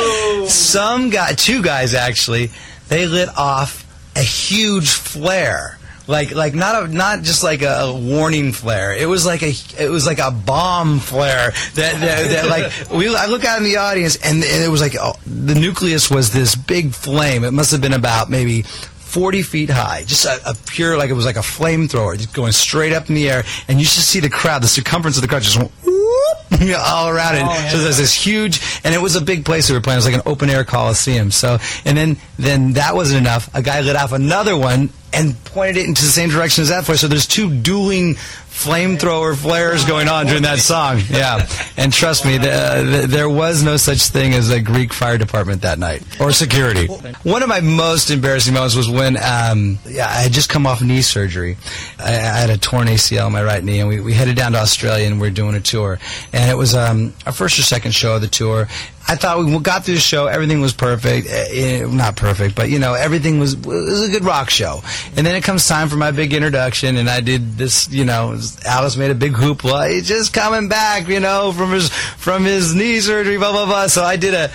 Some 0.53 1.11
guy, 1.11 1.35
two 1.35 1.63
guys 1.63 1.95
actually, 1.95 2.51
they 2.89 3.07
lit 3.07 3.29
off 3.37 3.85
a 4.17 4.23
huge 4.23 4.91
flare. 4.91 5.78
Like, 6.09 6.35
like 6.35 6.55
not 6.55 6.85
a, 6.85 6.89
not 6.89 7.23
just 7.23 7.45
like 7.45 7.61
a, 7.61 7.81
a 7.83 7.97
warning 7.97 8.53
flare. 8.53 8.95
It 8.95 9.07
was 9.07 9.27
like 9.27 9.43
a, 9.43 9.53
it 9.79 9.91
was 9.91 10.07
like 10.07 10.19
a 10.19 10.31
bomb 10.31 11.01
flare 11.01 11.53
that, 11.75 12.01
that, 12.01 12.29
that 12.29 12.47
like 12.49 12.91
we. 12.91 13.15
I 13.15 13.27
look 13.27 13.45
out 13.45 13.59
in 13.59 13.65
the 13.65 13.77
audience 13.77 14.17
and, 14.17 14.43
and 14.43 14.65
it 14.65 14.71
was 14.71 14.81
like 14.81 14.97
oh, 14.99 15.13
the 15.27 15.55
nucleus 15.55 16.11
was 16.11 16.33
this 16.33 16.57
big 16.57 16.93
flame. 16.93 17.45
It 17.45 17.53
must 17.53 17.73
have 17.73 17.83
been 17.83 17.93
about 17.93 18.31
maybe 18.31 18.63
40 18.63 19.43
feet 19.43 19.71
high, 19.71 20.05
just 20.05 20.25
a, 20.27 20.51
a 20.51 20.55
pure, 20.67 20.97
like 20.97 21.11
it 21.11 21.15
was 21.15 21.25
like 21.25 21.37
a 21.37 21.41
flamethrower, 21.41 22.17
just 22.17 22.35
going 22.35 22.53
straight 22.53 22.93
up 22.93 23.09
in 23.09 23.15
the 23.15 23.29
air, 23.29 23.43
and 23.67 23.79
you 23.79 23.85
just 23.85 24.09
see 24.09 24.21
the 24.21 24.29
crowd, 24.29 24.63
the 24.63 24.69
circumference 24.69 25.17
of 25.17 25.23
the 25.23 25.29
crowd 25.29 25.43
just 25.43 25.57
went 25.57 25.71
whoop, 25.83 26.39
all 26.79 27.09
around 27.09 27.37
it. 27.37 27.43
Oh, 27.45 27.69
so 27.71 27.79
there's 27.79 27.97
this 27.97 28.15
huge, 28.15 28.61
and 28.85 28.95
it 28.95 29.01
was 29.01 29.17
a 29.17 29.21
big 29.23 29.47
place 29.47 29.71
we 29.71 29.77
were 29.77 29.81
playing. 29.81 29.97
It 29.97 30.05
was 30.05 30.07
like 30.07 30.15
an 30.15 30.23
open 30.27 30.51
air 30.51 30.63
coliseum. 30.63 31.31
So, 31.31 31.59
and 31.87 31.97
then 31.97 32.17
then 32.39 32.75
that 32.75 32.95
wasn't 32.95 33.21
enough. 33.21 33.49
A 33.55 33.63
guy 33.63 33.81
lit 33.81 33.97
off 33.97 34.13
another 34.13 34.57
one 34.57 34.91
and 35.13 35.43
pointed 35.45 35.79
it 35.79 35.87
into 35.87 36.03
the 36.03 36.11
same 36.11 36.29
direction 36.29 36.63
as 36.63 36.69
that 36.69 36.85
flare. 36.85 36.99
So 36.99 37.09
there's 37.09 37.27
two 37.27 37.55
dueling 37.55 38.17
flamethrower 38.59 39.37
flares 39.37 39.85
going 39.85 40.09
on 40.09 40.27
during 40.27 40.43
that 40.43 40.59
song. 40.59 41.01
Yeah, 41.09 41.49
and 41.77 41.93
trust 41.93 42.25
me, 42.25 42.39
the, 42.39 42.51
uh, 42.51 42.83
the, 42.83 43.07
there 43.07 43.29
was 43.29 43.63
no 43.63 43.77
such 43.77 44.09
thing 44.09 44.35
as 44.35 44.51
a 44.51 44.61
Greek 44.61 44.93
fire 44.93 45.17
department 45.17 45.63
that 45.63 45.79
night 45.79 46.03
or 46.21 46.33
security. 46.33 46.87
One 47.23 47.43
of 47.43 47.49
my 47.49 47.61
most 47.61 48.11
embarrassing 48.11 48.55
moments 48.55 48.75
was 48.75 48.91
when 48.91 49.17
um, 49.17 49.79
yeah, 49.87 50.07
I 50.07 50.23
had 50.23 50.33
just 50.33 50.49
come 50.49 50.67
off 50.67 50.83
knee 50.83 51.03
surgery. 51.03 51.57
I, 51.99 52.15
I 52.15 52.39
had 52.41 52.51
a 52.51 52.59
torn 52.59 52.89
ACL 52.89 53.29
in 53.29 53.33
my 53.33 53.45
right 53.45 53.63
knee, 53.63 53.79
and 53.79 53.89
we, 53.89 54.01
we 54.01 54.13
headed 54.13 54.37
down 54.37 54.53
to 54.53 54.59
Australia 54.59 55.07
and 55.07 55.21
we 55.21 55.29
are 55.29 55.33
doing 55.33 55.55
a 55.55 55.61
tour. 55.61 56.01
And 56.33 56.51
it 56.51 56.57
was 56.57 56.75
um, 56.75 57.15
our 57.27 57.33
first 57.33 57.59
or 57.59 57.63
second 57.63 57.93
show 57.93 58.17
of 58.17 58.23
the 58.23 58.29
tour. 58.29 58.67
I 59.11 59.17
thought 59.17 59.39
we 59.39 59.59
got 59.61 59.87
through 59.87 59.95
the 59.95 60.01
show, 60.01 60.27
everything 60.27 60.61
was 60.61 60.75
perfect. 60.75 61.29
Eh, 61.31 61.47
eh, 61.81 61.87
not 61.87 62.17
perfect, 62.17 62.55
but 62.55 62.69
you 62.69 62.79
know, 62.79 62.93
everything 62.93 63.39
was, 63.39 63.57
was 63.57 64.07
a 64.07 64.13
good 64.13 64.23
rock 64.23 64.51
show. 64.51 64.83
And 65.17 65.27
then 65.27 65.35
it 65.35 65.43
comes 65.43 65.67
time 65.67 65.89
for 65.89 65.97
my 65.97 66.11
big 66.11 66.35
introduction, 66.35 66.99
and 66.99 67.09
I 67.09 67.23
did 67.23 67.57
this, 67.57 67.89
you 67.91 68.05
know, 68.05 68.37
Alice 68.65 68.97
made 68.97 69.11
a 69.11 69.15
big 69.15 69.33
hoopla. 69.33 69.91
He's 69.91 70.09
just 70.09 70.33
coming 70.33 70.69
back, 70.69 71.09
you 71.09 71.21
know, 71.21 71.53
from 71.53 71.73
his 71.73 71.89
from 71.91 72.45
his 72.45 72.75
knee 72.75 73.01
surgery, 73.01 73.39
blah 73.39 73.53
blah 73.53 73.67
blah. 73.67 73.87
So 73.87 74.05
I 74.05 74.17
did 74.17 74.35
a 74.35 74.51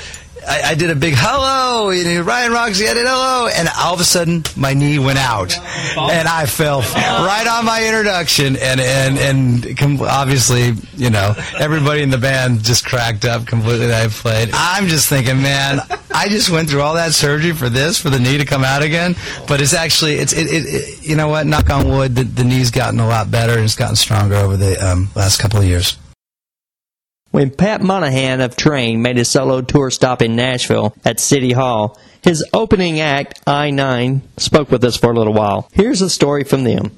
I, 0.47 0.62
I 0.71 0.75
did 0.75 0.89
a 0.89 0.95
big 0.95 1.13
hello, 1.15 1.89
you 1.89 2.03
know, 2.03 2.21
Ryan 2.21 2.51
Roxie, 2.51 2.88
I 2.88 2.93
did 2.93 3.06
hello, 3.06 3.47
and 3.47 3.69
all 3.79 3.93
of 3.93 3.99
a 3.99 4.03
sudden 4.03 4.43
my 4.56 4.73
knee 4.73 4.99
went 4.99 5.19
out, 5.19 5.58
and 5.97 6.27
I 6.27 6.45
fell 6.45 6.82
right 6.82 7.47
on 7.47 7.65
my 7.65 7.86
introduction, 7.86 8.56
and 8.58 8.79
and 8.79 9.17
and 9.17 10.01
obviously, 10.01 10.73
you 10.95 11.10
know, 11.10 11.34
everybody 11.60 12.01
in 12.01 12.10
the 12.10 12.17
band 12.17 12.63
just 12.63 12.86
cracked 12.86 13.25
up 13.25 13.45
completely 13.47 13.88
that 13.88 14.06
I 14.06 14.08
played. 14.10 14.49
I'm 14.53 14.88
just 14.88 15.10
thinking, 15.10 15.41
man, 15.41 15.79
I 16.13 16.27
just 16.29 16.49
went 16.49 16.69
through 16.69 16.82
all 16.82 16.95
that 16.95 17.13
surgery 17.13 17.53
for 17.53 17.69
this, 17.69 17.97
for 17.97 18.10
the 18.10 18.19
knee 18.19 18.38
to 18.38 18.45
come 18.45 18.63
out 18.63 18.84
again, 18.84 19.15
but 19.47 19.62
it's 19.62 19.73
actually, 19.73 20.15
it's 20.15 20.34
it, 20.34 20.47
it, 20.47 20.65
it 20.65 21.08
you 21.08 21.15
know 21.15 21.27
what, 21.27 21.47
knock 21.47 21.69
on 21.69 21.88
wood, 21.88 22.15
the, 22.15 22.23
the 22.23 22.43
knee's 22.43 22.71
gotten 22.71 22.99
a 22.99 23.08
lot 23.08 23.32
better 23.32 23.53
and 23.53 23.63
it's 23.63 23.75
gotten 23.75 23.95
stronger 23.95 24.36
over 24.36 24.58
the 24.58 24.75
um, 24.86 25.10
last 25.15 25.39
couple 25.39 25.60
of 25.60 25.65
years. 25.65 25.97
When 27.34 27.50
Pat 27.50 27.82
Monahan 27.82 28.41
of 28.41 28.56
Train 28.56 29.02
made 29.02 29.17
his 29.17 29.28
solo 29.28 29.62
tour 29.62 29.89
stop 29.89 30.22
in 30.22 30.36
Nashville 30.36 30.96
at 31.04 31.19
City 31.19 31.52
Hall, 31.52 32.00
his 32.22 32.48
opening 32.54 33.00
act, 33.00 33.41
I 33.48 33.72
9, 33.72 34.22
spoke 34.38 34.69
with 34.69 34.84
us 34.84 34.98
for 34.98 35.10
a 35.10 35.15
little 35.15 35.34
while. 35.34 35.67
Here's 35.74 36.04
a 36.04 36.12
story 36.12 36.43
from 36.43 36.63
them. 36.63 36.91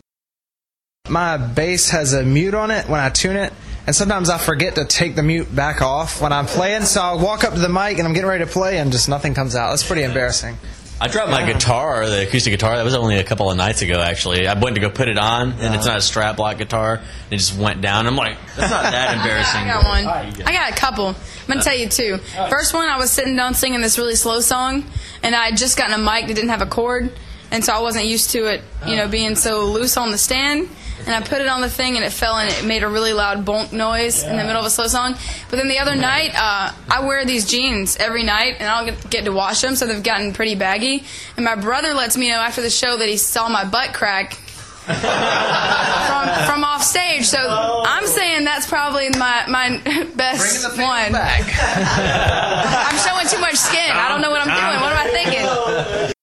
My 1.08 1.38
bass 1.38 1.92
has 1.92 2.12
a 2.12 2.24
mute 2.24 2.54
on 2.54 2.70
it 2.70 2.90
when 2.90 3.00
I 3.00 3.12
tune 3.12 3.38
it, 3.38 3.54
and 3.88 3.96
sometimes 3.96 4.30
I 4.30 4.38
forget 4.38 4.76
to 4.76 4.84
take 4.84 5.16
the 5.16 5.24
mute 5.24 5.56
back 5.56 5.82
off 5.82 6.20
when 6.20 6.34
I'm 6.34 6.48
playing. 6.48 6.82
So 6.82 7.00
I'll 7.02 7.20
walk 7.20 7.46
up 7.46 7.54
to 7.54 7.60
the 7.62 7.70
mic 7.70 7.98
and 7.98 8.06
I'm 8.06 8.14
getting 8.14 8.28
ready 8.28 8.44
to 8.44 8.52
play, 8.52 8.80
and 8.80 8.92
just 8.92 9.08
nothing 9.08 9.36
comes 9.36 9.56
out. 9.56 9.70
That's 9.70 9.88
pretty 9.88 10.04
embarrassing. 10.04 10.58
I 11.00 11.10
dropped 11.10 11.30
my 11.30 11.46
guitar, 11.46 12.08
the 12.10 12.26
acoustic 12.26 12.54
guitar. 12.54 12.78
That 12.78 12.86
was 12.86 12.96
only 12.96 13.18
a 13.18 13.24
couple 13.24 13.52
of 13.52 13.58
nights 13.58 13.82
ago, 13.82 14.00
actually. 14.00 14.48
I 14.48 14.58
went 14.58 14.76
to 14.76 14.82
go 14.82 14.90
put 14.90 15.10
it 15.10 15.18
on, 15.18 15.52
and 15.60 15.76
it's 15.76 15.86
not 15.86 15.98
a 15.98 16.02
strap 16.02 16.40
lock 16.40 16.58
guitar. 16.58 17.02
It 17.30 17.38
just 17.38 17.58
went 17.58 17.82
down. 17.82 18.08
I'm 18.08 18.16
like, 18.16 18.38
that's 18.56 18.72
not 18.72 18.84
that 18.84 19.18
embarrassing. 19.18 19.62
I 19.62 19.68
got 19.68 19.84
one. 19.84 20.08
I 20.48 20.54
got 20.54 20.72
a 20.72 20.76
couple. 20.76 21.08
I'm 21.08 21.16
gonna 21.48 21.62
tell 21.62 21.76
you 21.76 21.90
two. 21.90 22.18
First 22.50 22.74
one, 22.74 22.88
I 22.88 22.98
was 22.98 23.12
sitting 23.12 23.36
down 23.36 23.56
singing 23.56 23.82
this 23.82 23.98
really 23.98 24.16
slow 24.16 24.40
song, 24.40 24.86
and 25.22 25.36
I 25.36 25.48
had 25.48 25.58
just 25.58 25.78
gotten 25.78 25.94
a 25.94 25.98
mic 25.98 26.28
that 26.28 26.34
didn't 26.34 26.50
have 26.50 26.62
a 26.62 26.66
cord, 26.66 27.12
and 27.52 27.64
so 27.64 27.74
I 27.74 27.80
wasn't 27.82 28.06
used 28.06 28.30
to 28.32 28.46
it, 28.46 28.62
you 28.88 28.96
know, 28.96 29.10
being 29.10 29.36
so 29.36 29.66
loose 29.66 29.98
on 29.98 30.12
the 30.12 30.18
stand. 30.18 30.70
And 31.06 31.14
I 31.14 31.22
put 31.22 31.40
it 31.40 31.48
on 31.48 31.62
the 31.62 31.70
thing, 31.70 31.96
and 31.96 32.04
it 32.04 32.12
fell, 32.12 32.38
and 32.38 32.52
it 32.52 32.66
made 32.66 32.84
a 32.84 32.88
really 32.88 33.14
loud 33.14 33.46
bonk 33.46 33.72
noise 33.72 34.24
in 34.24 34.36
the 34.38 34.44
middle 34.44 34.60
of 34.60 34.66
a 34.66 34.70
slow 34.72 34.88
song. 34.88 35.16
But 35.50 35.58
then 35.58 35.68
the 35.68 35.78
other 35.80 35.96
night, 35.96 36.32
uh, 36.34 36.72
I 36.90 37.06
wear 37.06 37.26
these 37.26 37.46
jeans 37.46 37.96
every 37.98 38.24
night, 38.24 38.56
and 38.60 38.68
I 38.68 38.84
don't 38.84 38.96
get, 38.96 39.10
get 39.12 39.26
to 39.26 39.32
wash 39.32 39.62
them, 39.62 39.76
so 39.76 39.86
they've 39.86 40.02
gotten 40.02 40.34
pretty 40.34 40.56
baggy. 40.56 41.04
And 41.36 41.46
my 41.46 41.56
brother 41.56 41.94
lets 41.94 42.18
me 42.18 42.30
know 42.30 42.38
after 42.38 42.62
the 42.62 42.72
show 42.72 42.98
that 42.98 43.08
he 43.08 43.18
saw 43.18 43.50
my 43.50 43.66
butt 43.66 43.94
crack 43.94 44.34
from, 44.86 46.46
from 46.46 46.64
off 46.64 46.84
stage. 46.84 47.26
So 47.26 47.40
I'm 47.40 48.06
saying 48.06 48.46
that's 48.46 48.68
probably 48.68 49.10
my 49.10 49.46
my 49.48 49.82
best 50.16 50.78
one. 50.78 51.16
I'm 51.16 52.98
showing 52.98 53.28
too 53.28 53.40
much 53.40 53.56
skin. 53.56 53.92
I 53.92 54.10
don't 54.10 54.22
know 54.22 54.30
what 54.30 54.42
I'm 54.42 54.48
doing. 54.48 54.82
What 54.82 54.94
am 54.94 55.08
I 55.08 55.10
thinking? 55.10 56.15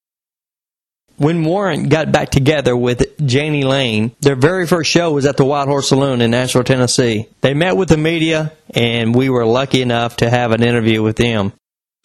When 1.22 1.44
Warrant 1.44 1.88
got 1.88 2.10
back 2.10 2.30
together 2.30 2.76
with 2.76 3.04
Jani 3.20 3.62
Lane, 3.62 4.10
their 4.18 4.34
very 4.34 4.66
first 4.66 4.90
show 4.90 5.12
was 5.12 5.24
at 5.24 5.36
the 5.36 5.44
Wild 5.44 5.68
Horse 5.68 5.90
Saloon 5.90 6.20
in 6.20 6.32
Nashville, 6.32 6.64
Tennessee. 6.64 7.28
They 7.42 7.54
met 7.54 7.76
with 7.76 7.90
the 7.90 7.96
media, 7.96 8.52
and 8.74 9.14
we 9.14 9.30
were 9.30 9.46
lucky 9.46 9.82
enough 9.82 10.16
to 10.16 10.28
have 10.28 10.50
an 10.50 10.64
interview 10.64 11.00
with 11.00 11.14
them. 11.14 11.52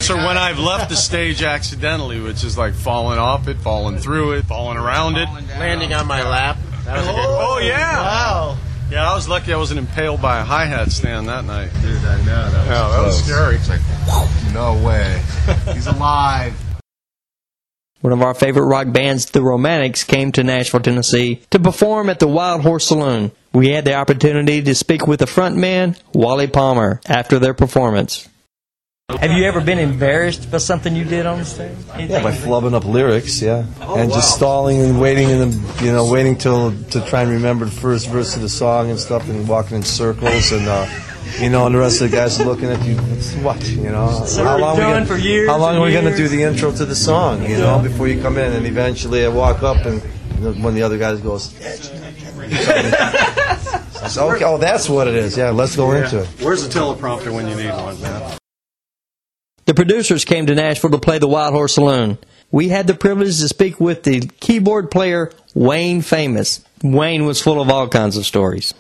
So 0.01 0.15
when 0.17 0.37
I've 0.37 0.59
left 0.59 0.89
the 0.89 0.95
stage 0.95 1.41
accidentally, 1.41 2.19
which 2.19 2.43
is 2.43 2.59
like 2.59 2.75
falling 2.75 3.17
off 3.17 3.47
it, 3.47 3.57
falling 3.57 3.97
through 3.97 4.33
it, 4.33 4.45
falling 4.45 4.77
around 4.77 5.15
it, 5.17 5.27
landing 5.57 5.95
on 5.95 6.05
my 6.05 6.21
lap. 6.21 6.57
That 6.85 6.97
was 6.97 7.07
a 7.07 7.11
good 7.13 7.25
Oh 7.25 7.57
yeah! 7.57 7.99
Wow. 7.99 8.57
Yeah, 8.91 9.11
I 9.11 9.15
was 9.15 9.27
lucky 9.27 9.51
I 9.51 9.57
wasn't 9.57 9.79
impaled 9.79 10.21
by 10.21 10.41
a 10.41 10.43
hi 10.43 10.65
hat 10.65 10.91
stand 10.91 11.27
that 11.27 11.43
night. 11.43 11.71
Dude, 11.81 11.97
I 12.05 12.17
know. 12.19 12.51
That 12.51 12.53
was, 12.53 12.67
Yeah, 12.67 12.89
that 12.89 13.03
was 13.03 13.23
scary. 13.25 13.55
It's 13.55 13.67
like, 13.67 14.53
no 14.53 14.79
way. 14.85 15.19
He's 15.73 15.87
alive. 15.87 16.53
One 18.07 18.13
of 18.13 18.21
our 18.21 18.33
favorite 18.33 18.67
rock 18.67 18.93
bands, 18.93 19.25
the 19.25 19.41
Romantics, 19.41 20.05
came 20.05 20.31
to 20.31 20.41
Nashville, 20.41 20.79
Tennessee 20.79 21.41
to 21.49 21.59
perform 21.59 22.09
at 22.09 22.19
the 22.19 22.27
Wild 22.29 22.61
Horse 22.61 22.87
Saloon. 22.87 23.33
We 23.51 23.71
had 23.71 23.83
the 23.83 23.95
opportunity 23.95 24.61
to 24.61 24.75
speak 24.75 25.05
with 25.05 25.19
the 25.19 25.25
frontman, 25.25 25.99
Wally 26.13 26.47
Palmer, 26.47 27.01
after 27.05 27.37
their 27.37 27.53
performance. 27.53 28.29
Have 29.09 29.33
you 29.33 29.43
ever 29.43 29.59
been 29.59 29.77
embarrassed 29.77 30.49
by 30.49 30.59
something 30.59 30.95
you 30.95 31.03
did 31.03 31.25
on 31.25 31.39
the 31.39 31.43
stage? 31.43 31.75
Yeah, 31.97 32.23
by 32.23 32.31
flubbing 32.31 32.73
up 32.73 32.85
lyrics, 32.85 33.41
yeah, 33.41 33.65
and 33.81 34.09
just 34.09 34.35
stalling 34.35 34.79
and 34.79 35.01
waiting 35.01 35.29
and 35.29 35.53
you 35.81 35.91
know 35.91 36.09
waiting 36.09 36.37
till 36.37 36.71
to 36.85 37.05
try 37.07 37.23
and 37.23 37.31
remember 37.31 37.65
the 37.65 37.71
first 37.71 38.07
verse 38.07 38.37
of 38.37 38.41
the 38.41 38.47
song 38.47 38.89
and 38.89 38.97
stuff, 38.97 39.27
and 39.27 39.45
walking 39.49 39.75
in 39.75 39.83
circles 39.83 40.53
and. 40.53 40.65
Uh, 40.65 40.87
you 41.39 41.49
know, 41.49 41.65
and 41.65 41.75
the 41.75 41.79
rest 41.79 42.01
of 42.01 42.09
the 42.09 42.17
guys 42.17 42.39
are 42.39 42.45
looking 42.45 42.69
at 42.69 42.83
you. 42.85 42.95
What 43.43 43.67
you 43.67 43.89
know? 43.89 44.25
So 44.25 44.43
how 44.43 44.55
we're 44.55 44.61
long 44.61 44.77
we 44.77 44.83
going 44.83 45.05
for 45.05 45.17
years 45.17 45.49
How 45.49 45.57
long 45.57 45.77
are 45.77 45.81
we 45.83 45.91
going 45.91 46.05
to 46.05 46.15
do 46.15 46.27
the 46.27 46.43
intro 46.43 46.71
to 46.71 46.85
the 46.85 46.95
song? 46.95 47.43
You 47.43 47.57
know, 47.57 47.79
before 47.79 48.07
you 48.07 48.21
come 48.21 48.37
in, 48.37 48.53
and 48.53 48.65
eventually 48.65 49.25
I 49.25 49.29
walk 49.29 49.63
up, 49.63 49.85
and 49.85 50.01
one 50.63 50.67
of 50.67 50.75
the 50.75 50.83
other 50.83 50.97
guys 50.97 51.19
goes, 51.21 51.53
I 54.01 54.07
said, 54.09 54.23
"Okay, 54.23 54.45
oh, 54.45 54.57
that's 54.57 54.89
what 54.89 55.07
it 55.07 55.15
is. 55.15 55.35
Yeah, 55.37 55.49
let's 55.49 55.75
go 55.75 55.91
into 55.91 56.21
it." 56.21 56.27
Where's 56.41 56.67
the 56.67 56.69
teleprompter 56.69 57.33
when 57.33 57.47
you 57.47 57.55
need 57.55 57.71
one, 57.71 58.01
man? 58.01 58.37
The 59.65 59.73
producers 59.73 60.23
came 60.23 60.45
to 60.45 60.55
Nashville 60.55 60.91
to 60.91 60.97
play 60.97 61.17
the 61.19 61.27
Wild 61.27 61.53
Horse 61.53 61.75
Saloon. 61.75 62.17
We 62.51 62.69
had 62.69 62.87
the 62.87 62.93
privilege 62.93 63.39
to 63.41 63.49
speak 63.49 63.81
with 63.81 64.03
the 64.03 64.21
keyboard 64.39 64.89
player, 64.89 65.31
Wayne 65.53 66.01
Famous. 66.01 66.61
Wayne 66.81 67.25
was 67.25 67.41
full 67.41 67.59
of 67.59 67.69
all 67.69 67.89
kinds 67.89 68.15
of 68.15 68.25
stories. 68.25 68.73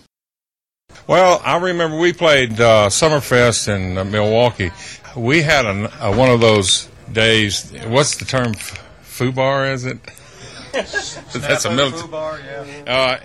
Well, 1.05 1.41
I 1.45 1.57
remember 1.57 1.97
we 1.97 2.13
played 2.13 2.59
uh, 2.59 2.87
Summerfest 2.89 3.73
in 3.73 3.97
uh, 3.97 4.03
Milwaukee. 4.03 4.71
We 5.15 5.41
had 5.41 5.65
an, 5.65 5.85
uh, 5.85 6.13
one 6.13 6.29
of 6.29 6.41
those 6.41 6.89
days. 7.11 7.71
What's 7.85 8.17
the 8.17 8.25
term? 8.25 8.53
Fubar, 9.03 9.71
is 9.71 9.85
it? 9.85 9.99
That's 11.33 11.65
a 11.65 11.71
military. 11.71 12.87
Uh, 12.87 13.17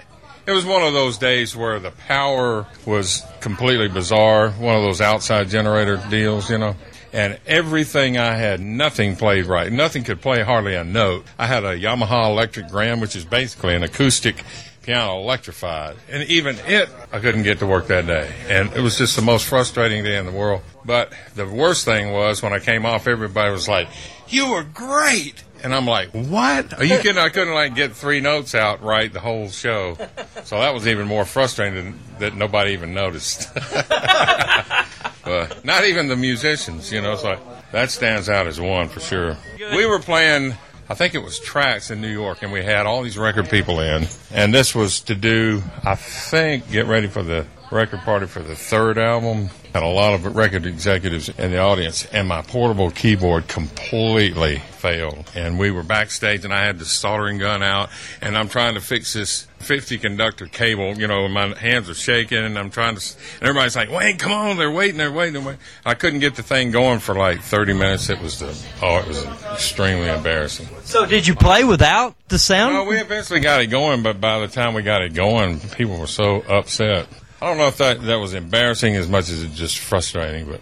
it 0.47 0.53
was 0.53 0.65
one 0.65 0.83
of 0.83 0.93
those 0.93 1.19
days 1.19 1.55
where 1.55 1.79
the 1.79 1.91
power 1.91 2.67
was 2.87 3.23
completely 3.41 3.89
bizarre. 3.89 4.51
One 4.51 4.75
of 4.75 4.83
those 4.83 5.01
outside 5.01 5.49
generator 5.49 6.03
deals, 6.11 6.51
you 6.51 6.59
know. 6.59 6.77
And 7.13 7.39
everything 7.47 8.17
I 8.17 8.35
had, 8.37 8.61
nothing 8.61 9.17
played 9.17 9.45
right. 9.45 9.71
Nothing 9.71 10.03
could 10.03 10.23
play 10.23 10.43
hardly 10.43 10.75
a 10.75 10.83
note. 10.83 11.27
I 11.39 11.47
had 11.47 11.63
a 11.65 11.79
Yamaha 11.79 12.31
Electric 12.31 12.69
Grand, 12.69 13.01
which 13.01 13.15
is 13.15 13.25
basically 13.25 13.75
an 13.75 13.83
acoustic 13.83 14.43
piano 14.83 15.19
electrified. 15.19 15.97
And 16.11 16.29
even 16.29 16.59
it, 16.67 16.89
I 17.13 17.21
couldn't 17.21 17.45
get 17.45 17.61
to 17.61 17.67
work 17.67 17.87
that 17.89 18.07
day. 18.07 18.33
And 18.49 18.73
it 18.73 18.81
was 18.81 18.99
just 18.99 19.17
the 19.17 19.23
most 19.23 19.47
frustrating 19.47 20.05
day 20.05 20.17
in 20.19 20.27
the 20.27 20.33
world. 20.33 20.63
But 20.85 21.13
the 21.35 21.47
worst 21.47 21.85
thing 21.85 22.13
was 22.13 22.43
when 22.43 22.53
I 22.53 22.59
came 22.59 22.85
off, 22.85 23.07
everybody 23.07 23.51
was 23.53 23.69
like, 23.69 23.89
You 24.29 24.51
were 24.51 24.65
great. 24.65 25.45
And 25.63 25.73
I'm 25.75 25.87
like, 25.87 26.11
What? 26.11 26.79
Are 26.79 26.85
you 26.85 26.99
kidding? 26.99 27.19
I 27.19 27.29
couldn't 27.29 27.55
like 27.55 27.75
get 27.75 27.93
three 27.93 28.21
notes 28.21 28.55
out 28.55 28.83
right 28.83 29.13
the 29.13 29.21
whole 29.21 29.49
show. 29.49 29.97
So 30.45 30.59
that 30.59 30.75
was 30.75 30.89
even 30.89 31.07
more 31.07 31.25
frustrating 31.25 31.99
that 32.19 32.35
nobody 32.37 32.73
even 32.73 32.95
noticed. 32.95 33.49
but 35.25 35.65
not 35.65 35.85
even 35.85 36.09
the 36.09 36.17
musicians, 36.17 36.91
you 36.91 37.01
know. 37.01 37.17
So 37.17 37.39
that 37.73 37.91
stands 37.91 38.29
out 38.29 38.47
as 38.47 38.61
one 38.61 38.89
for 38.89 39.01
sure. 39.01 39.37
We 39.75 39.87
were 39.87 40.01
playing, 40.01 40.55
I 40.93 40.95
think 40.95 41.15
it 41.15 41.23
was 41.23 41.39
Tracks 41.39 41.91
in 41.91 42.03
New 42.03 42.13
York, 42.13 42.43
and 42.43 42.53
we 42.53 42.63
had 42.63 42.85
all 42.85 43.01
these 43.01 43.17
record 43.17 43.49
people 43.49 43.81
in, 43.81 44.07
and 44.31 44.53
this 44.53 44.75
was 44.75 45.01
to 45.05 45.15
do, 45.15 45.63
I 45.83 45.95
think, 45.95 46.71
get 46.71 46.85
ready 46.85 47.07
for 47.07 47.23
the 47.23 47.47
record 47.71 48.01
party 48.01 48.27
for 48.27 48.43
the 48.43 48.55
third 48.55 48.99
album. 48.99 49.49
Had 49.73 49.83
a 49.83 49.89
lot 49.89 50.13
of 50.13 50.37
record 50.37 50.67
executives 50.67 51.31
in 51.31 51.51
the 51.51 51.59
audience, 51.59 52.05
and 52.07 52.29
my 52.29 52.43
portable 52.43 52.91
keyboard 52.91 53.49
completely 53.49 54.59
failed. 54.59 55.31
And 55.35 55.59
we 55.59 55.71
were 55.71 55.83
backstage, 55.83 56.45
and 56.45 56.53
I 56.53 56.65
had 56.65 56.79
the 56.79 56.85
soldering 56.85 57.39
gun 57.39 57.63
out, 57.63 57.89
and 58.21 58.37
I'm 58.37 58.49
trying 58.49 58.75
to 58.75 58.81
fix 58.81 59.15
this 59.15 59.47
50 59.61 59.99
conductor 59.99 60.47
cable, 60.47 60.99
you 60.99 61.07
know, 61.07 61.25
and 61.25 61.33
my 61.33 61.57
hands 61.57 61.89
are 61.89 61.95
shaking, 61.95 62.39
and 62.39 62.59
I'm 62.59 62.69
trying 62.69 62.97
to, 62.97 63.17
and 63.39 63.49
everybody's 63.49 63.77
like, 63.77 63.91
Wayne, 63.91 64.19
come 64.19 64.33
on, 64.33 64.57
they're 64.57 64.71
waiting, 64.71 64.99
they're 64.99 65.13
waiting, 65.13 65.35
they're 65.35 65.43
waiting. 65.43 65.61
I 65.87 65.95
couldn't 65.95 66.21
get 66.21 66.35
the 66.35 66.43
thing 66.43 66.71
going 66.71 66.99
for 66.99 67.15
like 67.15 67.41
30 67.41 67.73
minutes. 67.73 68.11
It 68.11 68.21
was 68.21 68.41
the, 68.41 68.55
oh, 68.83 68.99
it 68.99 69.07
was 69.07 69.25
extremely 69.53 70.09
embarrassing. 70.09 70.69
So, 70.83 71.07
did 71.07 71.27
you 71.27 71.35
play 71.35 71.65
without 71.65 72.17
the 72.29 72.39
sound? 72.39 72.75
Well, 72.75 72.87
we 72.87 72.99
eventually 72.99 73.41
got 73.41 73.61
it 73.61 73.69
going, 73.69 74.03
but 74.03 74.21
by 74.21 74.41
the 74.41 74.49
time 74.49 74.75
we 74.75 74.83
got 74.83 75.03
it 75.03 75.15
going, 75.15 75.61
people 75.61 75.97
were 75.97 76.07
so 76.07 76.43
upset. 76.43 77.07
I 77.43 77.47
don't 77.47 77.59
know 77.59 77.67
if 77.67 77.79
that, 77.79 78.01
that 78.03 78.21
was 78.21 78.35
embarrassing 78.35 78.95
as 78.95 79.09
much 79.09 79.29
as 79.29 79.43
it 79.43 79.51
just 79.51 79.81
frustrating, 79.81 80.47
but 80.47 80.61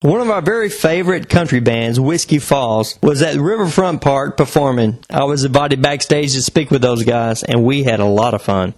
One 0.00 0.22
of 0.22 0.30
our 0.30 0.40
very 0.40 0.70
favorite 0.70 1.28
country 1.28 1.60
bands, 1.60 2.00
Whiskey 2.00 2.38
Falls, 2.38 2.98
was 3.02 3.20
at 3.20 3.36
Riverfront 3.36 4.00
Park 4.00 4.38
performing. 4.38 4.98
I 5.10 5.24
was 5.24 5.44
invited 5.44 5.82
backstage 5.82 6.32
to 6.32 6.40
speak 6.40 6.70
with 6.70 6.80
those 6.80 7.04
guys, 7.04 7.42
and 7.42 7.64
we 7.64 7.82
had 7.82 8.00
a 8.00 8.06
lot 8.06 8.32
of 8.32 8.40
fun. 8.40 8.72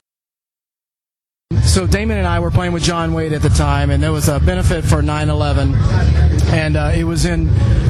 So 1.55 1.87
Damon 1.87 2.19
and 2.19 2.27
I 2.27 2.41
were 2.41 2.51
playing 2.51 2.73
with 2.73 2.83
John 2.83 3.15
Waite 3.15 3.33
at 3.33 3.41
the 3.41 3.51
time, 3.51 3.91
and 3.91 4.03
there 4.03 4.11
was 4.11 4.29
a 4.29 4.41
benefit 4.41 4.83
for 4.83 5.01
9/11, 5.01 5.77
and 6.53 6.77
uh, 6.77 6.93
it 6.93 7.05
was 7.05 7.25
in 7.25 7.47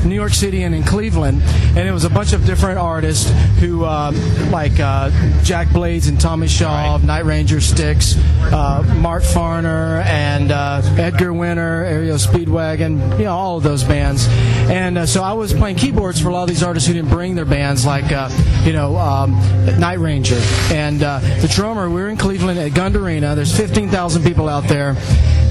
New 0.07 0.15
York 0.15 0.35
City 0.35 0.65
and 0.65 0.75
in 0.75 0.83
Cleveland, 0.83 1.41
and 1.43 1.89
it 1.89 1.93
was 1.93 2.05
a 2.05 2.11
bunch 2.11 2.35
of 2.35 2.45
different 2.45 2.79
artists 2.79 3.31
who, 3.59 3.87
um, 3.87 4.15
like 4.51 4.79
uh, 4.79 5.11
Jack 5.43 5.73
Blades 5.73 6.09
and 6.09 6.21
Tommy 6.21 6.49
Shaw, 6.49 6.99
Night 6.99 7.25
Ranger 7.25 7.63
Styx, 7.63 8.17
uh, 8.53 8.83
Mark 8.99 9.23
Farner, 9.23 10.05
and 10.05 10.53
uh, 10.53 10.83
Edgar 10.99 11.33
Winter, 11.33 11.81
REO 12.01 12.17
Speedwagon, 12.17 13.19
you 13.19 13.25
know, 13.25 13.35
all 13.35 13.57
of 13.57 13.63
those 13.63 13.85
bands. 13.85 14.27
And 14.69 14.99
uh, 14.99 15.07
so 15.07 15.23
I 15.23 15.33
was 15.33 15.55
playing 15.55 15.77
keyboards 15.77 16.21
for 16.21 16.29
a 16.29 16.33
lot 16.33 16.43
of 16.43 16.49
these 16.49 16.63
artists 16.63 16.89
who 16.89 16.95
didn't 16.95 17.11
bring 17.11 17.35
their 17.35 17.45
bands, 17.45 17.87
like 17.87 18.13
uh, 18.13 18.29
you 18.65 18.73
know 18.73 18.97
um, 18.97 19.33
Night 19.79 19.99
Ranger, 19.99 20.41
and 20.73 21.03
uh, 21.03 21.21
the 21.41 21.49
drummer. 21.49 21.89
We 21.89 22.03
were 22.03 22.09
in 22.09 22.17
Cleveland 22.17 22.59
at 22.59 22.75
Gund 22.75 22.97
Arena. 22.97 23.35
There's 23.35 23.46
15,000 23.55 24.23
people 24.23 24.49
out 24.49 24.65
there. 24.65 24.97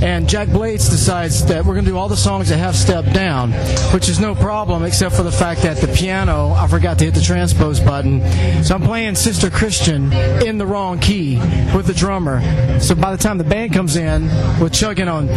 And 0.01 0.27
Jack 0.27 0.49
Blades 0.49 0.89
decides 0.89 1.45
that 1.45 1.63
we're 1.65 1.73
going 1.73 1.85
to 1.85 1.91
do 1.91 1.97
all 1.97 2.09
the 2.09 2.17
songs 2.17 2.49
that 2.49 2.57
have 2.57 2.75
step 2.75 3.05
down, 3.13 3.51
which 3.93 4.09
is 4.09 4.19
no 4.19 4.35
problem 4.35 4.83
except 4.83 5.15
for 5.15 5.23
the 5.23 5.31
fact 5.31 5.61
that 5.61 5.77
the 5.77 5.87
piano, 5.87 6.51
I 6.51 6.67
forgot 6.67 6.99
to 6.99 7.05
hit 7.05 7.13
the 7.13 7.21
transpose 7.21 7.79
button. 7.79 8.21
So 8.63 8.75
I'm 8.75 8.81
playing 8.81 9.15
Sister 9.15 9.49
Christian 9.49 10.11
in 10.45 10.57
the 10.57 10.65
wrong 10.65 10.99
key 10.99 11.37
with 11.75 11.85
the 11.87 11.93
drummer. 11.93 12.41
So 12.81 12.95
by 12.95 13.15
the 13.15 13.21
time 13.21 13.37
the 13.37 13.43
band 13.43 13.73
comes 13.73 13.95
in, 13.95 14.27
we're 14.59 14.69
chugging 14.69 15.07
on, 15.07 15.27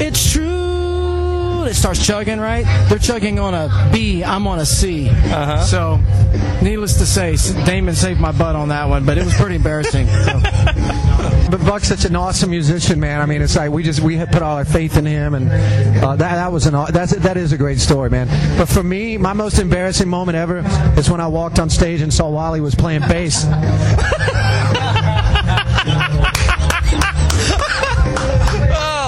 It's 0.00 0.32
True. 0.32 1.64
It 1.64 1.74
starts 1.74 2.06
chugging, 2.06 2.38
right? 2.38 2.64
They're 2.88 2.98
chugging 2.98 3.38
on 3.38 3.54
a 3.54 3.90
B, 3.90 4.22
I'm 4.22 4.46
on 4.46 4.58
a 4.58 4.66
C. 4.66 5.08
Uh-huh. 5.08 5.62
So, 5.62 5.98
needless 6.62 6.98
to 6.98 7.06
say, 7.06 7.36
Damon 7.64 7.94
saved 7.94 8.20
my 8.20 8.32
butt 8.32 8.54
on 8.54 8.68
that 8.68 8.88
one, 8.88 9.06
but 9.06 9.16
it 9.16 9.24
was 9.24 9.32
pretty 9.34 9.54
embarrassing. 9.56 10.06
But 11.50 11.60
Buck's 11.64 11.88
such 11.88 12.04
an 12.04 12.16
awesome 12.16 12.50
musician, 12.50 12.98
man. 13.00 13.20
I 13.20 13.26
mean, 13.26 13.42
it's 13.42 13.56
like 13.56 13.70
we 13.70 13.82
just 13.82 14.00
we 14.00 14.16
had 14.16 14.32
put 14.32 14.42
all 14.42 14.56
our 14.56 14.64
faith 14.64 14.96
in 14.96 15.06
him, 15.06 15.34
and 15.34 15.48
uh, 16.02 16.16
that 16.16 16.34
that 16.34 16.52
was 16.52 16.66
an 16.66 16.74
that's 16.92 17.14
that 17.16 17.36
is 17.36 17.52
a 17.52 17.58
great 17.58 17.78
story, 17.78 18.10
man. 18.10 18.28
But 18.58 18.68
for 18.68 18.82
me, 18.82 19.16
my 19.18 19.32
most 19.32 19.58
embarrassing 19.58 20.08
moment 20.08 20.36
ever 20.36 20.62
is 20.98 21.10
when 21.10 21.20
I 21.20 21.28
walked 21.28 21.58
on 21.58 21.70
stage 21.70 22.00
and 22.00 22.12
saw 22.12 22.28
Wally 22.28 22.60
was 22.60 22.74
playing 22.74 23.02
bass. 23.02 23.44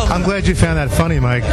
I'm 0.09 0.23
glad 0.23 0.47
you 0.47 0.55
found 0.55 0.79
that 0.79 0.91
funny, 0.91 1.21
Mike. 1.21 1.45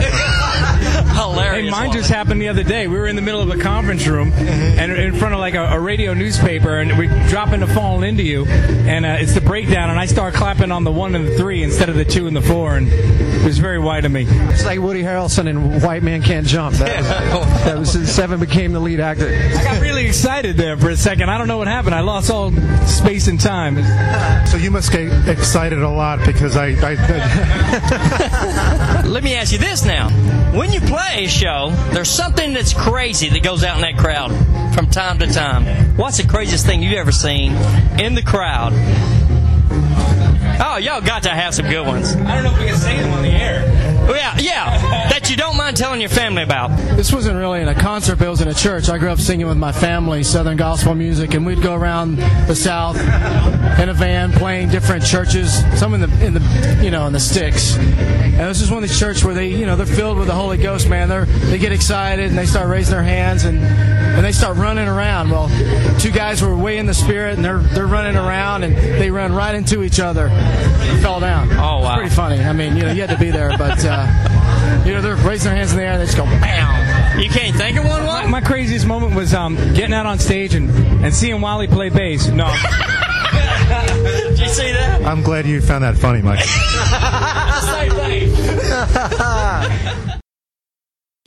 Hilarious. 1.31 1.65
Hey, 1.65 1.71
mine 1.71 1.91
just 1.91 2.09
happened 2.09 2.41
the 2.41 2.49
other 2.49 2.63
day. 2.63 2.87
We 2.87 2.97
were 2.97 3.07
in 3.07 3.15
the 3.15 3.21
middle 3.21 3.41
of 3.41 3.49
a 3.49 3.57
conference 3.57 4.05
room 4.07 4.31
and 4.33 4.91
in 4.91 5.15
front 5.15 5.33
of 5.33 5.39
like 5.39 5.55
a, 5.55 5.63
a 5.63 5.79
radio 5.79 6.13
newspaper, 6.13 6.79
and 6.79 6.97
we 6.97 7.07
drop 7.29 7.49
into 7.49 7.67
Falling 7.67 8.07
Into 8.07 8.23
You, 8.23 8.45
and 8.45 9.05
uh, 9.05 9.17
it's 9.19 9.33
the 9.33 9.41
breakdown, 9.41 9.89
and 9.89 9.99
I 9.99 10.05
start 10.05 10.33
clapping 10.33 10.71
on 10.71 10.83
the 10.83 10.91
one 10.91 11.15
and 11.15 11.27
the 11.27 11.37
three 11.37 11.63
instead 11.63 11.89
of 11.89 11.95
the 11.95 12.05
two 12.05 12.27
and 12.27 12.35
the 12.35 12.41
four, 12.41 12.75
and 12.75 12.87
it 12.91 13.45
was 13.45 13.59
very 13.59 13.79
white 13.79 14.05
of 14.05 14.11
me. 14.11 14.25
It's 14.27 14.65
like 14.65 14.79
Woody 14.79 15.03
Harrelson 15.03 15.47
in 15.47 15.81
White 15.81 16.03
Man 16.03 16.21
Can't 16.21 16.45
Jump. 16.47 16.75
That 16.77 17.01
was, 17.33 17.63
that 17.65 17.79
was 17.79 17.93
Seven 18.13 18.39
became 18.39 18.73
the 18.73 18.79
lead 18.79 18.99
actor. 18.99 19.27
I 19.27 19.63
got 19.63 19.81
really 19.81 20.05
excited 20.05 20.57
there 20.57 20.77
for 20.77 20.89
a 20.89 20.97
second. 20.97 21.29
I 21.29 21.37
don't 21.37 21.47
know 21.47 21.57
what 21.57 21.67
happened. 21.67 21.95
I 21.95 22.01
lost 22.01 22.29
all 22.29 22.51
space 22.85 23.27
and 23.27 23.39
time. 23.39 23.75
So 24.47 24.57
you 24.57 24.71
must 24.71 24.91
get 24.91 25.27
excited 25.27 25.81
a 25.81 25.89
lot 25.89 26.25
because 26.25 26.55
I. 26.55 26.67
I 26.83 26.93
Let 29.05 29.23
me 29.23 29.35
ask 29.35 29.51
you 29.51 29.57
this 29.57 29.85
now. 29.85 30.09
When 30.57 30.71
you 30.71 30.79
play 30.81 31.12
a 31.13 31.27
show, 31.27 31.69
there's 31.91 32.09
something 32.09 32.53
that's 32.53 32.73
crazy 32.73 33.29
that 33.29 33.43
goes 33.43 33.63
out 33.63 33.75
in 33.75 33.81
that 33.81 33.97
crowd 33.97 34.31
from 34.73 34.87
time 34.87 35.19
to 35.19 35.27
time. 35.27 35.95
What's 35.95 36.17
the 36.17 36.27
craziest 36.27 36.65
thing 36.65 36.81
you've 36.81 36.93
ever 36.93 37.11
seen 37.11 37.53
in 37.99 38.15
the 38.15 38.23
crowd? 38.23 38.73
Oh, 40.59 40.77
y'all 40.77 41.01
got 41.01 41.23
to 41.23 41.29
have 41.29 41.53
some 41.53 41.69
good 41.69 41.85
ones. 41.85 42.15
I 42.15 42.35
don't 42.35 42.43
know 42.43 42.51
if 42.53 42.59
we 42.59 42.65
can 42.65 42.77
say 42.77 42.97
them 42.97 43.11
on 43.13 43.21
the 43.21 43.29
air. 43.29 43.61
Oh, 44.05 44.13
yeah, 44.13 44.37
yeah. 44.37 45.09
That 45.09 45.29
you 45.29 45.37
don't 45.37 45.55
mind 45.55 45.77
telling 45.77 46.01
your 46.01 46.09
family 46.09 46.43
about. 46.43 46.75
This 46.97 47.13
wasn't 47.13 47.37
really 47.37 47.61
in 47.61 47.69
a 47.69 47.75
concert, 47.75 48.17
but 48.17 48.27
it 48.27 48.29
was 48.29 48.41
in 48.41 48.49
a 48.49 48.53
church. 48.53 48.89
I 48.89 48.97
grew 48.97 49.09
up 49.09 49.19
singing 49.19 49.47
with 49.47 49.57
my 49.57 49.71
family 49.71 50.23
Southern 50.23 50.57
gospel 50.57 50.93
music, 50.93 51.33
and 51.33 51.45
we'd 51.45 51.61
go 51.61 51.73
around 51.73 52.17
the 52.17 52.55
South 52.55 52.97
in 53.79 53.89
a 53.89 53.93
van 53.93 54.31
playing 54.31 54.69
different 54.69 55.05
churches, 55.05 55.63
some 55.79 55.93
in 55.93 56.01
the 56.01 56.25
in 56.25 56.33
the 56.33 56.79
you 56.83 56.91
know 56.91 57.07
in 57.07 57.13
the 57.13 57.19
sticks. 57.19 57.75
And 57.77 58.49
this 58.49 58.61
is 58.61 58.69
one 58.69 58.83
of 58.83 58.89
these 58.89 58.99
churches 58.99 59.23
where 59.23 59.33
they 59.33 59.47
you 59.47 59.65
know 59.65 59.75
they're 59.75 59.85
filled 59.85 60.17
with 60.17 60.27
the 60.27 60.33
Holy 60.33 60.57
Ghost, 60.57 60.89
man. 60.89 61.07
They're 61.07 61.25
they 61.25 61.57
get 61.57 61.71
excited 61.71 62.27
and 62.27 62.37
they 62.37 62.45
start 62.45 62.67
raising 62.67 62.93
their 62.93 63.03
hands 63.03 63.45
and 63.45 63.59
and 63.59 64.25
they 64.25 64.31
start 64.31 64.57
running 64.57 64.87
around. 64.87 65.29
Well, 65.29 65.49
two 65.99 66.11
guys 66.11 66.41
were 66.41 66.55
way 66.55 66.77
in 66.77 66.85
the 66.85 66.93
spirit 66.93 67.35
and 67.35 67.45
they're 67.45 67.59
they're 67.59 67.87
running 67.87 68.15
around 68.15 68.63
and 68.63 68.75
they 68.75 69.09
run 69.11 69.33
right 69.33 69.55
into 69.55 69.83
each 69.83 69.99
other 69.99 70.27
and 70.27 71.01
fell 71.01 71.19
down. 71.19 71.51
Oh 71.53 71.79
wow, 71.79 71.93
it's 71.93 71.95
pretty 71.95 72.15
funny. 72.15 72.39
I 72.43 72.53
mean, 72.53 72.75
you 72.75 72.83
know, 72.83 72.91
you 72.91 73.01
had 73.01 73.09
to 73.09 73.17
be 73.17 73.31
there, 73.31 73.57
but 73.57 73.83
uh, 73.85 73.92
you 74.85 74.93
know 74.93 75.01
they're 75.01 75.15
raising 75.15 75.49
their 75.49 75.55
hands 75.55 75.71
in 75.71 75.77
the 75.77 75.83
air 75.83 75.91
and 75.93 76.01
they 76.01 76.05
just 76.05 76.17
go 76.17 76.25
bam. 76.25 77.19
You 77.19 77.29
can't 77.29 77.55
think 77.55 77.77
of 77.77 77.85
one. 77.85 78.03
My, 78.03 78.25
my 78.25 78.41
craziest 78.41 78.85
moment 78.85 79.15
was 79.15 79.33
um, 79.33 79.55
getting 79.73 79.93
out 79.93 80.05
on 80.05 80.19
stage 80.19 80.55
and, 80.55 80.69
and 81.03 81.13
seeing 81.13 81.39
Wally 81.41 81.67
play 81.67 81.89
bass. 81.89 82.27
No. 82.27 82.45
Did 84.03 84.39
you 84.39 84.47
see 84.47 84.71
that? 84.71 85.01
I'm 85.05 85.21
glad 85.21 85.45
you 85.45 85.61
found 85.61 85.83
that 85.83 85.97
funny, 85.97 86.21
Mike. 86.21 86.39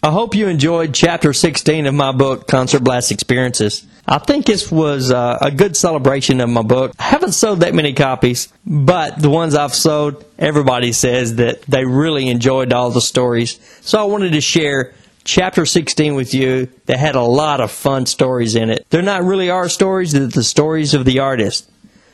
I 0.06 0.12
hope 0.12 0.36
you 0.36 0.46
enjoyed 0.46 0.94
chapter 0.94 1.32
16 1.32 1.84
of 1.86 1.92
my 1.92 2.12
book, 2.12 2.46
Concert 2.46 2.84
Blast 2.84 3.10
Experiences. 3.10 3.84
I 4.06 4.18
think 4.18 4.46
this 4.46 4.70
was 4.70 5.10
uh, 5.10 5.38
a 5.40 5.50
good 5.50 5.76
celebration 5.76 6.40
of 6.40 6.48
my 6.48 6.62
book. 6.62 6.92
I 6.96 7.02
haven't 7.02 7.32
sold 7.32 7.58
that 7.58 7.74
many 7.74 7.92
copies, 7.92 8.46
but 8.64 9.20
the 9.20 9.30
ones 9.30 9.56
I've 9.56 9.74
sold, 9.74 10.24
everybody 10.38 10.92
says 10.92 11.34
that 11.36 11.62
they 11.62 11.84
really 11.84 12.28
enjoyed 12.28 12.72
all 12.72 12.90
the 12.90 13.00
stories. 13.00 13.58
So 13.80 14.00
I 14.00 14.04
wanted 14.04 14.34
to 14.34 14.40
share 14.40 14.94
chapter 15.24 15.66
16 15.66 16.14
with 16.14 16.32
you 16.34 16.68
that 16.84 17.00
had 17.00 17.16
a 17.16 17.22
lot 17.22 17.60
of 17.60 17.72
fun 17.72 18.06
stories 18.06 18.54
in 18.54 18.70
it. 18.70 18.86
They're 18.90 19.02
not 19.02 19.24
really 19.24 19.50
our 19.50 19.68
stories, 19.68 20.12
they're 20.12 20.28
the 20.28 20.44
stories 20.44 20.94
of 20.94 21.04
the 21.04 21.18
artist. 21.18 21.68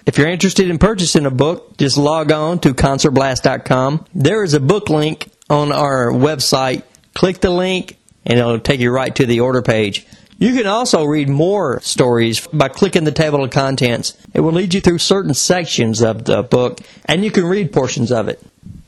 If 0.06 0.16
you're 0.16 0.30
interested 0.30 0.70
in 0.70 0.78
purchasing 0.78 1.26
a 1.26 1.30
book, 1.30 1.76
just 1.76 1.98
log 1.98 2.32
on 2.32 2.58
to 2.60 2.72
concertblast.com. 2.72 4.06
There 4.14 4.44
is 4.44 4.54
a 4.54 4.60
book 4.60 4.88
link 4.88 5.28
on 5.50 5.72
our 5.72 6.10
website. 6.10 6.84
Click 7.14 7.40
the 7.40 7.50
link 7.50 7.96
and 8.24 8.38
it'll 8.38 8.60
take 8.60 8.80
you 8.80 8.90
right 8.90 9.14
to 9.16 9.26
the 9.26 9.40
order 9.40 9.62
page. 9.62 10.06
You 10.38 10.54
can 10.54 10.66
also 10.66 11.04
read 11.04 11.28
more 11.28 11.80
stories 11.80 12.46
by 12.48 12.68
clicking 12.68 13.04
the 13.04 13.12
table 13.12 13.44
of 13.44 13.50
contents. 13.50 14.16
It 14.34 14.40
will 14.40 14.52
lead 14.52 14.74
you 14.74 14.80
through 14.80 14.98
certain 14.98 15.34
sections 15.34 16.02
of 16.02 16.24
the 16.24 16.42
book 16.42 16.80
and 17.04 17.24
you 17.24 17.30
can 17.30 17.44
read 17.44 17.72
portions 17.72 18.10
of 18.10 18.28
it. 18.28 18.42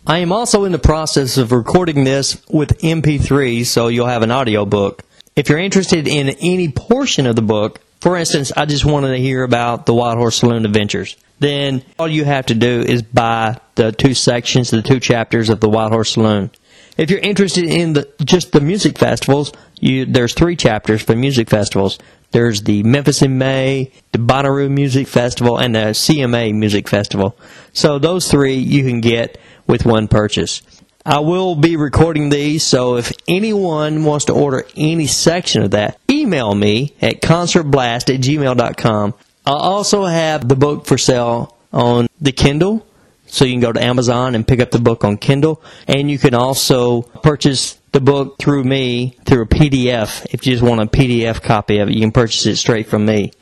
I 0.06 0.18
am 0.18 0.32
also 0.32 0.64
in 0.64 0.72
the 0.72 0.78
process 0.78 1.38
of 1.38 1.52
recording 1.52 2.04
this 2.04 2.42
with 2.48 2.80
MP3 2.80 3.64
so 3.64 3.88
you'll 3.88 4.06
have 4.06 4.22
an 4.22 4.30
audio 4.30 4.64
book. 4.64 5.04
If 5.36 5.48
you're 5.48 5.58
interested 5.58 6.06
in 6.06 6.30
any 6.40 6.70
portion 6.70 7.26
of 7.26 7.36
the 7.36 7.42
book, 7.42 7.80
for 8.00 8.16
instance, 8.16 8.52
I 8.54 8.66
just 8.66 8.84
wanted 8.84 9.12
to 9.12 9.18
hear 9.18 9.42
about 9.42 9.86
the 9.86 9.94
Wild 9.94 10.18
Horse 10.18 10.36
Saloon 10.36 10.66
adventures. 10.66 11.16
Then 11.38 11.82
all 11.98 12.06
you 12.06 12.24
have 12.24 12.46
to 12.46 12.54
do 12.54 12.80
is 12.80 13.02
buy 13.02 13.58
the 13.76 13.92
two 13.92 14.14
sections, 14.14 14.70
the 14.70 14.82
two 14.82 15.00
chapters 15.00 15.48
of 15.48 15.60
the 15.60 15.68
Wild 15.68 15.92
Horse 15.92 16.12
Saloon. 16.12 16.50
If 16.96 17.10
you're 17.10 17.20
interested 17.20 17.64
in 17.64 17.94
the 17.94 18.08
just 18.24 18.52
the 18.52 18.60
music 18.60 18.98
festivals, 18.98 19.52
you, 19.80 20.06
there's 20.06 20.34
three 20.34 20.56
chapters 20.56 21.02
for 21.02 21.16
music 21.16 21.50
festivals. 21.50 21.98
There's 22.30 22.62
the 22.62 22.82
Memphis 22.82 23.22
in 23.22 23.38
May, 23.38 23.92
the 24.12 24.18
Bonnaroo 24.18 24.70
Music 24.70 25.06
Festival, 25.06 25.58
and 25.58 25.74
the 25.74 25.92
CMA 25.92 26.54
Music 26.54 26.88
Festival. 26.88 27.36
So 27.72 27.98
those 27.98 28.28
three 28.28 28.54
you 28.54 28.82
can 28.82 29.00
get 29.00 29.38
with 29.66 29.86
one 29.86 30.08
purchase. 30.08 30.62
I 31.06 31.20
will 31.20 31.54
be 31.54 31.76
recording 31.76 32.30
these, 32.30 32.64
so 32.64 32.96
if 32.96 33.12
anyone 33.28 34.04
wants 34.04 34.24
to 34.26 34.32
order 34.32 34.64
any 34.74 35.06
section 35.06 35.62
of 35.62 35.72
that, 35.72 35.98
email 36.10 36.54
me 36.54 36.94
at 37.02 37.20
concertblast 37.20 38.14
at 38.14 38.20
gmail.com. 38.20 39.14
I'll 39.44 39.54
also 39.54 40.04
have 40.04 40.48
the 40.48 40.56
book 40.56 40.86
for 40.86 40.96
sale 40.96 41.56
on 41.72 42.06
the 42.20 42.32
Kindle, 42.32 42.86
so 43.34 43.44
you 43.44 43.52
can 43.52 43.60
go 43.60 43.72
to 43.72 43.82
Amazon 43.82 44.36
and 44.36 44.46
pick 44.46 44.60
up 44.60 44.70
the 44.70 44.78
book 44.78 45.02
on 45.04 45.16
Kindle, 45.16 45.60
and 45.88 46.08
you 46.08 46.18
can 46.18 46.34
also 46.34 47.02
purchase 47.02 47.74
the 47.90 48.00
book 48.00 48.38
through 48.38 48.62
me 48.62 49.18
through 49.24 49.42
a 49.42 49.46
PDF. 49.46 50.24
If 50.30 50.46
you 50.46 50.52
just 50.52 50.62
want 50.62 50.80
a 50.80 50.86
PDF 50.86 51.42
copy 51.42 51.78
of 51.78 51.88
it, 51.88 51.94
you 51.94 52.00
can 52.00 52.12
purchase 52.12 52.46
it 52.46 52.56
straight 52.56 52.86
from 52.86 53.04
me. 53.04 53.32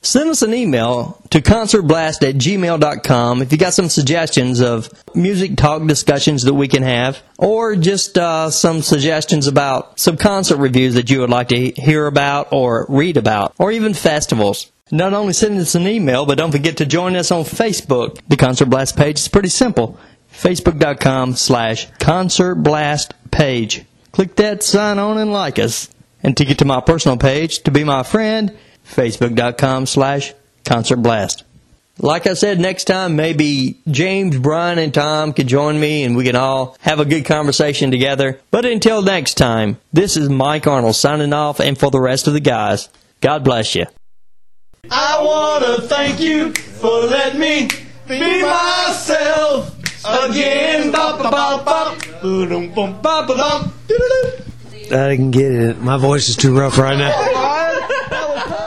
Send 0.00 0.30
us 0.30 0.40
an 0.40 0.54
email 0.54 1.22
to 1.30 1.42
concertblast 1.42 2.26
at 2.26 2.36
gmail.com 2.36 3.42
if 3.42 3.52
you 3.52 3.58
got 3.58 3.74
some 3.74 3.90
suggestions 3.90 4.60
of 4.60 4.88
music 5.14 5.56
talk 5.56 5.86
discussions 5.86 6.44
that 6.44 6.54
we 6.54 6.66
can 6.66 6.82
have, 6.82 7.22
or 7.38 7.76
just 7.76 8.16
uh, 8.16 8.50
some 8.50 8.80
suggestions 8.80 9.46
about 9.48 10.00
some 10.00 10.16
concert 10.16 10.56
reviews 10.56 10.94
that 10.94 11.10
you 11.10 11.20
would 11.20 11.30
like 11.30 11.48
to 11.48 11.70
hear 11.72 12.06
about 12.06 12.48
or 12.52 12.86
read 12.88 13.18
about, 13.18 13.54
or 13.58 13.70
even 13.70 13.92
festivals. 13.92 14.71
Not 14.90 15.14
only 15.14 15.32
send 15.32 15.58
us 15.58 15.74
an 15.74 15.86
email, 15.86 16.26
but 16.26 16.38
don't 16.38 16.52
forget 16.52 16.76
to 16.78 16.86
join 16.86 17.16
us 17.16 17.30
on 17.30 17.44
Facebook. 17.44 18.20
The 18.28 18.36
Concert 18.36 18.66
Blast 18.66 18.96
page 18.96 19.18
is 19.18 19.28
pretty 19.28 19.48
simple. 19.48 19.98
Facebook.com 20.32 21.36
slash 21.36 21.90
Concert 21.98 22.56
Blast 22.56 23.14
page. 23.30 23.84
Click 24.12 24.36
that, 24.36 24.62
sign 24.62 24.98
on, 24.98 25.18
and 25.18 25.32
like 25.32 25.58
us. 25.58 25.88
And 26.22 26.36
to 26.36 26.44
get 26.44 26.58
to 26.58 26.64
my 26.64 26.80
personal 26.80 27.16
page, 27.16 27.60
to 27.64 27.70
be 27.70 27.84
my 27.84 28.02
friend, 28.02 28.56
facebook.com 28.86 29.86
slash 29.86 30.34
concert 30.64 30.98
blast. 30.98 31.44
Like 31.98 32.26
I 32.26 32.34
said, 32.34 32.60
next 32.60 32.84
time 32.84 33.16
maybe 33.16 33.78
James, 33.90 34.38
Brian, 34.38 34.78
and 34.78 34.94
Tom 34.94 35.32
could 35.32 35.46
join 35.46 35.78
me 35.78 36.04
and 36.04 36.16
we 36.16 36.24
can 36.24 36.36
all 36.36 36.76
have 36.80 37.00
a 37.00 37.04
good 37.04 37.24
conversation 37.24 37.90
together. 37.90 38.40
But 38.50 38.64
until 38.64 39.02
next 39.02 39.34
time, 39.34 39.78
this 39.92 40.16
is 40.16 40.28
Mike 40.28 40.66
Arnold 40.66 40.96
signing 40.96 41.32
off 41.32 41.60
and 41.60 41.78
for 41.78 41.90
the 41.90 42.00
rest 42.00 42.26
of 42.26 42.32
the 42.32 42.40
guys, 42.40 42.88
God 43.20 43.44
bless 43.44 43.74
you. 43.74 43.86
I 44.90 45.22
want 45.22 45.64
to 45.64 45.88
thank 45.88 46.18
you 46.18 46.52
for 46.52 47.02
letting 47.04 47.40
me 47.40 47.68
be 48.08 48.42
myself 48.42 49.74
again. 50.04 50.90
Bop, 50.90 51.22
bop, 51.22 51.30
bop, 51.32 51.64
bop. 51.64 52.20
Boom, 52.20 52.74
boom, 52.74 53.00
bop, 53.00 53.28
bop, 53.28 53.28
bop. 53.28 53.72
I 54.90 55.16
can 55.16 55.30
get 55.30 55.52
it. 55.52 55.80
My 55.80 55.96
voice 55.96 56.28
is 56.28 56.36
too 56.36 56.58
rough 56.58 56.78
right 56.78 56.98
now. 56.98 58.58